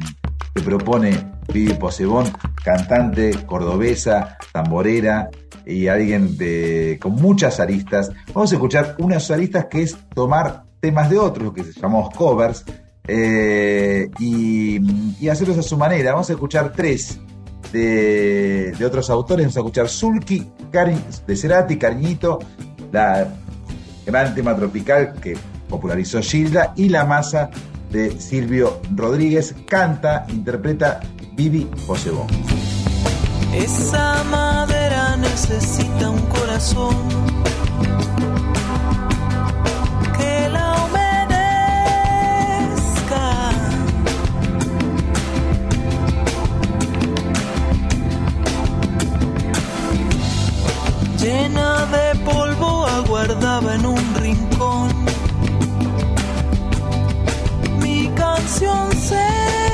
que 0.56 0.62
propone 0.64 1.32
Vivi 1.54 1.74
Posebón, 1.74 2.26
cantante 2.64 3.32
cordobesa, 3.46 4.38
tamborera 4.52 5.30
y 5.66 5.88
alguien 5.88 6.38
de, 6.38 6.98
con 7.02 7.14
muchas 7.14 7.60
aristas. 7.60 8.12
Vamos 8.34 8.52
a 8.52 8.56
escuchar 8.56 8.96
unas 8.98 9.30
aristas 9.30 9.66
que 9.66 9.84
es 9.84 9.96
tomar 10.14 10.64
temas 10.80 11.10
de 11.10 11.20
otros, 11.20 11.54
que 11.54 11.64
llamamos 11.64 12.14
covers, 12.16 12.66
eh, 13.08 14.10
y, 14.20 14.80
y 15.24 15.30
hacerlos 15.30 15.58
a 15.60 15.64
su 15.64 15.78
manera. 15.78 16.14
Vamos 16.14 16.30
a 16.30 16.34
escuchar 16.34 16.74
tres 16.76 17.20
de, 17.76 18.86
otros 18.86 19.10
autores. 19.10 19.46
Vamos 19.46 19.58
a 19.58 19.60
escuchar 19.60 19.90
Sulky, 19.90 20.50
Cari, 20.72 20.96
de 21.28 21.36
Cerati, 21.36 21.78
Cariñito, 21.78 22.40
la 22.92 23.28
gran 24.06 24.34
tema 24.34 24.56
tropical 24.56 25.14
que 25.22 25.38
popularizó 25.70 26.22
Gilda, 26.22 26.74
y 26.76 26.90
La 26.90 27.06
Masa 27.06 27.50
de 27.92 28.20
Silvio 28.20 28.80
Rodríguez. 28.96 29.56
Canta, 29.68 30.26
interpreta 30.30 31.02
Vivi 31.34 31.68
Posebón. 31.88 32.28
Esa 33.54 34.24
madera 34.26 35.16
necesita 35.18 36.10
un 36.10 36.22
corazón 36.28 36.96
Llena 51.26 51.88
de 51.88 52.20
polvo 52.20 52.86
aguardaba 52.86 53.74
en 53.74 53.86
un 53.88 54.16
rincón 54.22 54.90
mi 57.82 58.08
canción 58.10 58.92
seca. 58.92 59.65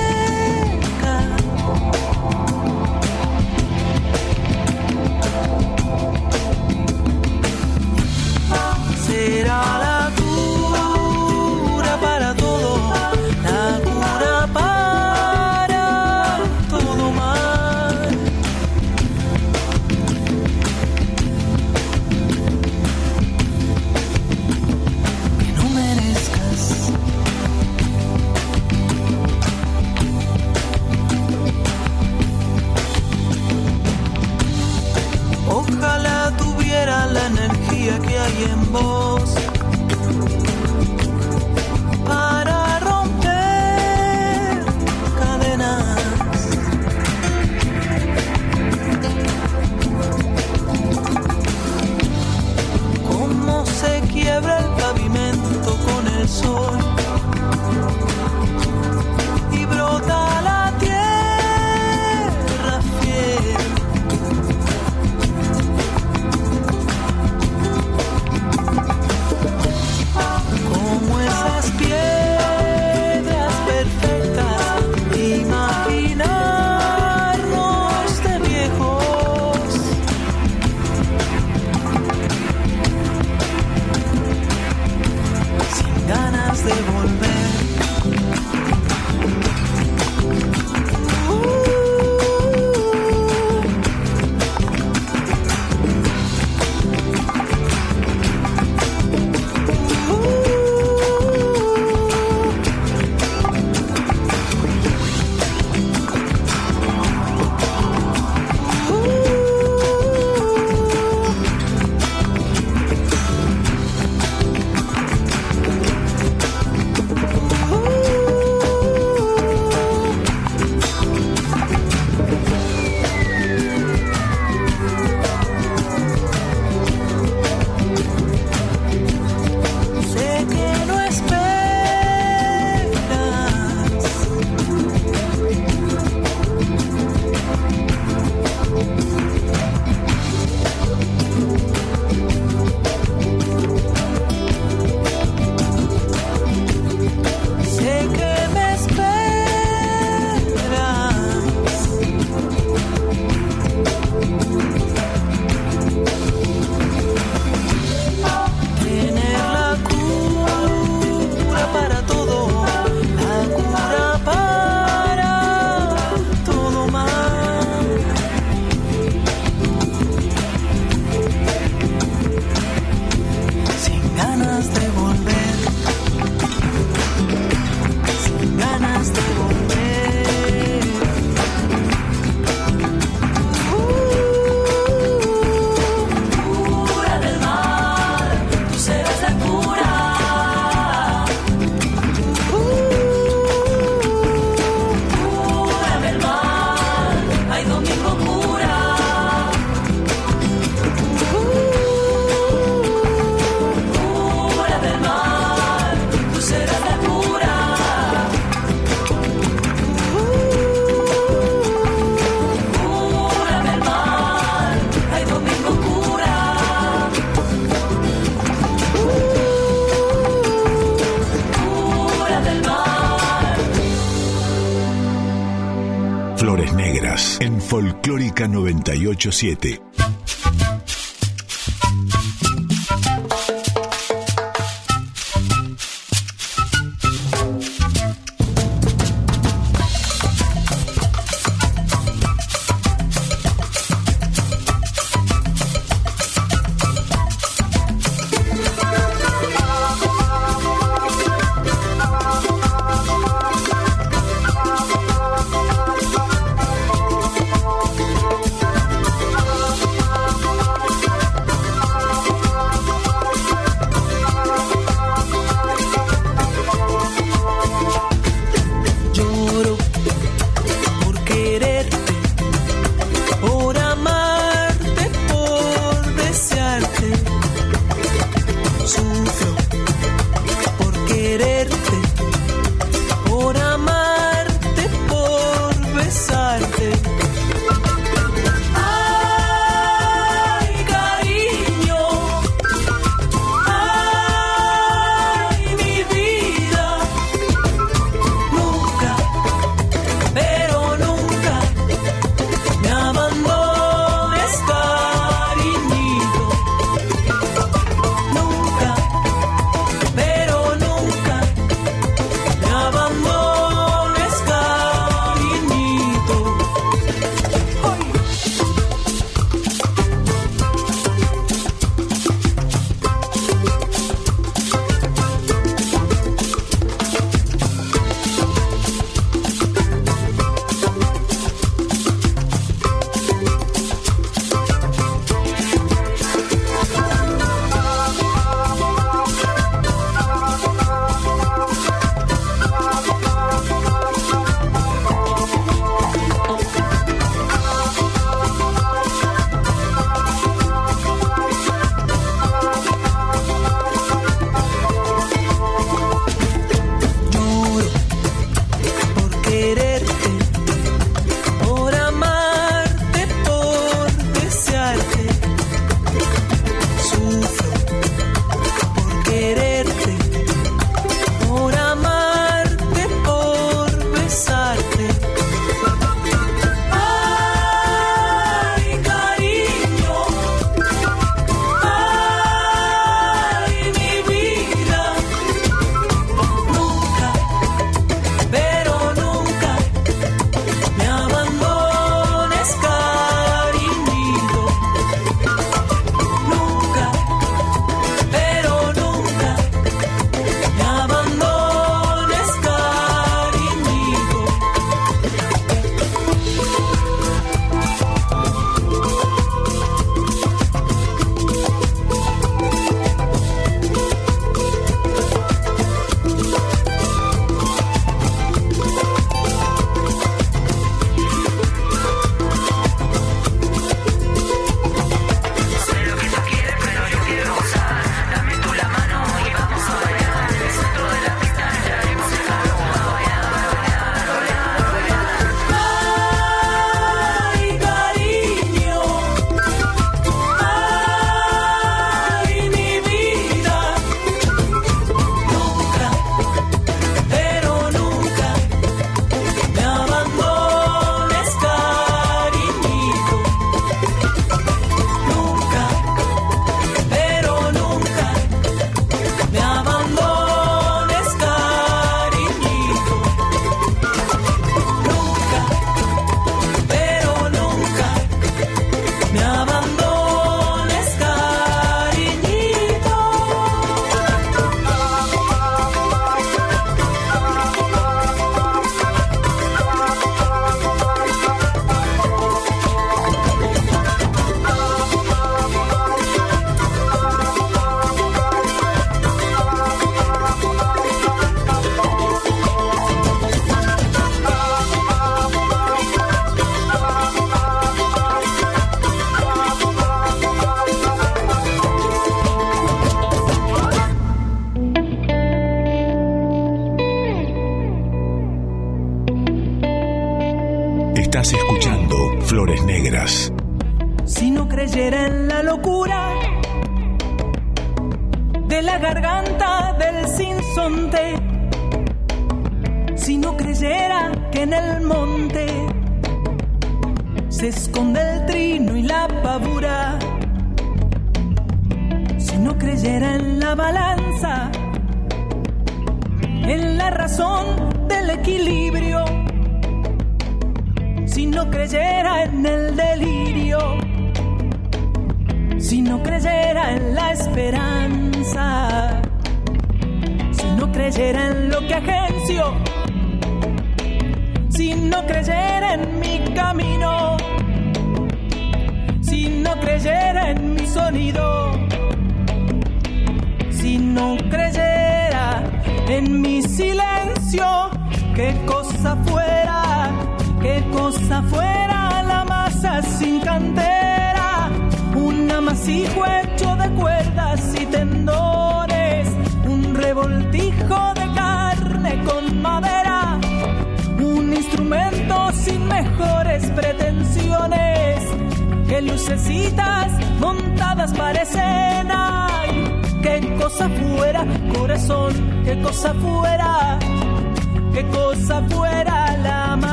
987. 229.16 229.80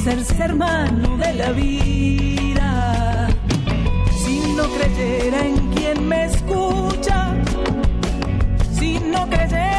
hacerse 0.00 0.42
hermano 0.42 1.18
de 1.18 1.34
la 1.34 1.52
vida. 1.52 3.28
Si 4.24 4.40
no 4.56 4.62
creyera 4.62 5.46
en 5.46 5.56
quien 5.74 6.08
me 6.08 6.24
escucha, 6.24 7.34
si 8.72 8.98
no 8.98 9.28
creyera 9.28 9.69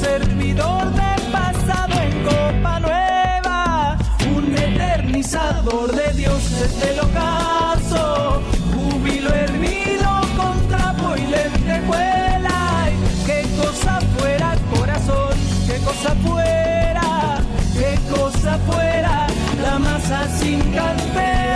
servidor 0.00 0.90
del 0.92 1.22
pasado 1.30 1.94
en 2.00 2.24
copa 2.24 2.80
nueva, 2.80 3.98
un 4.34 4.56
eternizador 4.56 5.92
de 5.92 6.12
Dios 6.14 6.40
desde 6.58 6.92
el 6.92 7.00
ocaso, 7.00 8.40
júbilo 8.74 9.30
hervido 9.30 10.10
con 10.38 10.56
trapo 10.68 11.16
y 11.16 11.26
lentejuela, 11.26 12.88
qué 13.26 13.46
cosa 13.60 14.00
fuera 14.16 14.56
corazón, 14.74 15.34
qué 15.66 15.76
cosa 15.84 16.14
fuera, 16.26 17.38
qué 17.74 17.98
cosa 18.14 18.58
fuera 18.70 19.26
la 19.62 19.78
masa 19.78 20.28
sin 20.38 20.60
camper. 20.72 21.49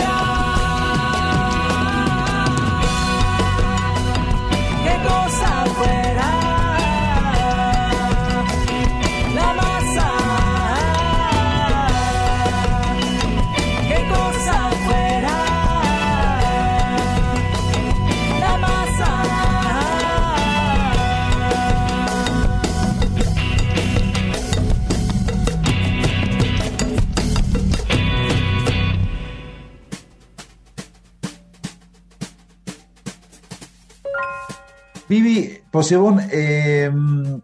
Pues, 35.75 35.87
Posebón, 35.87 36.21
eh, 36.31 36.83
em, 36.85 37.41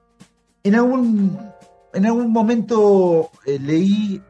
en, 0.64 0.76
algún, 0.76 1.38
en 1.94 2.06
algún 2.06 2.32
momento 2.32 3.30
eh, 3.46 3.60
leí 3.60 4.22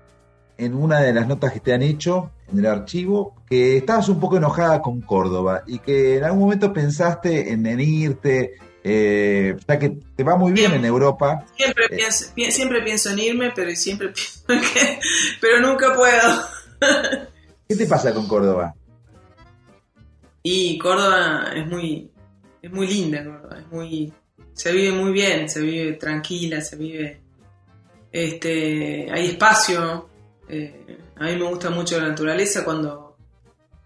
en 0.57 0.73
una 0.73 1.01
de 1.01 1.13
las 1.13 1.27
notas 1.27 1.53
que 1.53 1.59
te 1.59 1.71
han 1.71 1.83
hecho 1.83 2.31
en 2.51 2.57
el 2.57 2.65
archivo 2.65 3.35
que 3.47 3.77
estabas 3.77 4.09
un 4.09 4.19
poco 4.19 4.37
enojada 4.37 4.81
con 4.81 5.01
Córdoba 5.01 5.61
y 5.67 5.77
que 5.77 6.17
en 6.17 6.23
algún 6.23 6.39
momento 6.39 6.73
pensaste 6.73 7.51
en, 7.51 7.79
irte, 7.79 8.55
eh, 8.83 9.55
ya 9.67 9.77
que 9.77 9.99
te 10.15 10.23
va 10.23 10.35
muy 10.35 10.51
bien, 10.51 10.73
en 10.73 10.83
Europa. 10.83 11.45
Eh, 11.59 11.65
siempre, 12.49 12.81
pienso, 12.81 13.11
en 13.11 13.19
irme, 13.19 13.51
pero 13.53 13.69
siempre 13.75 14.09
pienso 14.47 14.73
que, 14.73 14.99
pero 15.39 15.59
nunca 15.59 15.93
puedo. 15.93 17.29
¿Qué 17.69 17.75
te 17.75 17.85
pasa 17.85 18.11
con 18.15 18.27
Córdoba? 18.27 18.73
Y 20.41 20.79
Córdoba 20.79 21.51
es 21.55 21.67
muy 21.67 22.10
es 22.61 22.71
muy 22.71 22.87
linda, 22.87 23.23
Córdoba, 23.23 23.59
es 23.59 23.71
muy, 23.71 24.13
se 24.53 24.71
vive 24.71 24.91
muy 24.91 25.11
bien, 25.11 25.49
se 25.49 25.61
vive 25.61 25.93
tranquila, 25.93 26.61
se 26.61 26.75
vive, 26.75 27.21
este, 28.11 29.07
hay 29.11 29.27
espacio. 29.27 30.09
eh, 30.47 30.97
a 31.15 31.25
mí 31.25 31.35
me 31.35 31.45
gusta 31.45 31.69
mucho 31.69 31.99
la 31.99 32.09
naturaleza 32.09 32.63
cuando, 32.63 33.17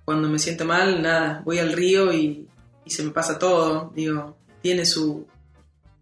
cuando 0.04 0.30
me 0.30 0.40
siento 0.40 0.66
mal, 0.66 1.02
nada, 1.02 1.42
voy 1.46 1.60
al 1.60 1.74
río 1.74 2.14
y, 2.14 2.48
se 2.88 3.04
me 3.04 3.12
pasa 3.12 3.40
todo. 3.40 3.92
Digo, 3.96 4.38
tiene 4.62 4.86
su, 4.86 5.26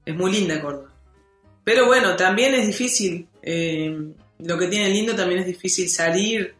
es 0.05 0.15
muy 0.15 0.31
linda 0.31 0.61
Córdoba. 0.61 0.91
Pero 1.63 1.85
bueno, 1.85 2.15
también 2.17 2.53
es 2.55 2.67
difícil. 2.67 3.27
eh, 3.41 4.13
lo 4.39 4.57
que 4.57 4.67
tiene 4.67 4.89
lindo 4.89 5.15
también 5.15 5.39
es 5.39 5.45
difícil 5.45 5.89
salir, 5.89 6.53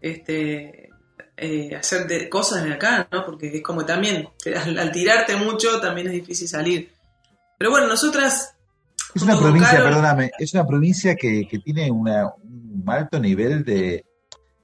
este, 0.00 0.85
eh, 1.36 1.74
hacer 1.76 2.06
de- 2.06 2.28
cosas 2.28 2.64
de 2.64 2.72
acá, 2.72 3.06
¿no? 3.12 3.24
Porque 3.26 3.54
es 3.56 3.62
como 3.62 3.84
también, 3.84 4.28
al, 4.64 4.78
al 4.78 4.92
tirarte 4.92 5.36
mucho 5.36 5.80
también 5.80 6.06
es 6.08 6.12
difícil 6.14 6.48
salir. 6.48 6.90
Pero 7.58 7.70
bueno, 7.70 7.86
nosotras... 7.86 8.54
Es 9.14 9.22
una 9.22 9.38
provincia, 9.38 9.82
perdóname, 9.82 10.30
es 10.38 10.52
una 10.54 10.66
provincia 10.66 11.14
que, 11.16 11.46
que 11.48 11.58
tiene 11.58 11.90
una- 11.90 12.26
un 12.42 12.84
alto 12.86 13.18
nivel 13.18 13.64
de, 13.64 14.04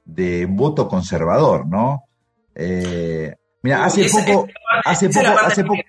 de 0.05 0.47
voto 0.47 0.89
conservador, 0.89 1.66
¿no? 1.66 2.05
Eh, 2.55 3.35
mira, 3.62 3.85
hace 3.85 4.05
Esa- 4.07 4.24
poco, 4.24 4.47
hace 4.85 5.07
esa 5.07 5.20
poco, 5.23 5.39
hace 5.40 5.65
poco, 5.65 5.81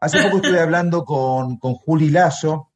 hace 0.00 0.22
poco 0.22 0.36
estuve 0.38 0.60
hablando 0.60 1.04
con, 1.04 1.58
con 1.58 1.74
Juli 1.74 2.08
Lazo, 2.10 2.70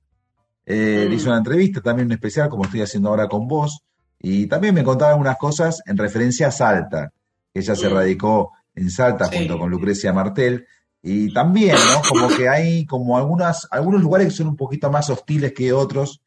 eh, 0.67 1.05
Mm. 1.07 1.09
le 1.11 1.15
hice 1.17 1.29
una 1.29 1.39
entrevista 1.39 1.81
también 1.81 2.07
un 2.07 2.13
especial, 2.13 2.49
como 2.49 2.65
estoy 2.65 2.83
haciendo 2.83 3.09
ahora 3.09 3.29
con 3.29 3.49
vos, 3.49 3.81
y 4.21 4.47
también 4.47 4.75
me 4.75 4.85
contaba 4.85 5.13
algunas 5.13 5.39
cosas 5.39 5.83
en 5.87 5.97
referencia 5.97 6.49
a 6.49 6.51
Salta, 6.53 7.11
ella 7.55 7.75
se 7.75 7.89
radicó 7.89 8.53
en 8.75 8.91
Salta 8.91 9.27
Sí. 9.27 9.39
junto 9.39 9.59
con 9.59 9.71
Lucrecia 9.71 10.13
Martel, 10.13 10.67
y 11.03 11.33
también, 11.33 11.77
¿no? 11.77 12.03
Como 12.09 12.29
que 12.29 12.49
hay 12.49 12.85
como 12.87 13.17
algunas, 13.17 13.67
algunos 13.71 14.03
lugares 14.03 14.29
que 14.29 14.35
son 14.35 14.49
un 14.49 14.57
poquito 14.57 14.91
más 14.91 15.09
hostiles 15.09 15.53
que 15.55 15.73
otros 15.73 16.21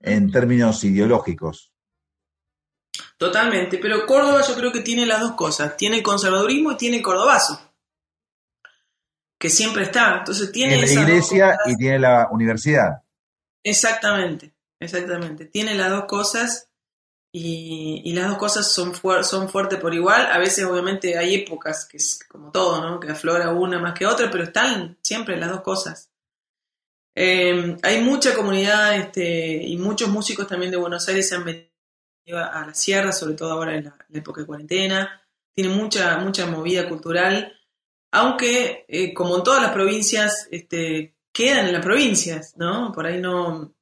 en 0.00 0.30
términos 0.30 0.84
ideológicos. 0.84 1.72
Totalmente, 3.16 3.78
pero 3.78 4.04
Córdoba 4.04 4.42
yo 4.46 4.54
creo 4.54 4.72
que 4.72 4.80
tiene 4.80 5.06
las 5.06 5.20
dos 5.20 5.32
cosas, 5.32 5.76
tiene 5.76 5.96
el 5.98 6.02
conservadurismo 6.02 6.72
y 6.72 6.76
tiene 6.76 6.96
el 6.98 7.02
cordobazo, 7.02 7.60
que 9.38 9.48
siempre 9.48 9.84
está, 9.84 10.18
entonces 10.18 10.52
tiene 10.52 10.76
Tiene 10.76 10.94
la 10.94 11.02
iglesia 11.02 11.58
y 11.66 11.76
tiene 11.76 11.98
la 12.00 12.28
universidad. 12.30 13.02
Exactamente, 13.62 14.52
exactamente, 14.80 15.46
tiene 15.46 15.74
las 15.74 15.90
dos 15.90 16.04
cosas 16.06 16.68
y, 17.34 18.12
las 18.12 18.28
dos 18.28 18.38
cosas 18.38 18.70
son, 18.70 18.92
son 19.24 19.48
fuertes 19.48 19.80
por 19.80 19.94
igual, 19.94 20.26
a 20.26 20.38
veces 20.38 20.64
obviamente 20.64 21.16
hay 21.16 21.34
épocas 21.34 21.86
que 21.86 21.96
es 21.96 22.22
como 22.28 22.52
todo, 22.52 22.80
¿no? 22.82 23.00
que 23.00 23.10
aflora 23.10 23.52
una 23.52 23.78
más 23.78 23.94
que 23.94 24.06
otra, 24.06 24.30
pero 24.30 24.44
están 24.44 24.98
siempre 25.02 25.38
las 25.38 25.50
dos 25.50 25.62
cosas. 25.62 26.10
Eh, 27.14 27.76
hay 27.82 28.00
mucha 28.02 28.34
comunidad 28.34 28.96
este, 28.96 29.62
y 29.62 29.76
muchos 29.78 30.10
músicos 30.10 30.46
también 30.46 30.70
de 30.70 30.76
Buenos 30.76 31.08
Aires 31.08 31.28
se 31.28 31.36
han 31.36 31.44
venido 31.44 31.70
a 32.38 32.66
la 32.66 32.74
sierra, 32.74 33.12
sobre 33.12 33.34
todo 33.34 33.52
ahora 33.52 33.76
en 33.76 33.84
la, 33.84 33.96
la 34.08 34.18
época 34.18 34.42
de 34.42 34.46
cuarentena. 34.46 35.22
Tiene 35.54 35.74
mucha, 35.74 36.18
mucha 36.18 36.46
movida 36.46 36.88
cultural, 36.88 37.52
aunque 38.12 38.84
eh, 38.88 39.14
como 39.14 39.38
en 39.38 39.42
todas 39.42 39.62
las 39.62 39.72
provincias, 39.72 40.48
este, 40.50 41.16
quedan 41.32 41.66
en 41.66 41.72
las 41.72 41.84
provincias, 41.84 42.54
¿no? 42.56 42.92
Por 42.92 43.06
ahí 43.06 43.20
no 43.20 43.74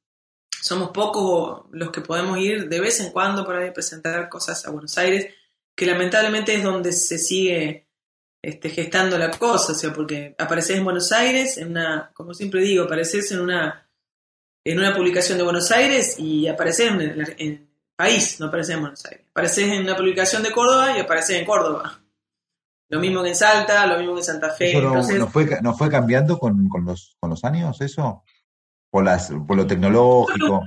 somos 0.61 0.91
pocos 0.91 1.65
los 1.71 1.91
que 1.91 2.01
podemos 2.01 2.37
ir 2.37 2.69
de 2.69 2.79
vez 2.79 2.99
en 2.99 3.11
cuando 3.11 3.43
por 3.43 3.55
ahí 3.55 3.69
a 3.69 3.73
presentar 3.73 4.29
cosas 4.29 4.65
a 4.65 4.71
Buenos 4.71 4.97
Aires, 4.97 5.33
que 5.75 5.85
lamentablemente 5.85 6.53
es 6.53 6.63
donde 6.63 6.93
se 6.93 7.17
sigue 7.17 7.87
este, 8.43 8.69
gestando 8.69 9.17
la 9.17 9.31
cosa, 9.31 9.73
o 9.73 9.75
sea, 9.75 9.91
porque 9.91 10.35
apareces 10.37 10.77
en 10.77 10.83
Buenos 10.83 11.11
Aires, 11.11 11.57
en 11.57 11.71
una, 11.71 12.11
como 12.13 12.33
siempre 12.33 12.61
digo, 12.61 12.85
apareces 12.85 13.31
en 13.31 13.41
una, 13.41 13.89
en 14.63 14.77
una 14.77 14.95
publicación 14.95 15.39
de 15.39 15.43
Buenos 15.43 15.71
Aires 15.71 16.19
y 16.19 16.47
apareces 16.47 16.91
en 16.91 17.01
el, 17.01 17.35
en 17.37 17.47
el 17.47 17.69
país, 17.95 18.39
no 18.39 18.47
apareces 18.47 18.75
en 18.75 18.81
Buenos 18.81 19.05
Aires. 19.05 19.25
Apareces 19.31 19.67
en 19.67 19.81
una 19.81 19.95
publicación 19.95 20.43
de 20.43 20.51
Córdoba 20.51 20.95
y 20.95 20.99
apareces 20.99 21.37
en 21.37 21.45
Córdoba. 21.45 21.99
Lo 22.89 22.99
mismo 22.99 23.23
que 23.23 23.29
en 23.29 23.35
Salta, 23.35 23.87
lo 23.87 23.97
mismo 23.97 24.13
que 24.13 24.19
en 24.19 24.25
Santa 24.25 24.49
Fe. 24.49 24.71
¿Eso 24.71 24.81
no, 24.81 24.87
Entonces, 24.89 25.17
no 25.17 25.27
fue, 25.27 25.61
no 25.61 25.73
fue 25.73 25.89
cambiando 25.89 26.37
con, 26.37 26.67
con 26.67 26.85
los, 26.85 27.15
con 27.19 27.31
los 27.31 27.43
años, 27.45 27.79
eso? 27.81 28.23
Por, 28.91 29.05
las, 29.05 29.31
por 29.47 29.55
lo 29.57 29.65
tecnológico. 29.65 30.63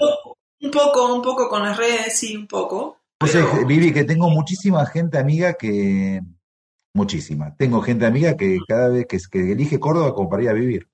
un 0.60 0.70
poco, 0.70 1.14
un 1.14 1.22
poco 1.22 1.48
con 1.48 1.62
las 1.62 1.76
redes, 1.76 2.18
sí, 2.18 2.36
un 2.36 2.46
poco. 2.46 2.98
Entonces, 3.20 3.46
pero- 3.52 3.66
Vivi, 3.66 3.92
que 3.92 4.04
tengo 4.04 4.28
muchísima 4.30 4.84
gente 4.86 5.18
amiga 5.18 5.54
que. 5.54 6.20
Muchísima. 6.96 7.54
Tengo 7.56 7.82
gente 7.82 8.06
amiga 8.06 8.36
que 8.36 8.58
cada 8.66 8.88
vez 8.88 9.06
que, 9.06 9.18
que 9.30 9.52
elige 9.52 9.78
Córdoba 9.80 10.14
como 10.14 10.30
para 10.30 10.44
ir 10.44 10.48
a 10.48 10.52
vivir. 10.54 10.88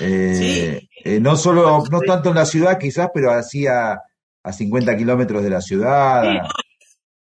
Eh, 0.00 0.88
eh, 1.04 1.20
no 1.20 1.36
solo, 1.36 1.84
no 1.90 2.00
tanto 2.00 2.30
en 2.30 2.36
la 2.36 2.46
ciudad 2.46 2.78
quizás, 2.78 3.10
pero 3.12 3.30
así 3.30 3.66
a, 3.66 4.00
a 4.42 4.52
50 4.52 4.96
kilómetros 4.96 5.42
de 5.42 5.50
la 5.50 5.60
ciudad. 5.60 6.22
Sí, 6.22 6.38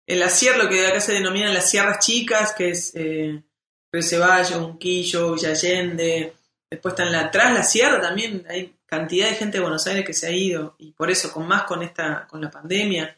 En 0.08 0.20
la 0.20 0.30
sierra, 0.30 0.64
lo 0.64 0.70
que 0.70 0.88
acá 0.88 1.00
se 1.00 1.14
denominan 1.14 1.54
las 1.54 1.70
sierras 1.70 2.00
chicas, 2.00 2.54
que 2.54 2.72
es 2.72 2.92
eh, 2.96 3.44
Unquillo, 4.60 5.34
Villa 5.34 5.50
Allende. 5.50 6.34
Después 6.70 6.94
está 6.94 7.06
en 7.06 7.14
la, 7.14 7.22
atrás 7.22 7.54
la 7.54 7.64
sierra 7.64 8.02
también. 8.02 8.46
Hay 8.50 8.76
cantidad 8.86 9.30
de 9.30 9.36
gente 9.36 9.58
de 9.58 9.64
Buenos 9.64 9.88
Aires 9.88 10.06
que 10.06 10.14
se 10.14 10.28
ha 10.28 10.32
ido. 10.32 10.76
Y 10.80 10.92
por 10.92 11.10
eso, 11.10 11.32
con 11.32 11.48
más 11.48 11.64
con 11.64 11.82
esta, 11.82 12.28
con 12.28 12.42
la 12.42 12.52
pandemia. 12.52 13.18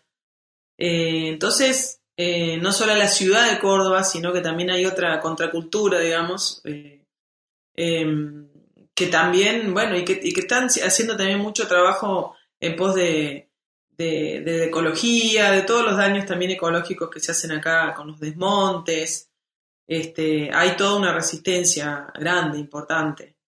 Eh, 0.78 1.30
entonces, 1.30 2.02
eh, 2.16 2.58
no 2.58 2.72
solo 2.72 2.96
la 2.96 3.08
ciudad 3.08 3.50
de 3.50 3.60
Córdoba, 3.60 4.04
sino 4.04 4.32
que 4.32 4.42
también 4.42 4.70
hay 4.72 4.86
otra 4.86 5.20
contracultura, 5.20 6.00
digamos, 6.00 6.62
eh, 6.66 7.02
em, 7.76 8.48
que 8.94 9.08
también, 9.08 9.74
bueno, 9.74 9.98
y 9.98 10.04
que, 10.04 10.22
están 10.24 10.68
haciendo 10.68 11.16
también 11.18 11.40
mucho 11.40 11.68
trabajo 11.68 12.36
en 12.60 12.76
pos 12.76 12.96
de, 12.96 13.50
de, 13.98 14.42
de 14.46 14.66
ecología, 14.66 15.52
de 15.52 15.62
todos 15.64 15.84
los 15.86 15.98
daños 15.98 16.26
también 16.26 16.52
ecológicos 16.52 17.10
que 17.10 17.20
se 17.20 17.32
hacen 17.32 17.52
acá 17.52 17.94
con 17.94 18.08
los 18.08 18.20
desmontes. 18.20 19.30
Este, 19.88 20.52
hay 20.54 20.76
toda 20.76 20.98
una 21.00 21.14
resistencia 21.14 22.12
grande, 22.14 22.60
importante. 22.60 23.39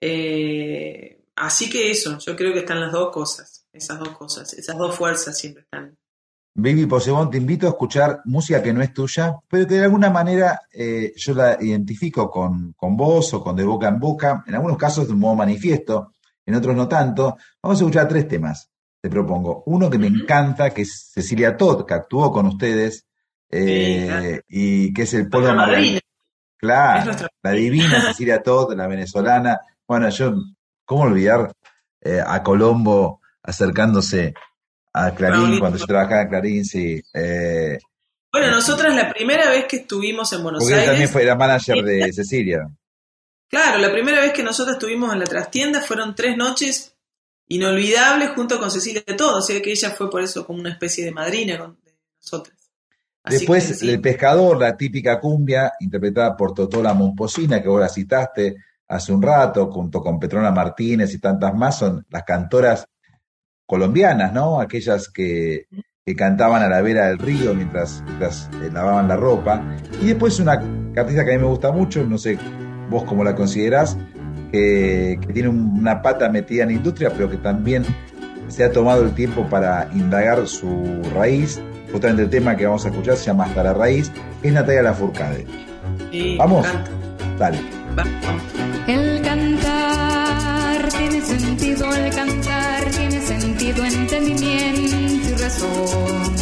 Eh, 0.00 1.24
así 1.36 1.68
que 1.68 1.90
eso, 1.90 2.18
yo 2.18 2.36
creo 2.36 2.52
que 2.52 2.60
están 2.60 2.80
las 2.80 2.92
dos 2.92 3.12
cosas, 3.12 3.66
esas 3.72 3.98
dos 3.98 4.10
cosas, 4.10 4.52
esas 4.54 4.76
dos 4.78 4.94
fuerzas 4.94 5.38
siempre 5.38 5.62
están. 5.62 5.96
Vivi 6.54 6.86
Posebón, 6.86 7.30
te 7.30 7.38
invito 7.38 7.66
a 7.66 7.70
escuchar 7.70 8.22
música 8.24 8.62
que 8.62 8.72
no 8.72 8.82
es 8.82 8.92
tuya, 8.92 9.36
pero 9.48 9.66
que 9.66 9.74
de 9.74 9.84
alguna 9.84 10.10
manera 10.10 10.60
eh, 10.72 11.12
yo 11.16 11.32
la 11.32 11.56
identifico 11.60 12.28
con, 12.28 12.72
con 12.72 12.96
vos 12.96 13.32
o 13.34 13.42
con 13.42 13.54
De 13.54 13.64
Boca 13.64 13.88
en 13.88 14.00
Boca, 14.00 14.42
en 14.46 14.54
algunos 14.54 14.76
casos 14.76 15.06
de 15.06 15.12
un 15.12 15.20
modo 15.20 15.36
manifiesto, 15.36 16.12
en 16.44 16.54
otros 16.56 16.74
no 16.74 16.88
tanto. 16.88 17.36
Vamos 17.62 17.78
a 17.78 17.84
escuchar 17.84 18.08
tres 18.08 18.26
temas, 18.26 18.68
te 19.00 19.08
propongo. 19.08 19.62
Uno 19.66 19.88
que 19.88 19.98
me 19.98 20.08
encanta, 20.08 20.70
que 20.70 20.82
es 20.82 21.10
Cecilia 21.14 21.56
Todd, 21.56 21.86
que 21.86 21.94
actuó 21.94 22.32
con 22.32 22.46
ustedes, 22.46 23.06
eh, 23.48 24.40
y 24.48 24.92
que 24.92 25.02
es 25.02 25.14
el. 25.14 25.22
Es 25.22 26.02
Claro, 26.56 27.12
la 27.42 27.52
divina 27.52 28.02
Cecilia 28.02 28.42
Todd, 28.42 28.74
la 28.74 28.86
venezolana. 28.86 29.58
Bueno, 29.90 30.08
yo, 30.10 30.32
¿cómo 30.84 31.02
olvidar 31.02 31.52
eh, 32.00 32.20
a 32.24 32.44
Colombo 32.44 33.20
acercándose 33.42 34.32
a 34.92 35.12
Clarín 35.16 35.40
Paulito. 35.40 35.58
cuando 35.60 35.78
yo 35.78 35.84
trabajaba 35.86 36.22
en 36.22 36.28
Clarín? 36.28 36.64
Sí. 36.64 37.02
eh, 37.12 37.76
Bueno, 38.32 38.52
nosotras 38.52 38.94
la 38.94 39.12
primera 39.12 39.50
vez 39.50 39.64
que 39.64 39.78
estuvimos 39.78 40.32
en 40.32 40.44
Buenos 40.44 40.60
porque 40.62 40.74
Aires, 40.74 40.90
también 40.90 41.08
fue 41.08 41.24
la 41.24 41.34
manager 41.34 41.82
de 41.84 42.12
Cecilia. 42.12 42.68
claro, 43.48 43.78
la 43.80 43.90
primera 43.90 44.20
vez 44.20 44.32
que 44.32 44.44
nosotros 44.44 44.76
estuvimos 44.76 45.12
en 45.12 45.18
la 45.18 45.26
trastienda 45.26 45.80
fueron 45.80 46.14
tres 46.14 46.36
noches 46.36 46.94
inolvidables 47.48 48.30
junto 48.36 48.60
con 48.60 48.70
Cecilia 48.70 49.02
Todo, 49.16 49.38
o 49.38 49.42
sea 49.42 49.60
que 49.60 49.72
ella 49.72 49.90
fue 49.90 50.08
por 50.08 50.22
eso 50.22 50.46
como 50.46 50.60
una 50.60 50.70
especie 50.70 51.04
de 51.04 51.10
madrina 51.10 51.58
con- 51.58 51.80
de 51.84 51.96
nosotras. 52.22 52.56
Así 53.24 53.38
Después, 53.38 53.66
que, 53.66 53.74
sí. 53.74 53.90
El 53.90 54.00
Pescador, 54.00 54.56
la 54.56 54.76
típica 54.76 55.18
cumbia, 55.18 55.72
interpretada 55.80 56.36
por 56.36 56.54
Totola 56.54 56.94
Momposina, 56.94 57.60
que 57.60 57.68
vos 57.68 57.80
la 57.80 57.88
citaste 57.88 58.54
hace 58.90 59.12
un 59.12 59.22
rato, 59.22 59.70
junto 59.70 60.00
con 60.02 60.18
Petrona 60.18 60.50
Martínez 60.50 61.14
y 61.14 61.18
tantas 61.20 61.54
más, 61.54 61.78
son 61.78 62.04
las 62.10 62.24
cantoras 62.24 62.86
colombianas, 63.66 64.32
¿no? 64.32 64.60
Aquellas 64.60 65.08
que, 65.08 65.66
que 66.04 66.16
cantaban 66.16 66.62
a 66.62 66.68
la 66.68 66.82
vera 66.82 67.06
del 67.06 67.18
río 67.18 67.54
mientras, 67.54 68.02
mientras, 68.06 68.50
eh, 68.62 68.70
lavaban 68.72 69.08
la 69.08 69.16
ropa. 69.16 69.62
Y 70.02 70.06
después 70.08 70.40
una 70.40 70.52
artista 70.96 71.24
que 71.24 71.32
a 71.34 71.36
mí 71.36 71.42
me 71.42 71.48
gusta 71.48 71.70
mucho, 71.72 72.04
no 72.04 72.18
sé 72.18 72.36
vos 72.90 73.04
cómo 73.04 73.22
la 73.22 73.34
considerás, 73.36 73.96
que, 74.50 75.18
que 75.24 75.32
tiene 75.32 75.48
un- 75.48 75.78
una 75.78 76.02
pata 76.02 76.28
metida 76.28 76.64
en 76.64 76.72
industria, 76.72 77.10
pero 77.10 77.30
que 77.30 77.36
también 77.36 77.84
se 78.48 78.64
ha 78.64 78.72
tomado 78.72 79.04
el 79.04 79.14
tiempo 79.14 79.48
para 79.48 79.88
indagar 79.94 80.44
su 80.48 81.00
raíz. 81.14 81.60
Justamente 81.92 82.22
el 82.24 82.30
tema 82.30 82.56
que 82.56 82.66
vamos 82.66 82.84
a 82.84 82.88
escuchar 82.88 83.16
se 83.16 83.26
llama 83.26 83.44
Hasta 83.44 83.62
la 83.62 83.72
raíz, 83.74 84.10
que 84.42 84.48
es 84.48 84.54
Natalia 84.54 84.82
Lafourcade. 84.82 85.46
Sí, 86.10 86.36
Vamos. 86.36 86.66
Dale. 87.38 87.58
El 88.86 89.22
cantar 89.22 90.88
tiene 90.88 91.20
sentido, 91.20 91.94
el 91.94 92.14
cantar 92.14 92.84
tiene 92.90 93.20
sentido, 93.20 93.84
entendimiento 93.84 95.28
y 95.28 95.34
razón. 95.34 96.34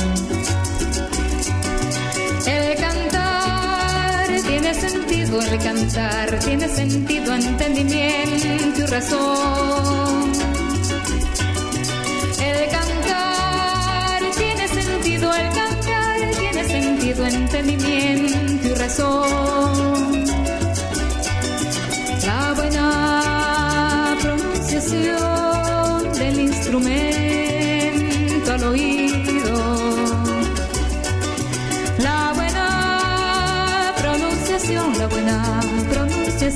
El 2.46 2.76
cantar 2.76 4.28
tiene 4.46 4.74
sentido 4.74 5.40
el 5.40 5.58
cantar, 5.58 6.38
tiene 6.40 6.68
sentido 6.68 7.34
entendimiento 7.34 8.82
y 8.82 8.86
razón. 8.86 10.47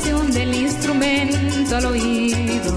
Del 0.03 0.55
instrumento 0.55 1.77
al 1.77 1.87
oído. 1.87 2.77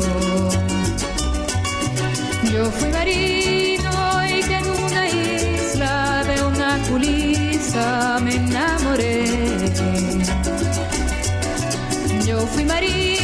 Yo 2.54 2.72
fui 2.72 2.90
marino 2.90 4.26
y 4.28 4.44
que 4.44 4.56
en 4.56 4.68
una 4.70 5.08
isla 5.08 6.24
de 6.24 6.44
una 6.44 6.78
culisa 6.90 8.20
me 8.22 8.36
enamoré. 8.36 9.26
Yo 12.28 12.40
fui 12.48 12.64
marino 12.66 13.15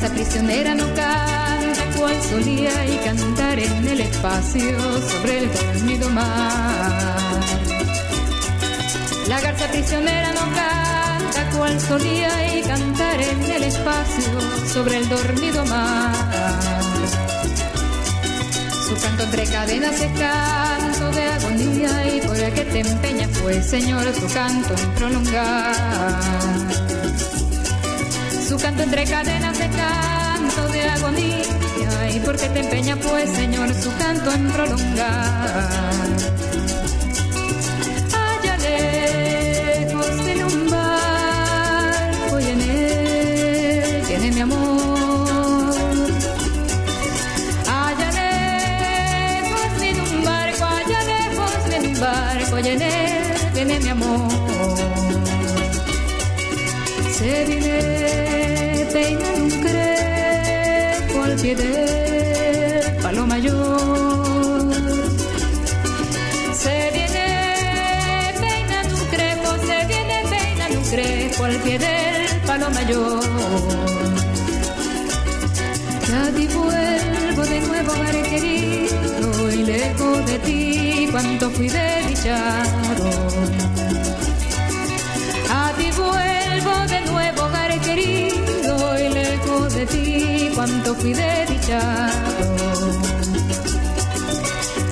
Garza 0.00 0.14
prisionera 0.14 0.74
no 0.74 0.86
canta 0.94 1.84
cual 1.98 2.16
solía 2.22 2.86
y 2.86 2.96
cantar 3.04 3.58
en 3.58 3.86
el 3.86 4.00
espacio 4.00 4.78
sobre 5.02 5.38
el 5.40 5.52
dormido 5.52 6.08
mar. 6.08 7.20
La 9.28 9.40
garza 9.42 9.68
prisionera 9.68 10.32
no 10.32 10.40
canta 10.40 11.50
cual 11.54 11.78
solía 11.78 12.56
y 12.56 12.62
cantar 12.62 13.20
en 13.20 13.42
el 13.42 13.62
espacio 13.64 14.40
sobre 14.72 14.96
el 14.96 15.08
dormido 15.10 15.66
mar. 15.66 16.14
Su 18.88 18.96
canto 19.02 19.24
entre 19.24 19.44
cadenas 19.44 20.00
es 20.00 20.18
canto 20.18 21.10
de 21.10 21.24
agonía 21.24 22.16
y 22.16 22.20
por 22.22 22.38
el 22.38 22.54
que 22.54 22.64
te 22.64 22.80
empeñas 22.80 23.28
pues 23.42 23.66
Señor 23.66 24.04
su 24.14 24.32
canto 24.32 24.72
en 24.82 24.90
prolongar. 24.92 26.89
Canto 28.62 28.82
entre 28.82 29.04
cadenas 29.04 29.58
es 29.58 29.70
canto 29.74 30.68
de 30.68 30.82
agonía 30.82 32.10
y 32.14 32.20
por 32.20 32.36
qué 32.36 32.48
te 32.50 32.60
empeñas 32.60 32.98
pues 32.98 33.30
Señor 33.30 33.72
su 33.74 33.90
canto 33.96 34.32
en 34.32 34.50
prolongar. 34.50 36.59
Del 61.54 62.96
palo 63.02 63.26
mayor. 63.26 64.72
Se 66.62 66.90
viene 66.94 67.26
peinando 68.40 68.94
un 68.96 69.06
crepo, 69.14 69.48
se 69.66 69.86
viene 69.86 70.16
peinando 70.30 70.78
un 70.78 70.84
crepo 70.90 71.44
al 71.44 71.56
pie 71.56 71.78
del 71.78 72.40
palo 72.46 72.70
mayor. 72.70 73.24
Ya 76.08 76.22
ti 76.36 76.46
vuelvo 76.48 77.42
de 77.46 77.60
nuevo, 77.60 77.96
madre 77.96 78.22
querido, 78.22 79.52
y 79.52 79.62
lejos 79.64 80.26
de 80.26 80.38
ti 80.40 81.08
cuánto 81.10 81.50
fui 81.50 81.68
desdichado. 81.68 83.10
A 85.50 85.72
ti 85.78 85.90
vuelvo 85.96 86.74
de 86.88 87.00
nuevo, 87.10 87.42
hogar 87.44 87.80
querido, 87.80 88.39
de 89.74 89.86
ti 89.86 90.50
cuánto 90.54 90.94
fui 90.96 91.12
desdichado. 91.12 92.56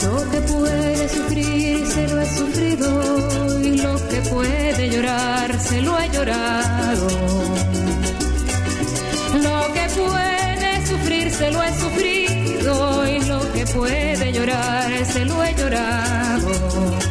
Lo 0.05 0.31
que 0.31 0.41
puede 0.43 1.09
sufrir 1.09 1.87
se 1.87 2.09
lo 2.09 2.21
he 2.21 2.27
sufrido, 2.27 3.61
y 3.63 3.77
lo 3.79 4.09
que 4.09 4.21
puede 4.31 4.91
llorar 4.91 5.59
se 5.61 5.81
lo 5.81 5.99
he 5.99 6.09
llorado. 6.11 7.09
Lo 9.47 9.73
que 9.75 9.87
puede 10.01 10.87
sufrir 10.87 11.31
se 11.31 11.51
lo 11.51 11.63
he 11.63 11.81
sufrido 11.81 13.09
y 13.09 13.21
lo 13.25 13.53
que 13.53 13.67
puede 13.67 14.33
llorar 14.33 15.05
se 15.07 15.25
lo 15.25 15.45
he 15.45 15.55
llorado. 15.55 17.08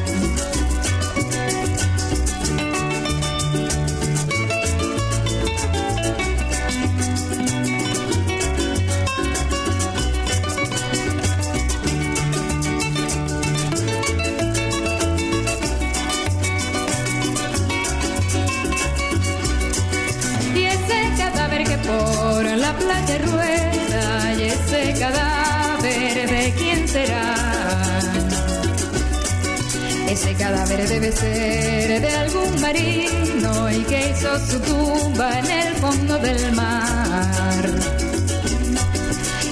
Ese 30.07 30.33
cadáver 30.35 30.87
debe 30.87 31.11
ser 31.11 32.01
de 32.01 32.15
algún 32.15 32.61
marino 32.61 33.71
y 33.71 33.83
que 33.83 34.09
hizo 34.09 34.39
su 34.47 34.59
tumba 34.61 35.39
en 35.39 35.51
el 35.51 35.73
fondo 35.75 36.17
del 36.19 36.51
mar. 36.53 37.65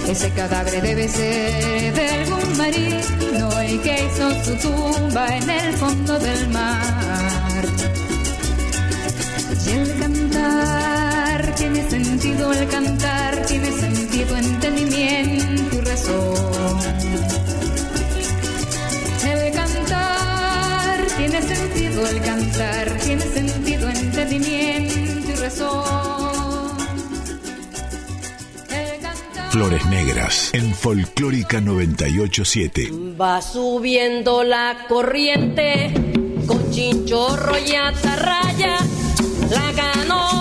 Ese 0.07 0.29
cadáver 0.31 0.81
debe 0.81 1.07
ser 1.07 1.93
de 1.93 2.09
algún 2.09 2.57
marino 2.57 3.63
y 3.63 3.77
que 3.79 4.05
hizo 4.05 4.43
su 4.43 4.55
tumba 4.55 5.27
en 5.35 5.49
el 5.49 5.73
fondo 5.73 6.19
del 6.19 6.47
mar. 6.49 7.65
Y 9.65 9.69
el 9.71 9.99
cantar 9.99 11.55
tiene 11.55 11.89
sentido, 11.89 12.53
el 12.53 12.67
cantar 12.69 13.45
tiene 13.45 13.71
sentido, 13.71 14.37
entendimiento 14.37 15.75
y 15.75 15.81
razón. 15.81 17.14
Y 24.31 25.35
razón. 25.35 25.83
Flores 29.51 29.85
Negras 29.85 30.49
en 30.53 30.73
Folclórica 30.73 31.61
987. 31.61 32.91
Va 33.19 33.41
subiendo 33.41 34.43
la 34.43 34.85
corriente 34.89 35.93
con 36.45 36.71
chinchorro 36.71 37.57
y 37.57 37.75
atarraya, 37.75 38.77
la 39.49 39.73
canoa 39.73 40.34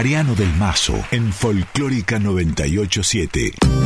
Mariano 0.00 0.34
del 0.34 0.50
Mazo 0.54 0.94
en 1.10 1.30
Folclórica 1.30 2.18
987. 2.18 3.79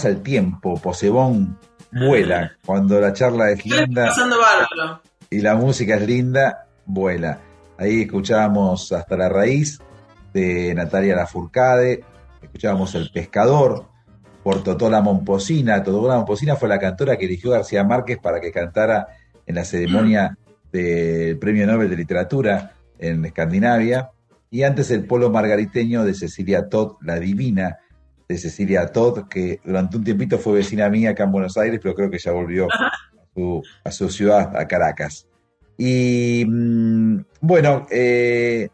Pasa 0.00 0.08
el 0.08 0.22
tiempo? 0.22 0.80
Posebón 0.80 1.58
vuela. 1.92 2.52
Cuando 2.64 2.98
la 2.98 3.12
charla 3.12 3.50
es 3.50 3.66
linda 3.66 4.10
y 5.28 5.42
la 5.42 5.56
música 5.56 5.96
es 5.96 6.06
linda, 6.06 6.68
vuela. 6.86 7.38
Ahí 7.76 8.02
escuchábamos 8.02 8.92
Hasta 8.92 9.14
la 9.18 9.28
Raíz 9.28 9.78
de 10.32 10.72
Natalia 10.74 11.16
Lafourcade, 11.16 12.02
escuchábamos 12.40 12.94
El 12.94 13.10
Pescador 13.10 13.88
por 14.42 14.62
Totola 14.62 15.02
Momposina. 15.02 15.82
Totola 15.82 16.16
Momposina 16.16 16.56
fue 16.56 16.70
la 16.70 16.78
cantora 16.78 17.18
que 17.18 17.26
eligió 17.26 17.50
García 17.50 17.84
Márquez 17.84 18.16
para 18.22 18.40
que 18.40 18.50
cantara 18.50 19.08
en 19.44 19.54
la 19.54 19.66
ceremonia 19.66 20.38
del 20.72 21.38
Premio 21.38 21.66
Nobel 21.66 21.90
de 21.90 21.96
Literatura 21.96 22.72
en 22.98 23.22
Escandinavia. 23.22 24.12
Y 24.50 24.62
antes 24.62 24.90
el 24.92 25.04
polo 25.04 25.28
margariteño 25.28 26.04
de 26.04 26.14
Cecilia 26.14 26.70
Todd, 26.70 26.94
La 27.02 27.20
Divina, 27.20 27.80
de 28.30 28.38
Cecilia 28.38 28.86
Todd, 28.86 29.26
que 29.28 29.58
durante 29.64 29.96
un 29.96 30.04
tiempito 30.04 30.38
fue 30.38 30.58
vecina 30.58 30.88
mía 30.88 31.10
acá 31.10 31.24
en 31.24 31.32
Buenos 31.32 31.58
Aires, 31.58 31.80
pero 31.82 31.96
creo 31.96 32.08
que 32.08 32.18
ya 32.18 32.30
volvió 32.30 32.68
a 32.70 32.92
su, 33.34 33.60
a 33.82 33.90
su 33.90 34.08
ciudad, 34.08 34.56
a 34.56 34.68
Caracas. 34.68 35.26
Y 35.76 36.44
mm, 36.46 37.24
bueno, 37.40 37.88
eh, 37.90 38.68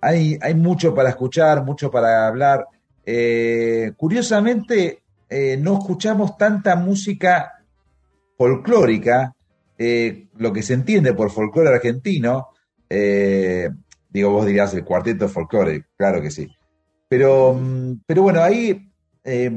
hay, 0.00 0.38
hay 0.40 0.54
mucho 0.54 0.94
para 0.94 1.08
escuchar, 1.08 1.64
mucho 1.64 1.90
para 1.90 2.28
hablar. 2.28 2.64
Eh, 3.04 3.94
curiosamente, 3.96 5.02
eh, 5.28 5.56
no 5.56 5.78
escuchamos 5.78 6.36
tanta 6.36 6.76
música 6.76 7.64
folclórica, 8.38 9.34
lo 10.36 10.52
que 10.52 10.62
se 10.62 10.74
entiende 10.74 11.14
por 11.14 11.32
folclore 11.32 11.70
argentino. 11.70 12.50
digo, 12.88 14.30
vos 14.30 14.46
dirías 14.46 14.72
el 14.74 14.84
cuarteto 14.84 15.26
de 15.26 15.32
folclore, 15.32 15.84
claro 15.96 16.22
que 16.22 16.30
sí. 16.30 16.46
Pero, 17.08 17.54
mm, 17.54 18.02
pero 18.06 18.22
bueno, 18.22 18.40
ahí 18.40 18.89
eh, 19.24 19.50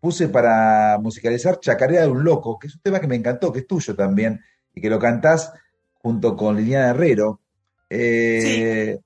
puse 0.00 0.28
para 0.28 0.98
musicalizar 1.00 1.60
Chacarera 1.60 2.02
de 2.02 2.08
un 2.08 2.24
Loco, 2.24 2.58
que 2.58 2.66
es 2.68 2.74
un 2.74 2.80
tema 2.80 3.00
que 3.00 3.06
me 3.06 3.16
encantó, 3.16 3.52
que 3.52 3.60
es 3.60 3.66
tuyo 3.66 3.94
también, 3.94 4.40
y 4.74 4.80
que 4.80 4.88
lo 4.90 4.98
cantás 4.98 5.52
junto 5.94 6.36
con 6.36 6.56
Liliana 6.56 6.90
Herrero. 6.90 7.40
Eh, 7.88 8.98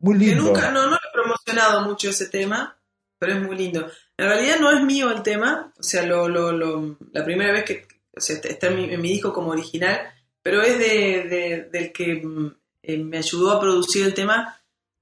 Muy 0.00 0.18
Que 0.18 0.24
lindo. 0.26 0.44
nunca, 0.44 0.70
no, 0.70 0.88
no 0.88 0.96
he 0.96 1.12
promocionado 1.12 1.82
mucho 1.82 2.10
ese 2.10 2.26
tema, 2.28 2.76
pero 3.18 3.34
es 3.34 3.42
muy 3.42 3.56
lindo. 3.56 3.86
En 4.16 4.26
realidad 4.28 4.56
no 4.60 4.70
es 4.72 4.82
mío 4.82 5.10
el 5.12 5.22
tema, 5.22 5.72
o 5.78 5.82
sea, 5.82 6.04
lo, 6.04 6.28
lo, 6.28 6.50
lo- 6.52 6.96
la 7.12 7.24
primera 7.24 7.52
vez 7.52 7.64
que 7.64 7.86
o 8.14 8.20
sea, 8.20 8.36
está 8.42 8.66
en 8.66 8.76
mi, 8.76 8.92
en 8.92 9.00
mi 9.00 9.08
disco 9.10 9.32
como 9.32 9.50
original, 9.52 10.00
pero 10.42 10.60
es 10.60 10.76
de, 10.78 11.22
de- 11.28 11.68
del 11.72 11.92
que 11.92 12.16
mm, 12.16 12.54
eh, 12.82 12.98
me 12.98 13.18
ayudó 13.18 13.52
a 13.52 13.60
producir 13.60 14.04
el 14.04 14.12
tema, 14.14 14.58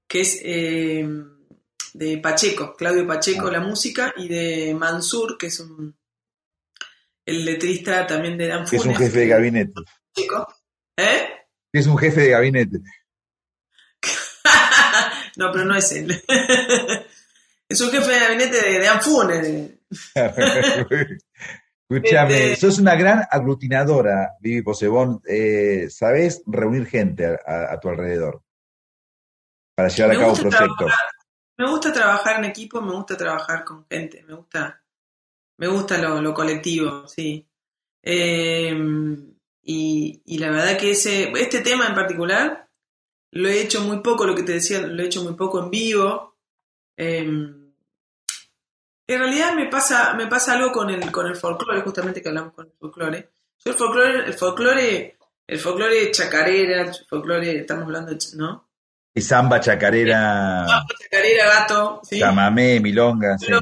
que 0.07 0.21
es 0.21 0.39
eh, 0.43 1.07
de 1.93 2.17
Pacheco, 2.19 2.75
Claudio 2.75 3.05
Pacheco, 3.07 3.49
la 3.51 3.59
música, 3.59 4.13
y 4.17 4.27
de 4.27 4.73
Mansur, 4.75 5.37
que 5.37 5.47
es 5.47 5.59
un, 5.59 5.97
el 7.25 7.45
letrista 7.45 8.05
también 8.07 8.37
de 8.37 8.47
Dan 8.47 8.65
Que 8.65 8.75
es 8.77 8.85
un 8.85 8.93
Funes, 8.93 8.97
jefe 9.09 9.19
de 9.19 9.27
gabinete. 9.27 9.73
Pacheco. 10.13 10.53
¿Eh? 10.97 11.27
Es 11.73 11.87
un 11.87 11.97
jefe 11.97 12.21
de 12.21 12.29
gabinete. 12.29 12.79
no, 15.37 15.51
pero 15.51 15.65
no 15.65 15.75
es 15.75 15.91
él. 15.91 16.23
es 17.69 17.81
un 17.81 17.91
jefe 17.91 18.11
de 18.11 18.19
gabinete 18.19 18.61
de, 18.61 18.79
de 18.79 18.87
Anfunes. 18.87 19.71
Escúchame, 21.89 22.51
Este- 22.53 22.55
sos 22.55 22.79
una 22.79 22.95
gran 22.95 23.25
aglutinadora, 23.29 24.37
Vivi 24.39 24.61
Posebón. 24.61 25.21
Eh, 25.27 25.87
sabés 25.89 26.41
reunir 26.45 26.85
gente 26.87 27.25
a, 27.25 27.37
a- 27.45 27.73
a 27.73 27.79
tu 27.79 27.89
alrededor 27.89 28.41
para 29.75 29.89
llevar 29.89 30.11
a 30.15 30.19
cabo 30.19 30.33
proyectos. 30.35 30.77
trabajar- 30.77 30.99
Me 31.61 31.69
gusta 31.69 31.93
trabajar 31.93 32.39
en 32.39 32.45
equipo, 32.45 32.81
me 32.81 32.91
gusta 32.91 33.15
trabajar 33.15 33.63
con 33.63 33.85
gente, 33.87 34.23
me 34.27 34.33
gusta, 34.33 34.81
me 35.57 35.67
gusta 35.67 35.95
lo, 35.99 36.33
colectivo, 36.33 37.07
sí. 37.07 37.47
Eh, 38.01 38.75
y, 39.61 40.37
la 40.39 40.49
verdad 40.49 40.75
que 40.75 40.89
ese, 40.89 41.31
este 41.33 41.59
tema 41.61 41.85
en 41.85 41.93
particular 41.93 42.67
lo 43.29 43.47
he 43.47 43.61
hecho 43.61 43.81
muy 43.81 43.99
poco, 43.99 44.25
lo 44.25 44.33
que 44.33 44.41
te 44.41 44.53
decía, 44.53 44.81
lo 44.81 45.03
he 45.03 45.05
hecho 45.05 45.21
muy 45.21 45.35
poco 45.35 45.59
en 45.59 45.69
vivo. 45.69 46.35
Eh, 46.97 47.19
en 47.19 47.73
realidad 49.07 49.53
me 49.53 49.67
pasa, 49.67 50.15
me 50.15 50.25
pasa 50.25 50.53
algo 50.53 50.71
con 50.71 50.89
el, 50.89 51.11
con 51.11 51.27
el 51.27 51.35
folclore, 51.35 51.81
justamente 51.81 52.23
que 52.23 52.29
hablamos 52.29 52.53
con 52.53 52.65
el 52.65 52.73
folclore. 52.73 53.33
Yo 53.63 53.71
el 53.71 53.77
folclore, 53.77 54.25
el 54.25 54.33
folclore, 54.33 55.17
el 55.45 55.59
folclore 55.59 56.09
chacarera, 56.09 56.91
folclore, 57.07 57.59
estamos 57.59 57.83
hablando 57.83 58.09
de, 58.09 58.17
¿no? 58.35 58.70
Y 59.13 59.21
samba, 59.21 59.59
chacarera, 59.59 60.65
Chacarera, 61.01 61.45
gato, 61.47 62.01
¿sí? 62.03 62.19
chamamé, 62.19 62.79
milonga. 62.79 63.37
sí. 63.37 63.47
Pero 63.47 63.61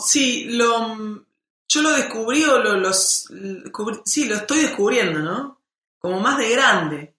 sí, 0.00 0.44
lo, 0.50 1.24
yo 1.68 1.82
lo 1.82 1.92
descubrí 1.92 2.42
o 2.44 2.58
lo, 2.58 2.74
los, 2.76 3.28
descubrí- 3.30 4.02
sí, 4.04 4.26
lo 4.28 4.34
estoy 4.36 4.58
descubriendo, 4.60 5.20
¿no? 5.20 5.60
Como 5.98 6.18
más 6.20 6.38
de 6.38 6.50
grande. 6.50 7.14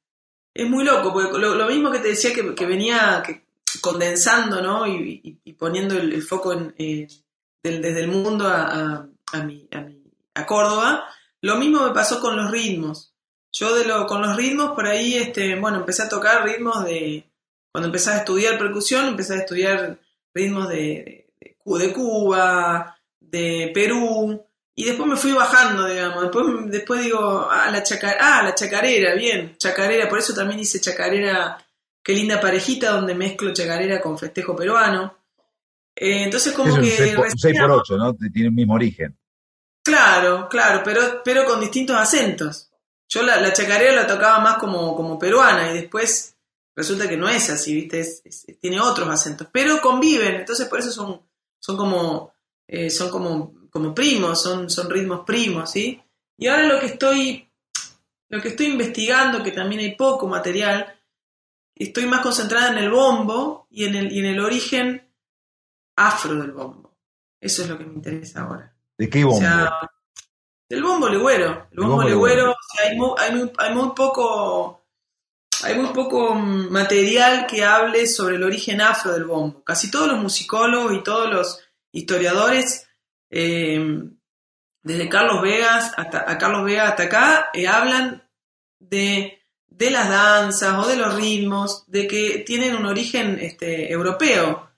Es 0.53 0.68
muy 0.69 0.84
loco, 0.84 1.14
porque 1.14 1.38
lo, 1.38 1.56
lo 1.56 1.68
mismo 1.68 1.90
que 1.91 1.99
te 1.99 2.10
decía 2.10 2.34
que, 2.34 2.53
que 2.53 2.65
venía 2.65 3.24
que- 3.26 3.45
condensando, 3.80 4.61
¿no? 4.61 4.86
Y, 4.86 5.22
y- 5.24 5.40
y 5.45 5.53
poniendo 5.53 5.95
el, 5.98 6.11
el 6.11 6.24
foco 6.24 6.52
en, 6.52 6.76
eh, 6.78 7.07
del- 7.64 7.82
desde 7.82 8.02
el 8.02 8.07
mundo 8.10 8.45
a, 8.48 8.64
a, 8.64 9.07
a 9.34 9.44
mi, 9.44 9.68
a, 9.72 9.80
mi- 9.82 10.03
a 10.34 10.45
Córdoba. 10.45 11.06
Lo 11.41 11.56
mismo 11.57 11.84
me 11.86 11.94
pasó 11.94 12.19
con 12.19 12.36
los 12.36 12.52
ritmos. 12.52 13.14
Yo 13.53 13.74
de 13.74 13.86
lo, 13.86 14.06
con 14.06 14.22
los 14.22 14.36
ritmos, 14.36 14.72
por 14.72 14.86
ahí, 14.86 15.15
este, 15.15 15.56
bueno, 15.60 15.78
empecé 15.78 16.03
a 16.03 16.10
tocar 16.10 16.44
ritmos 16.44 16.84
de... 16.84 17.27
Cuando 17.78 17.90
empecé 17.90 18.10
a 18.10 18.18
estudiar 18.18 18.58
percusión, 18.58 19.06
empecé 19.08 19.36
a 19.36 19.38
estudiar 19.38 19.99
ritmos 20.34 20.68
de, 20.68 21.30
de, 21.40 21.56
Cu- 21.60 21.78
de 21.78 21.94
Cuba, 21.94 22.98
de 23.20 23.70
Perú, 23.72 24.44
y 24.74 24.86
después 24.86 25.08
me 25.08 25.16
fui 25.16 25.32
bajando, 25.32 25.86
digamos. 25.86 26.24
Después, 26.24 26.45
después 26.72 27.02
digo, 27.04 27.48
ah, 27.52 27.70
la, 27.70 27.84
chaca- 27.84 28.18
ah, 28.20 28.41
la 28.41 28.56
chacarera, 28.56 29.14
bien, 29.14 29.56
chacarera. 29.60 30.10
Por 30.10 30.18
eso 30.18 30.34
también 30.34 30.60
hice 30.60 30.82
chacarera, 30.82 31.64
qué 32.02 32.14
linda 32.14 32.41
parejita, 32.41 32.90
donde 32.94 33.14
mezclo 33.14 33.54
chacarera 33.54 34.02
con 34.02 34.18
festejo 34.18 34.56
peruano. 34.56 35.16
Eh, 35.95 36.24
entonces, 36.24 36.54
como 36.54 36.70
es 36.70 36.76
un 36.78 36.82
que... 36.82 36.90
6 36.98 37.16
por, 37.16 37.26
recién- 37.26 37.38
6 37.38 37.60
por 37.60 37.72
8, 37.74 37.98
¿no? 37.98 38.16
Tiene 38.16 38.48
el 38.48 38.54
mismo 38.56 38.74
origen. 38.74 39.16
Claro, 39.84 40.48
claro, 40.49 40.82
pero, 40.84 41.22
pero 41.24 41.45
con 41.45 41.60
distintos 41.60 41.95
acentos. 41.95 42.72
Yo 43.08 43.22
la, 43.22 43.40
la 43.40 43.54
chacarera 43.54 43.94
la 43.94 44.08
tocaba 44.08 44.40
más 44.40 44.58
como, 44.58 44.95
como 44.95 45.20
peruana 45.20 45.70
y 45.72 45.76
después 45.76 46.34
resulta 46.78 47.10
que 47.10 47.18
no 47.18 47.28
es 47.28 47.49
así, 47.49 47.74
¿viste? 47.74 47.99
Es- 47.99 48.22
es- 48.24 48.45
tiene 48.62 48.80
otros 48.80 49.10
acentos, 49.10 49.48
pero 49.52 49.82
conviven, 49.82 50.36
entonces 50.36 50.68
por 50.70 50.80
eso 50.80 50.91
son, 50.91 51.22
son 51.60 51.76
como, 51.76 52.34
eh, 52.68 52.90
son 52.90 53.10
como, 53.10 53.54
como 53.70 53.94
primos, 53.94 54.41
son, 54.41 54.70
son 54.70 54.90
ritmos 54.90 55.26
primos, 55.26 55.72
¿sí? 55.72 56.02
Y 56.38 56.48
ahora 56.48 56.68
lo 56.68 56.80
que 56.80 56.86
estoy, 56.86 57.49
lo 58.30 58.41
que 58.41 58.49
estoy 58.49 58.68
investigando, 58.68 59.44
que 59.44 59.52
también 59.52 59.82
hay 59.82 59.95
poco 59.95 60.28
material, 60.28 60.94
estoy 61.76 62.06
más 62.06 62.22
concentrada 62.22 62.70
en 62.72 62.78
el 62.78 62.91
bombo 62.91 63.68
y 63.72 63.86
en 63.86 63.95
el, 63.95 64.12
y 64.12 64.20
en 64.20 64.26
el 64.26 64.40
origen 64.40 65.08
afro 65.95 66.36
del 66.36 66.52
bombo. 66.52 66.95
Eso 67.41 67.64
es 67.64 67.70
lo 67.70 67.78
que 67.78 67.86
me 67.86 67.94
interesa 67.94 68.41
ahora. 68.44 68.76
¿De 68.98 69.10
qué 69.10 69.24
bombo? 69.24 69.38
O 69.38 69.41
sea, 69.41 69.72
el 70.70 70.84
bombo 70.84 71.08
legüero. 71.10 71.68
El 71.72 71.80
bombo 71.80 71.95
bombo 71.95 72.10
legüero. 72.10 72.52
o 72.52 72.56
sea, 72.76 72.90
hay, 72.90 72.98
muy, 72.98 73.10
hay, 73.18 73.36
muy, 73.36 73.52
hay 73.58 73.74
muy 73.76 73.90
poco. 73.95 74.77
Hay 75.63 75.75
muy 75.75 75.88
poco 75.88 76.35
material 76.35 77.47
que 77.47 77.63
hable 77.63 78.05
sobre 78.05 78.35
el 78.35 78.43
origen 78.43 78.81
afro 78.81 79.13
del 79.13 79.25
bombo. 79.25 79.63
Casi 79.63 79.89
todos 79.89 80.07
los 80.07 80.19
musicólogos 80.19 80.93
y 80.93 81.03
todos 81.03 81.31
los 81.31 81.59
historiadores, 81.91 82.88
eh, 83.29 84.03
desde 84.84 85.09
Carlos 85.09 85.41
Vegas 85.41 85.91
hasta 85.97 86.29
a 86.29 86.38
Carlos 86.38 86.63
Vega 86.63 86.88
hasta 86.88 87.03
acá, 87.03 87.49
eh, 87.53 87.67
hablan 87.67 88.23
de, 88.79 89.41
las 89.69 90.09
danzas 90.09 90.77
o 90.77 90.88
de 90.88 90.95
los 90.95 91.15
ritmos, 91.15 91.84
de 91.88 92.07
que 92.07 92.43
tienen 92.45 92.75
un 92.75 92.85
origen 92.85 93.39
este, 93.39 93.91
europeo. 93.91 94.69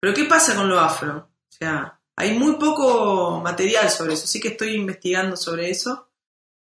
Pero 0.00 0.14
¿qué 0.14 0.24
pasa 0.24 0.54
con 0.54 0.68
lo 0.68 0.78
afro? 0.78 1.16
O 1.16 1.52
sea, 1.52 2.00
hay 2.14 2.38
muy 2.38 2.56
poco 2.56 3.40
material 3.40 3.90
sobre 3.90 4.14
eso, 4.14 4.24
así 4.24 4.40
que 4.40 4.48
estoy 4.48 4.74
investigando 4.74 5.36
sobre 5.36 5.70
eso. 5.70 6.10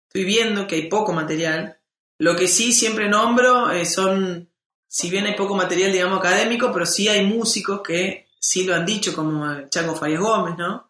Estoy 0.08 0.24
viendo 0.24 0.66
que 0.66 0.74
hay 0.76 0.88
poco 0.88 1.12
material. 1.12 1.78
Lo 2.22 2.36
que 2.36 2.46
sí 2.46 2.72
siempre 2.72 3.08
nombro 3.08 3.72
eh, 3.72 3.84
son, 3.84 4.48
si 4.86 5.10
bien 5.10 5.26
hay 5.26 5.34
poco 5.34 5.56
material, 5.56 5.90
digamos, 5.90 6.20
académico, 6.20 6.70
pero 6.72 6.86
sí 6.86 7.08
hay 7.08 7.26
músicos 7.26 7.80
que 7.82 8.28
sí 8.38 8.62
lo 8.62 8.76
han 8.76 8.86
dicho, 8.86 9.12
como 9.12 9.50
el 9.50 9.68
Chango 9.68 9.96
Farías 9.96 10.20
Gómez, 10.20 10.56
¿no? 10.56 10.88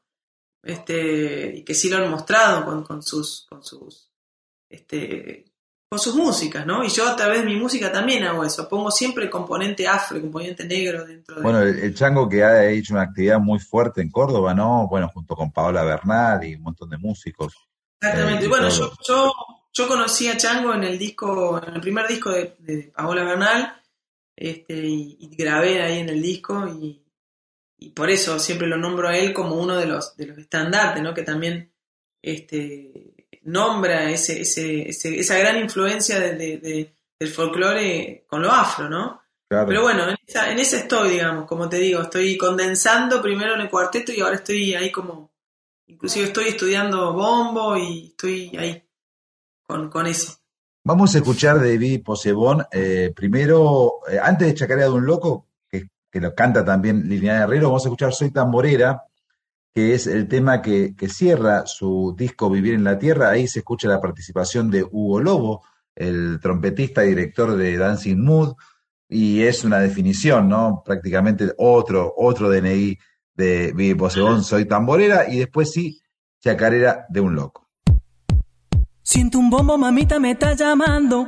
Este, 0.63 1.57
y 1.57 1.65
que 1.65 1.73
sí 1.73 1.89
lo 1.89 1.97
han 1.97 2.11
mostrado 2.11 2.67
con, 2.67 2.85
con 2.85 3.03
sus, 3.03 3.47
con 3.49 3.65
sus 3.65 4.11
este, 4.69 5.47
con 5.89 5.99
sus 5.99 6.15
músicas, 6.15 6.67
¿no? 6.67 6.85
Y 6.85 6.91
yo 6.91 7.09
a 7.09 7.17
través 7.17 7.39
de 7.39 7.47
mi 7.47 7.57
música 7.57 7.91
también 7.91 8.25
hago 8.25 8.45
eso, 8.45 8.69
pongo 8.69 8.91
siempre 8.91 9.25
el 9.25 9.31
componente 9.31 9.89
afro, 9.89 10.19
el 10.19 10.25
componente 10.25 10.67
negro 10.67 11.07
dentro 11.07 11.37
de... 11.37 11.43
Bueno, 11.43 11.63
el, 11.63 11.79
el 11.79 11.95
Chango 11.95 12.29
que 12.29 12.45
ha 12.45 12.69
hecho 12.69 12.93
una 12.93 13.05
actividad 13.05 13.39
muy 13.39 13.59
fuerte 13.59 14.03
en 14.03 14.11
Córdoba, 14.11 14.53
¿no? 14.53 14.87
Bueno, 14.87 15.09
junto 15.09 15.35
con 15.35 15.51
Paola 15.51 15.83
Bernal 15.83 16.45
y 16.45 16.57
un 16.57 16.63
montón 16.63 16.91
de 16.91 16.99
músicos. 16.99 17.55
Exactamente. 18.03 18.45
Eh, 18.45 18.47
y 18.47 18.51
bueno, 18.51 18.69
yo, 18.69 18.93
yo, 19.09 19.33
yo 19.73 19.89
conocí 19.89 20.29
a 20.29 20.37
Chango 20.37 20.75
en 20.75 20.85
el 20.85 20.99
disco, 20.99 21.61
en 21.67 21.75
el 21.75 21.81
primer 21.81 22.07
disco 22.07 22.31
de, 22.31 22.55
de 22.59 22.93
Paola 22.95 23.25
Bernal, 23.25 23.81
este, 24.37 24.75
y, 24.75 25.17
y 25.21 25.35
grabé 25.37 25.81
ahí 25.83 25.99
en 26.01 26.09
el 26.11 26.21
disco, 26.23 26.67
y, 26.69 27.03
y 27.79 27.91
por 27.91 28.11
eso 28.11 28.39
siempre 28.39 28.67
lo 28.69 28.77
nombro 28.77 29.09
a 29.09 29.17
él 29.17 29.33
como 29.33 29.57
uno 29.57 29.77
de 29.77 29.87
los, 29.87 30.17
de 30.17 30.27
los 30.27 30.39
estandartes, 30.39 31.03
¿no? 31.03 31.15
Que 31.15 31.23
también 31.23 31.73
este, 32.21 33.27
nombra 33.43 34.11
ese, 34.11 34.41
ese, 34.43 34.89
ese- 34.89 35.19
esa 35.19 35.37
gran 35.39 35.59
influencia 35.59 36.21
de- 36.21 36.37
de- 36.37 36.59
de- 36.59 36.95
del 37.19 37.29
folclore 37.29 38.25
con 38.27 38.43
lo 38.43 38.51
afro, 38.51 38.89
¿no? 38.89 39.23
Claro. 39.49 39.67
Pero 39.69 39.83
bueno, 39.83 40.09
en 40.09 40.17
esa, 40.27 40.51
en 40.51 40.59
esa 40.59 40.79
estoy, 40.79 41.11
digamos, 41.11 41.47
como 41.47 41.69
te 41.69 41.77
digo, 41.79 42.01
estoy 42.03 42.37
condensando 42.39 43.21
primero 43.21 43.55
en 43.55 43.61
el 43.63 43.71
cuarteto 43.71 44.13
y 44.13 44.21
ahora 44.21 44.37
estoy 44.37 44.75
ahí 44.75 44.91
como, 44.91 45.33
inclusive 45.87 46.27
estoy 46.27 46.49
estudiando 46.49 47.13
bombo 47.13 47.77
y 47.77 48.07
estoy 48.09 48.57
ahí 48.57 48.83
con, 49.73 49.89
con 49.89 50.07
eso. 50.07 50.35
Vamos 50.85 51.15
a 51.15 51.19
escuchar 51.19 51.59
de 51.61 51.79
Vivi 51.79 51.99
Posebón, 51.99 52.67
eh, 52.73 53.13
primero, 53.15 54.01
eh, 54.11 54.19
antes 54.23 54.49
de 54.49 54.55
Chacarera 54.55 54.89
de 54.89 54.93
un 54.93 55.07
Loco, 55.07 55.47
que, 55.71 55.89
que 56.11 56.21
lo 56.21 56.35
canta 56.35 56.65
también 56.65 57.09
Liliana 57.09 57.45
Herrero, 57.45 57.69
vamos 57.69 57.85
a 57.85 57.89
escuchar 57.89 58.13
Soy 58.13 58.31
Tamborera, 58.31 59.05
que 59.73 59.95
es 59.95 60.07
el 60.07 60.29
tema 60.29 60.61
que, 60.61 60.95
que 60.95 61.09
cierra 61.09 61.65
su 61.67 62.15
disco 62.19 62.51
Vivir 62.51 62.75
en 62.75 62.85
la 62.85 62.99
Tierra. 62.99 63.31
Ahí 63.31 63.49
se 63.49 63.61
escucha 63.61 63.89
la 63.89 64.01
participación 64.01 64.71
de 64.71 64.83
Hugo 64.83 65.21
Lobo, 65.21 65.63
el 65.95 66.39
trompetista 66.43 67.05
y 67.05 67.11
director 67.11 67.57
de 67.57 67.79
Dancing 67.79 68.19
Mood, 68.19 68.55
y 69.09 69.43
es 69.43 69.65
una 69.65 69.79
definición, 69.79 70.49
¿no? 70.49 70.83
Prácticamente 70.85 71.55
otro, 71.57 72.13
otro 72.17 72.51
DNI 72.51 72.99
de 73.35 73.73
Vivi 73.73 73.95
Posebón, 73.95 74.43
Soy 74.43 74.67
Tamborera, 74.67 75.31
y 75.31 75.39
después 75.39 75.71
sí, 75.71 76.03
Chacarera 76.41 77.07
de 77.09 77.21
un 77.21 77.35
Loco. 77.37 77.62
Siento 79.05 79.41
un 79.41 79.51
bombo, 79.51 79.77
mamita 79.77 80.21
me 80.21 80.31
está 80.31 80.55
llamando. 80.55 81.27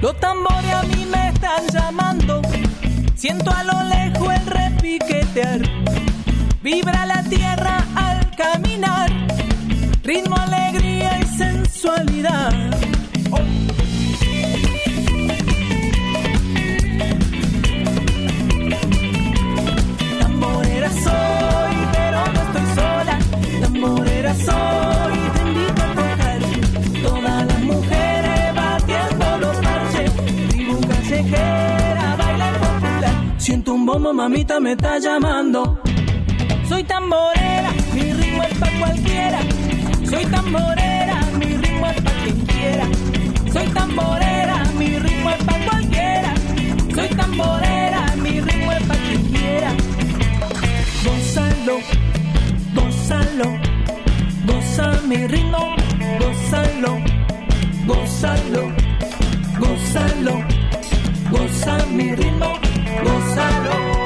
Los 0.00 0.18
tambores 0.18 0.72
a 0.72 0.82
mí 0.84 1.04
me 1.04 1.28
están 1.28 1.66
llamando. 1.70 2.40
Siento 3.14 3.50
a 3.50 3.62
lo 3.62 3.84
lejos 3.84 4.34
el 4.34 4.46
repiquetear. 4.46 5.60
Vibra 6.62 7.04
la 7.04 7.22
tierra 7.24 7.84
al 7.94 8.34
caminar. 8.36 9.10
Ritmo, 10.02 10.34
alegría 10.36 10.69
sensualidad. 11.40 12.52
Tamborera 20.20 20.90
soy, 21.06 21.76
pero 21.94 22.18
no 22.34 22.40
estoy 22.46 22.66
sola. 22.78 23.16
Tamborera 23.62 24.34
soy, 24.34 25.16
te 25.34 25.40
invito 25.48 25.82
a 25.82 25.90
tocar. 26.00 26.38
Todas 27.06 27.40
las 27.50 27.60
mujeres 27.70 28.40
batiendo 28.60 29.26
los 29.42 29.56
parches. 29.66 30.10
Tribu 30.50 30.76
callejera, 30.90 32.06
baila 32.20 32.48
popular. 32.64 33.14
Siento 33.38 33.68
un 33.74 33.86
bombo, 33.86 34.12
mamita 34.12 34.60
me 34.60 34.72
está 34.72 34.98
llamando. 34.98 35.80
Soy 36.68 36.84
tamborera, 36.84 37.70
mi 37.94 38.12
ritmo 38.18 38.42
es 38.42 38.54
pa' 38.60 38.72
cualquiera. 38.78 39.40
Soy 40.10 40.24
tamborera, 40.26 40.79
Soy 43.52 43.66
tamborera, 43.68 44.64
mi 44.78 44.98
ritmo 44.98 45.30
es 45.30 45.44
pa' 45.44 45.58
cualquiera. 45.64 46.34
Soy 46.94 47.08
tamborera, 47.08 48.14
mi 48.22 48.40
ritmo 48.40 48.72
es 48.72 48.82
pa' 48.82 48.96
quien 48.96 49.22
quiera. 49.32 49.72
Gózalo, 51.04 51.78
gózalo, 52.74 53.58
goza 54.46 55.00
mi 55.08 55.26
ritmo, 55.26 55.74
gózalo, 56.20 56.98
gózalo, 57.86 58.72
gózalo, 59.58 60.44
goza 61.30 61.86
mi 61.86 62.14
ritmo, 62.14 62.52
gózalo. 63.04 63.99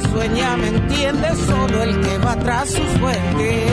Sueña 0.00 0.56
me 0.56 0.68
entiende, 0.68 1.28
solo 1.46 1.82
el 1.82 2.00
que 2.00 2.18
va 2.18 2.36
tras 2.36 2.70
su 2.70 2.82
suerte. 2.98 3.66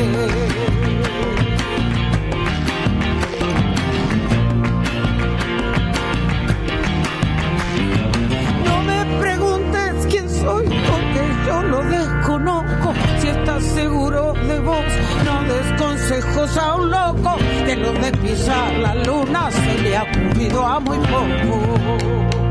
No 8.65 8.81
me 8.83 9.19
preguntes 9.19 10.07
quién 10.09 10.29
soy, 10.29 10.65
porque 10.65 11.21
yo 11.47 11.63
lo 11.63 11.83
desconozco. 11.83 12.93
Si 13.19 13.27
estás 13.27 13.63
seguro 13.63 14.33
de 14.33 14.59
vos, 14.59 14.85
no 15.25 15.43
des 15.43 15.81
consejos 15.81 16.57
a 16.57 16.75
un 16.75 16.91
loco. 16.91 17.37
Que 17.65 17.75
lo 17.75 17.91
de 17.93 18.11
pisar 18.11 18.73
la 18.79 18.95
luna 18.95 19.51
se 19.51 19.81
le 19.81 19.97
ha 19.97 20.03
ocurrido 20.03 20.65
a 20.65 20.79
muy 20.79 20.97
poco. 20.99 22.44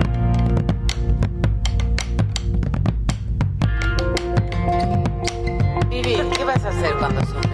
Vas 6.54 6.64
a 6.64 6.68
hacer 6.68 6.94
cuando 6.98 7.20
sos 7.26 7.46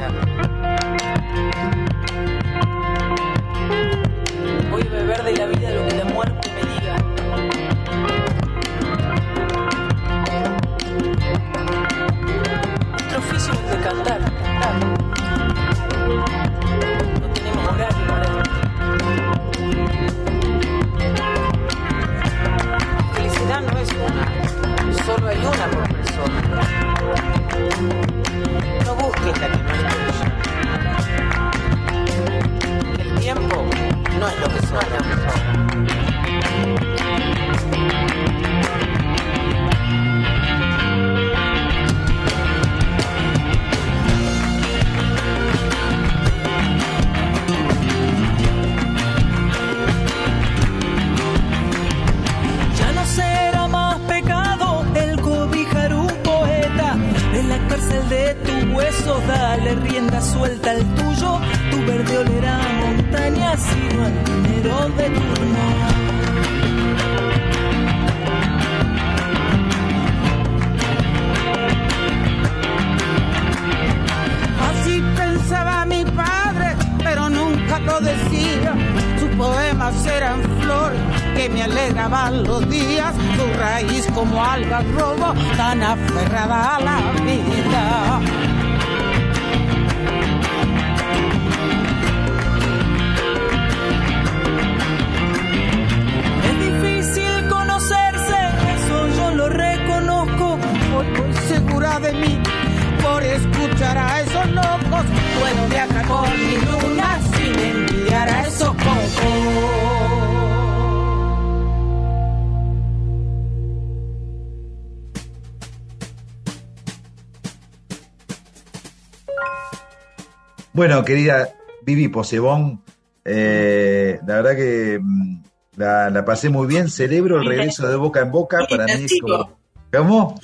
Bueno, 121.00 121.06
querida 121.06 121.48
Vivi 121.82 122.08
Posebón, 122.08 122.82
eh, 123.24 124.18
la 124.26 124.34
verdad 124.42 124.54
que 124.54 124.98
mm, 125.02 125.42
la, 125.76 126.10
la 126.10 126.24
pasé 126.26 126.50
muy 126.50 126.66
bien. 126.66 126.90
Celebro 126.90 127.40
el 127.40 127.46
regreso 127.48 127.88
de 127.88 127.96
boca 127.96 128.20
en 128.20 128.30
boca. 128.30 128.58
Para 128.68 128.84
mí 128.84 129.04
es 129.06 129.12
como. 129.18 129.58
¿Cómo? 129.90 130.38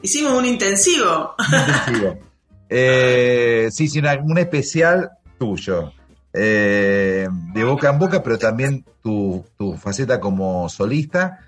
Hicimos 0.00 0.32
un 0.32 0.46
intensivo. 0.46 1.34
Intensivo. 1.38 2.18
Eh, 2.70 3.68
sí, 3.70 3.88
sí, 3.88 3.98
una- 3.98 4.14
un 4.14 4.38
especial 4.38 5.10
tuyo. 5.38 5.92
eh, 6.32 7.28
de 7.52 7.64
boca 7.64 7.90
en 7.90 7.98
boca, 7.98 8.22
pero 8.22 8.38
también 8.38 8.84
tu, 9.02 9.44
tu 9.58 9.74
faceta 9.76 10.18
como 10.18 10.66
solista, 10.70 11.40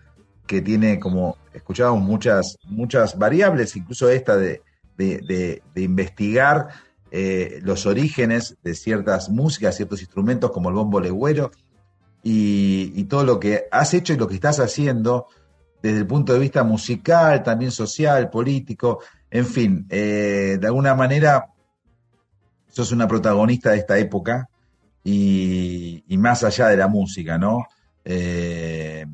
que 0.46 0.60
tiene 0.60 1.00
como, 1.00 1.38
escuchábamos 1.54 2.04
muchas, 2.04 2.58
muchas 2.68 3.18
variables, 3.18 3.74
incluso 3.76 4.08
esta 4.10 4.36
de, 4.36 4.60
de- 4.98 5.20
de- 5.26 5.62
de 5.74 5.80
investigar 5.82 6.68
eh, 7.10 7.60
los 7.62 7.86
orígenes 7.86 8.56
de 8.62 8.74
ciertas 8.74 9.28
músicas, 9.28 9.76
ciertos 9.76 10.00
instrumentos 10.00 10.50
como 10.50 10.68
el 10.68 10.74
bombo 10.74 11.00
legüero, 11.00 11.50
y, 12.22 12.92
y 12.94 13.04
todo 13.04 13.24
lo 13.24 13.38
que 13.38 13.66
has 13.70 13.94
hecho 13.94 14.12
y 14.12 14.16
lo 14.16 14.26
que 14.26 14.34
estás 14.34 14.58
haciendo 14.58 15.28
desde 15.82 15.98
el 15.98 16.06
punto 16.06 16.32
de 16.32 16.40
vista 16.40 16.64
musical, 16.64 17.42
también 17.42 17.70
social, 17.70 18.28
político, 18.28 19.00
en 19.30 19.46
fin, 19.46 19.86
eh, 19.90 20.58
de 20.60 20.66
alguna 20.66 20.94
manera 20.94 21.46
sos 22.68 22.92
una 22.92 23.08
protagonista 23.08 23.70
de 23.70 23.78
esta 23.78 23.98
época 23.98 24.48
y, 25.04 26.02
más 26.18 26.42
allá 26.42 26.68
de 26.68 26.76
la 26.76 26.88
música, 26.88 27.38
¿no? 27.38 27.66
Eh, 28.04 29.04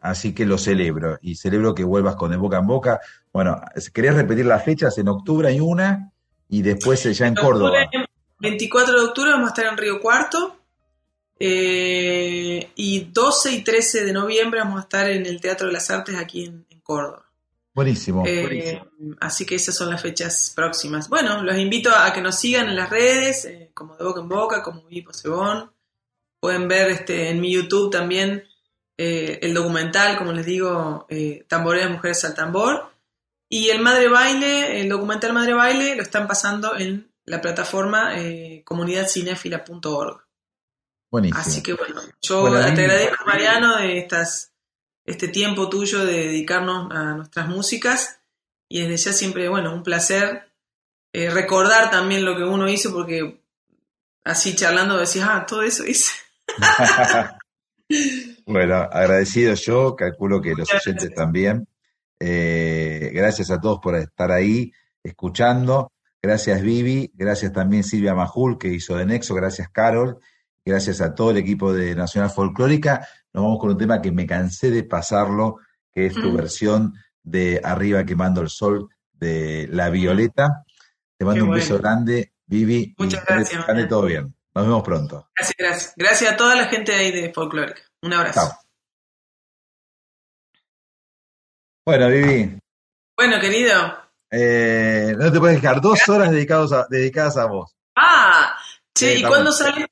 así 0.00 0.32
que 0.32 0.46
lo 0.46 0.58
celebro 0.58 1.18
y 1.20 1.34
celebro 1.34 1.74
que 1.74 1.84
vuelvas 1.84 2.16
con 2.16 2.32
el 2.32 2.38
boca 2.38 2.58
en 2.58 2.66
boca. 2.66 3.00
Bueno, 3.32 3.60
¿querés 3.92 4.14
repetir 4.14 4.46
las 4.46 4.64
fechas? 4.64 4.98
En 4.98 5.08
octubre 5.08 5.48
hay 5.48 5.60
una 5.60 6.09
y 6.50 6.62
después 6.62 7.02
ya 7.16 7.26
en 7.26 7.34
Córdoba. 7.34 7.82
Octubre, 7.84 8.06
24 8.40 8.94
de 9.00 9.06
octubre 9.06 9.30
vamos 9.30 9.46
a 9.48 9.50
estar 9.54 9.66
en 9.66 9.76
Río 9.78 10.00
Cuarto. 10.00 10.56
eh, 11.38 12.70
y 12.74 13.00
12 13.12 13.52
y 13.52 13.62
13 13.62 14.04
de 14.04 14.12
noviembre 14.12 14.60
vamos 14.60 14.78
a 14.78 14.82
estar 14.82 15.08
en 15.10 15.24
el 15.26 15.40
Teatro 15.40 15.66
de 15.68 15.72
las 15.72 15.90
Artes 15.90 16.16
aquí 16.16 16.44
en, 16.44 16.66
en 16.68 16.80
Córdoba. 16.80 17.24
Buenísimo, 17.72 18.24
Eh, 18.26 18.42
buenísimo. 18.42 18.86
así 19.20 19.46
que 19.46 19.54
esas 19.54 19.74
son 19.76 19.90
las 19.90 20.02
fechas 20.02 20.52
próximas. 20.54 21.08
Bueno, 21.08 21.42
los 21.42 21.56
invito 21.56 21.90
a 21.94 22.12
que 22.12 22.20
nos 22.20 22.38
sigan 22.38 22.68
en 22.68 22.76
las 22.76 22.90
redes, 22.90 23.44
eh, 23.46 23.70
como 23.72 23.96
de 23.96 24.04
boca 24.04 24.20
en 24.20 24.28
boca, 24.28 24.62
como 24.62 24.82
Vipo 24.84 25.12
Sebón. 25.12 25.70
Pueden 26.40 26.68
ver 26.68 26.90
este, 26.90 27.30
en 27.30 27.40
mi 27.40 27.52
YouTube 27.52 27.90
también 27.90 28.44
eh, 28.98 29.38
el 29.42 29.54
documental, 29.54 30.18
como 30.18 30.32
les 30.32 30.44
digo, 30.44 31.06
eh, 31.08 31.44
Tamboreras 31.48 31.90
Mujeres 31.90 32.24
al 32.24 32.34
Tambor. 32.34 32.90
Y 33.52 33.68
el 33.70 33.80
Madre 33.80 34.08
Baile, 34.08 34.80
el 34.80 34.88
documental 34.88 35.32
Madre 35.32 35.54
Baile, 35.54 35.96
lo 35.96 36.02
están 36.02 36.28
pasando 36.28 36.78
en 36.78 37.12
la 37.24 37.40
plataforma 37.40 38.16
eh, 38.16 38.62
comunidadcinéfila.org. 38.64 40.24
Buenísimo. 41.10 41.40
Así 41.40 41.60
que 41.60 41.74
bueno, 41.74 42.00
yo 42.22 42.42
Bueno, 42.42 42.58
te 42.74 42.82
agradezco, 42.82 43.24
Mariano, 43.26 43.78
de 43.78 43.98
estas, 43.98 44.52
este 45.04 45.26
tiempo 45.26 45.68
tuyo 45.68 46.06
de 46.06 46.28
dedicarnos 46.28 46.92
a 46.92 47.14
nuestras 47.14 47.48
músicas. 47.48 48.20
Y 48.68 48.82
desde 48.82 49.10
ya 49.10 49.12
siempre, 49.12 49.48
bueno, 49.48 49.74
un 49.74 49.82
placer 49.82 50.52
eh, 51.12 51.28
recordar 51.28 51.90
también 51.90 52.24
lo 52.24 52.36
que 52.36 52.44
uno 52.44 52.68
hizo, 52.68 52.92
porque 52.92 53.42
así 54.22 54.54
charlando 54.54 54.96
decís, 54.96 55.22
ah, 55.24 55.44
todo 55.46 55.62
eso 55.62 55.84
hice. 55.84 56.12
Bueno, 58.46 58.76
agradecido 58.90 59.54
yo, 59.54 59.96
calculo 59.96 60.40
que 60.40 60.54
los 60.54 60.68
oyentes 60.72 61.12
también. 61.14 61.66
Eh, 62.20 63.10
gracias 63.14 63.50
a 63.50 63.60
todos 63.60 63.78
por 63.82 63.96
estar 63.96 64.30
ahí, 64.30 64.72
escuchando. 65.02 65.90
gracias 66.22 66.60
Vivi, 66.60 67.10
gracias 67.14 67.50
también 67.52 67.82
Silvia 67.82 68.14
Majul 68.14 68.58
que 68.58 68.68
hizo 68.68 68.94
de 68.96 69.06
Nexo, 69.06 69.34
gracias 69.34 69.70
Carol, 69.70 70.18
gracias 70.64 71.00
a 71.00 71.14
todo 71.14 71.30
el 71.30 71.38
equipo 71.38 71.72
de 71.72 71.94
Nacional 71.94 72.30
Folclórica. 72.30 73.08
Nos 73.32 73.44
vamos 73.44 73.58
con 73.58 73.70
un 73.70 73.78
tema 73.78 74.02
que 74.02 74.12
me 74.12 74.26
cansé 74.26 74.70
de 74.70 74.82
pasarlo, 74.84 75.56
que 75.92 76.06
es 76.06 76.14
tu 76.14 76.30
Mm. 76.30 76.36
versión 76.36 76.94
de 77.22 77.60
Arriba 77.64 78.04
quemando 78.04 78.42
el 78.42 78.50
sol 78.50 78.88
de 79.12 79.66
La 79.72 79.88
Violeta. 79.88 80.64
Te 81.16 81.24
mando 81.24 81.38
Qué 81.38 81.42
un 81.42 81.48
bueno. 81.48 81.62
beso 81.62 81.78
grande, 81.78 82.32
Vivi. 82.46 82.94
Muchas 82.98 83.24
gracias, 83.24 83.64
que 83.64 83.84
todo 83.86 84.02
bien. 84.06 84.34
Nos 84.54 84.64
vemos 84.66 84.82
pronto. 84.82 85.28
Gracias, 85.36 85.56
gracias. 85.58 85.92
Gracias 85.96 86.32
a 86.32 86.36
toda 86.36 86.54
la 86.56 86.66
gente 86.66 86.92
de 86.92 86.98
ahí 86.98 87.12
de 87.12 87.32
Folclórica. 87.32 87.80
Un 88.02 88.12
abrazo. 88.12 88.40
Chao. 88.40 88.69
Bueno, 91.86 92.08
Vivi, 92.08 92.58
Bueno, 93.16 93.40
querido. 93.40 93.74
eh, 94.30 95.14
no 95.18 95.32
te 95.32 95.38
puedes 95.40 95.60
dejar 95.60 95.80
dos 95.80 96.08
horas 96.08 96.30
dedicados 96.30 96.72
a- 96.72 96.86
dedicadas 96.88 97.36
a 97.36 97.46
vos. 97.46 97.74
Ah, 97.96 98.54
che, 98.94 99.16
¿y 99.18 99.22
cuándo 99.22 99.50
sale? 99.52 99.86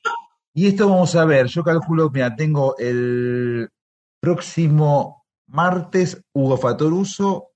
Y 0.55 0.69
esto 0.69 0.89
vamos 0.89 1.15
a 1.16 1.24
ver, 1.24 1.47
yo 1.47 1.62
calculo, 1.62 2.10
mira, 2.10 2.35
tengo 2.35 2.77
el 2.78 3.69
próximo 4.20 5.24
martes 5.48 6.20
Hugo 6.35 6.56
Fatoruso 6.56 7.51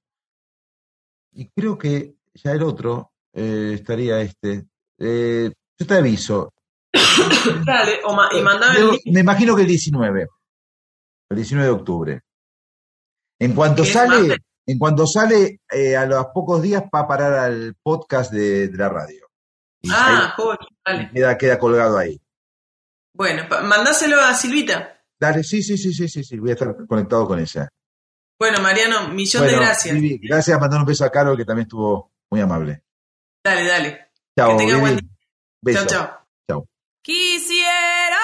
y 1.33 1.49
creo 1.51 1.77
que 1.79 2.15
ya 2.35 2.53
el 2.53 2.63
otro 2.63 3.13
eh, 3.35 3.73
estaría 3.75 4.21
este. 4.21 4.67
Eh, 4.99 5.51
yo 5.79 5.87
te 5.87 5.95
aviso. 5.95 6.53
Dale, 7.67 8.01
o 8.05 8.15
ma- 8.15 8.29
y 8.33 8.41
mandame 8.43 8.79
el 8.79 9.01
me 9.13 9.21
imagino 9.21 9.57
que 9.57 9.63
el 9.63 9.69
19, 9.69 10.27
el 11.31 11.37
19 11.37 11.67
de 11.69 11.75
octubre. 11.75 12.21
En 13.43 13.55
cuanto 13.55 13.83
¿Qué 13.83 13.89
es 13.89 13.95
sale, 13.95 14.37
en 14.67 14.79
cuanto 14.79 15.07
sale, 15.07 15.61
eh, 15.71 15.97
a 15.97 16.07
los 16.07 16.27
pocos 16.27 16.63
días 16.63 16.83
va 16.95 17.01
a 17.01 17.09
parar 17.09 17.33
al 17.35 17.75
podcast 17.83 18.33
de, 18.33 18.69
de 18.69 18.79
la 18.79 18.89
radio. 18.89 19.27
Y 19.81 19.91
Ah, 19.93 20.35
dale. 20.87 21.11
queda, 21.13 21.37
queda 21.37 21.59
colgado 21.59 21.99
ahí. 21.99 22.21
Bueno, 23.15 23.43
mandáselo 23.65 24.21
a 24.21 24.33
Silvita. 24.35 25.01
Dale, 25.21 25.43
sí, 25.43 25.63
sí, 25.63 25.77
sí, 25.77 25.93
sí, 25.93 26.09
sí, 26.09 26.23
sí, 26.25 26.39
voy 26.39 26.51
a 26.51 26.53
estar 26.55 26.75
conectado 26.87 27.27
con 27.27 27.39
ella. 27.41 27.69
Bueno, 28.39 28.61
Mariano, 28.61 29.09
millón 29.09 29.43
Bueno, 29.43 29.59
de 29.59 29.65
gracias. 29.65 29.95
Vivi, 29.95 30.19
gracias, 30.29 30.59
mandar 30.61 30.81
un 30.81 30.87
beso 30.87 31.05
a 31.05 31.11
Carol, 31.11 31.37
que 31.37 31.45
también 31.45 31.67
estuvo 31.67 32.13
muy 32.31 32.41
amable. 32.41 32.83
Dale, 33.45 33.67
dale. 33.67 34.11
Chao, 34.39 34.51
que 34.53 34.65
tenga 34.65 34.79
buen 34.79 34.97
día. 34.97 35.75
Chao, 35.75 35.87
chao. 35.87 36.27
Chao. 36.49 36.67
Quisiera, 37.03 38.19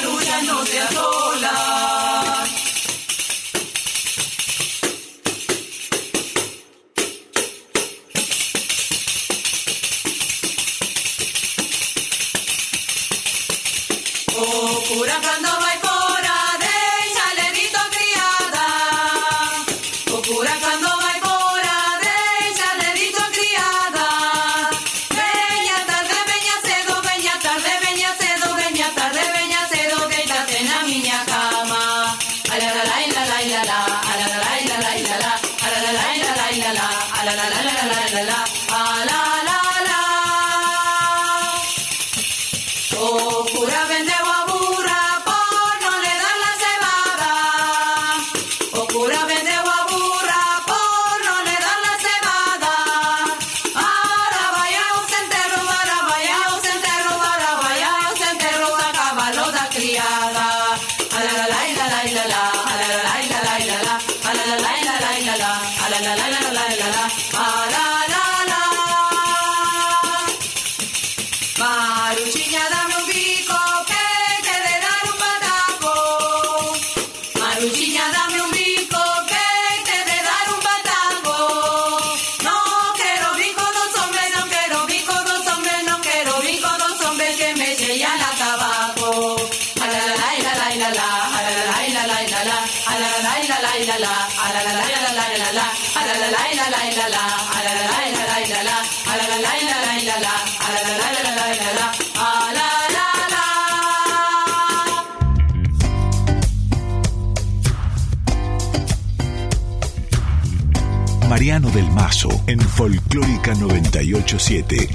Marucha, 0.00 0.42
no 0.42 0.64
sea 0.64 0.88
sola. 0.92 1.59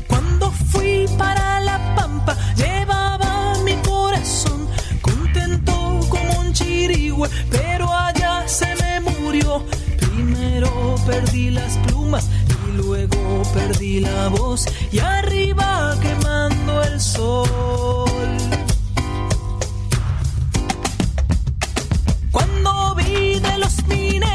Cuando 0.07 0.49
fui 0.51 1.05
para 1.17 1.59
la 1.59 1.95
Pampa, 1.95 2.35
llevaba 2.55 3.53
mi 3.65 3.73
corazón 3.83 4.67
contento 5.01 5.99
como 6.09 6.39
un 6.39 6.53
chirigüe, 6.53 7.29
pero 7.51 7.91
allá 7.93 8.47
se 8.47 8.73
me 8.75 9.01
murió. 9.01 9.63
Primero 9.99 10.95
perdí 11.05 11.49
las 11.51 11.77
plumas 11.79 12.29
y 12.69 12.77
luego 12.77 13.43
perdí 13.53 13.99
la 13.99 14.29
voz 14.29 14.65
y 14.91 14.99
arriba 14.99 15.97
quemando 16.01 16.81
el 16.83 17.01
sol. 17.01 17.47
Cuando 22.31 22.95
vi 22.95 23.39
de 23.39 23.57
los 23.57 23.85
mineros 23.87 24.34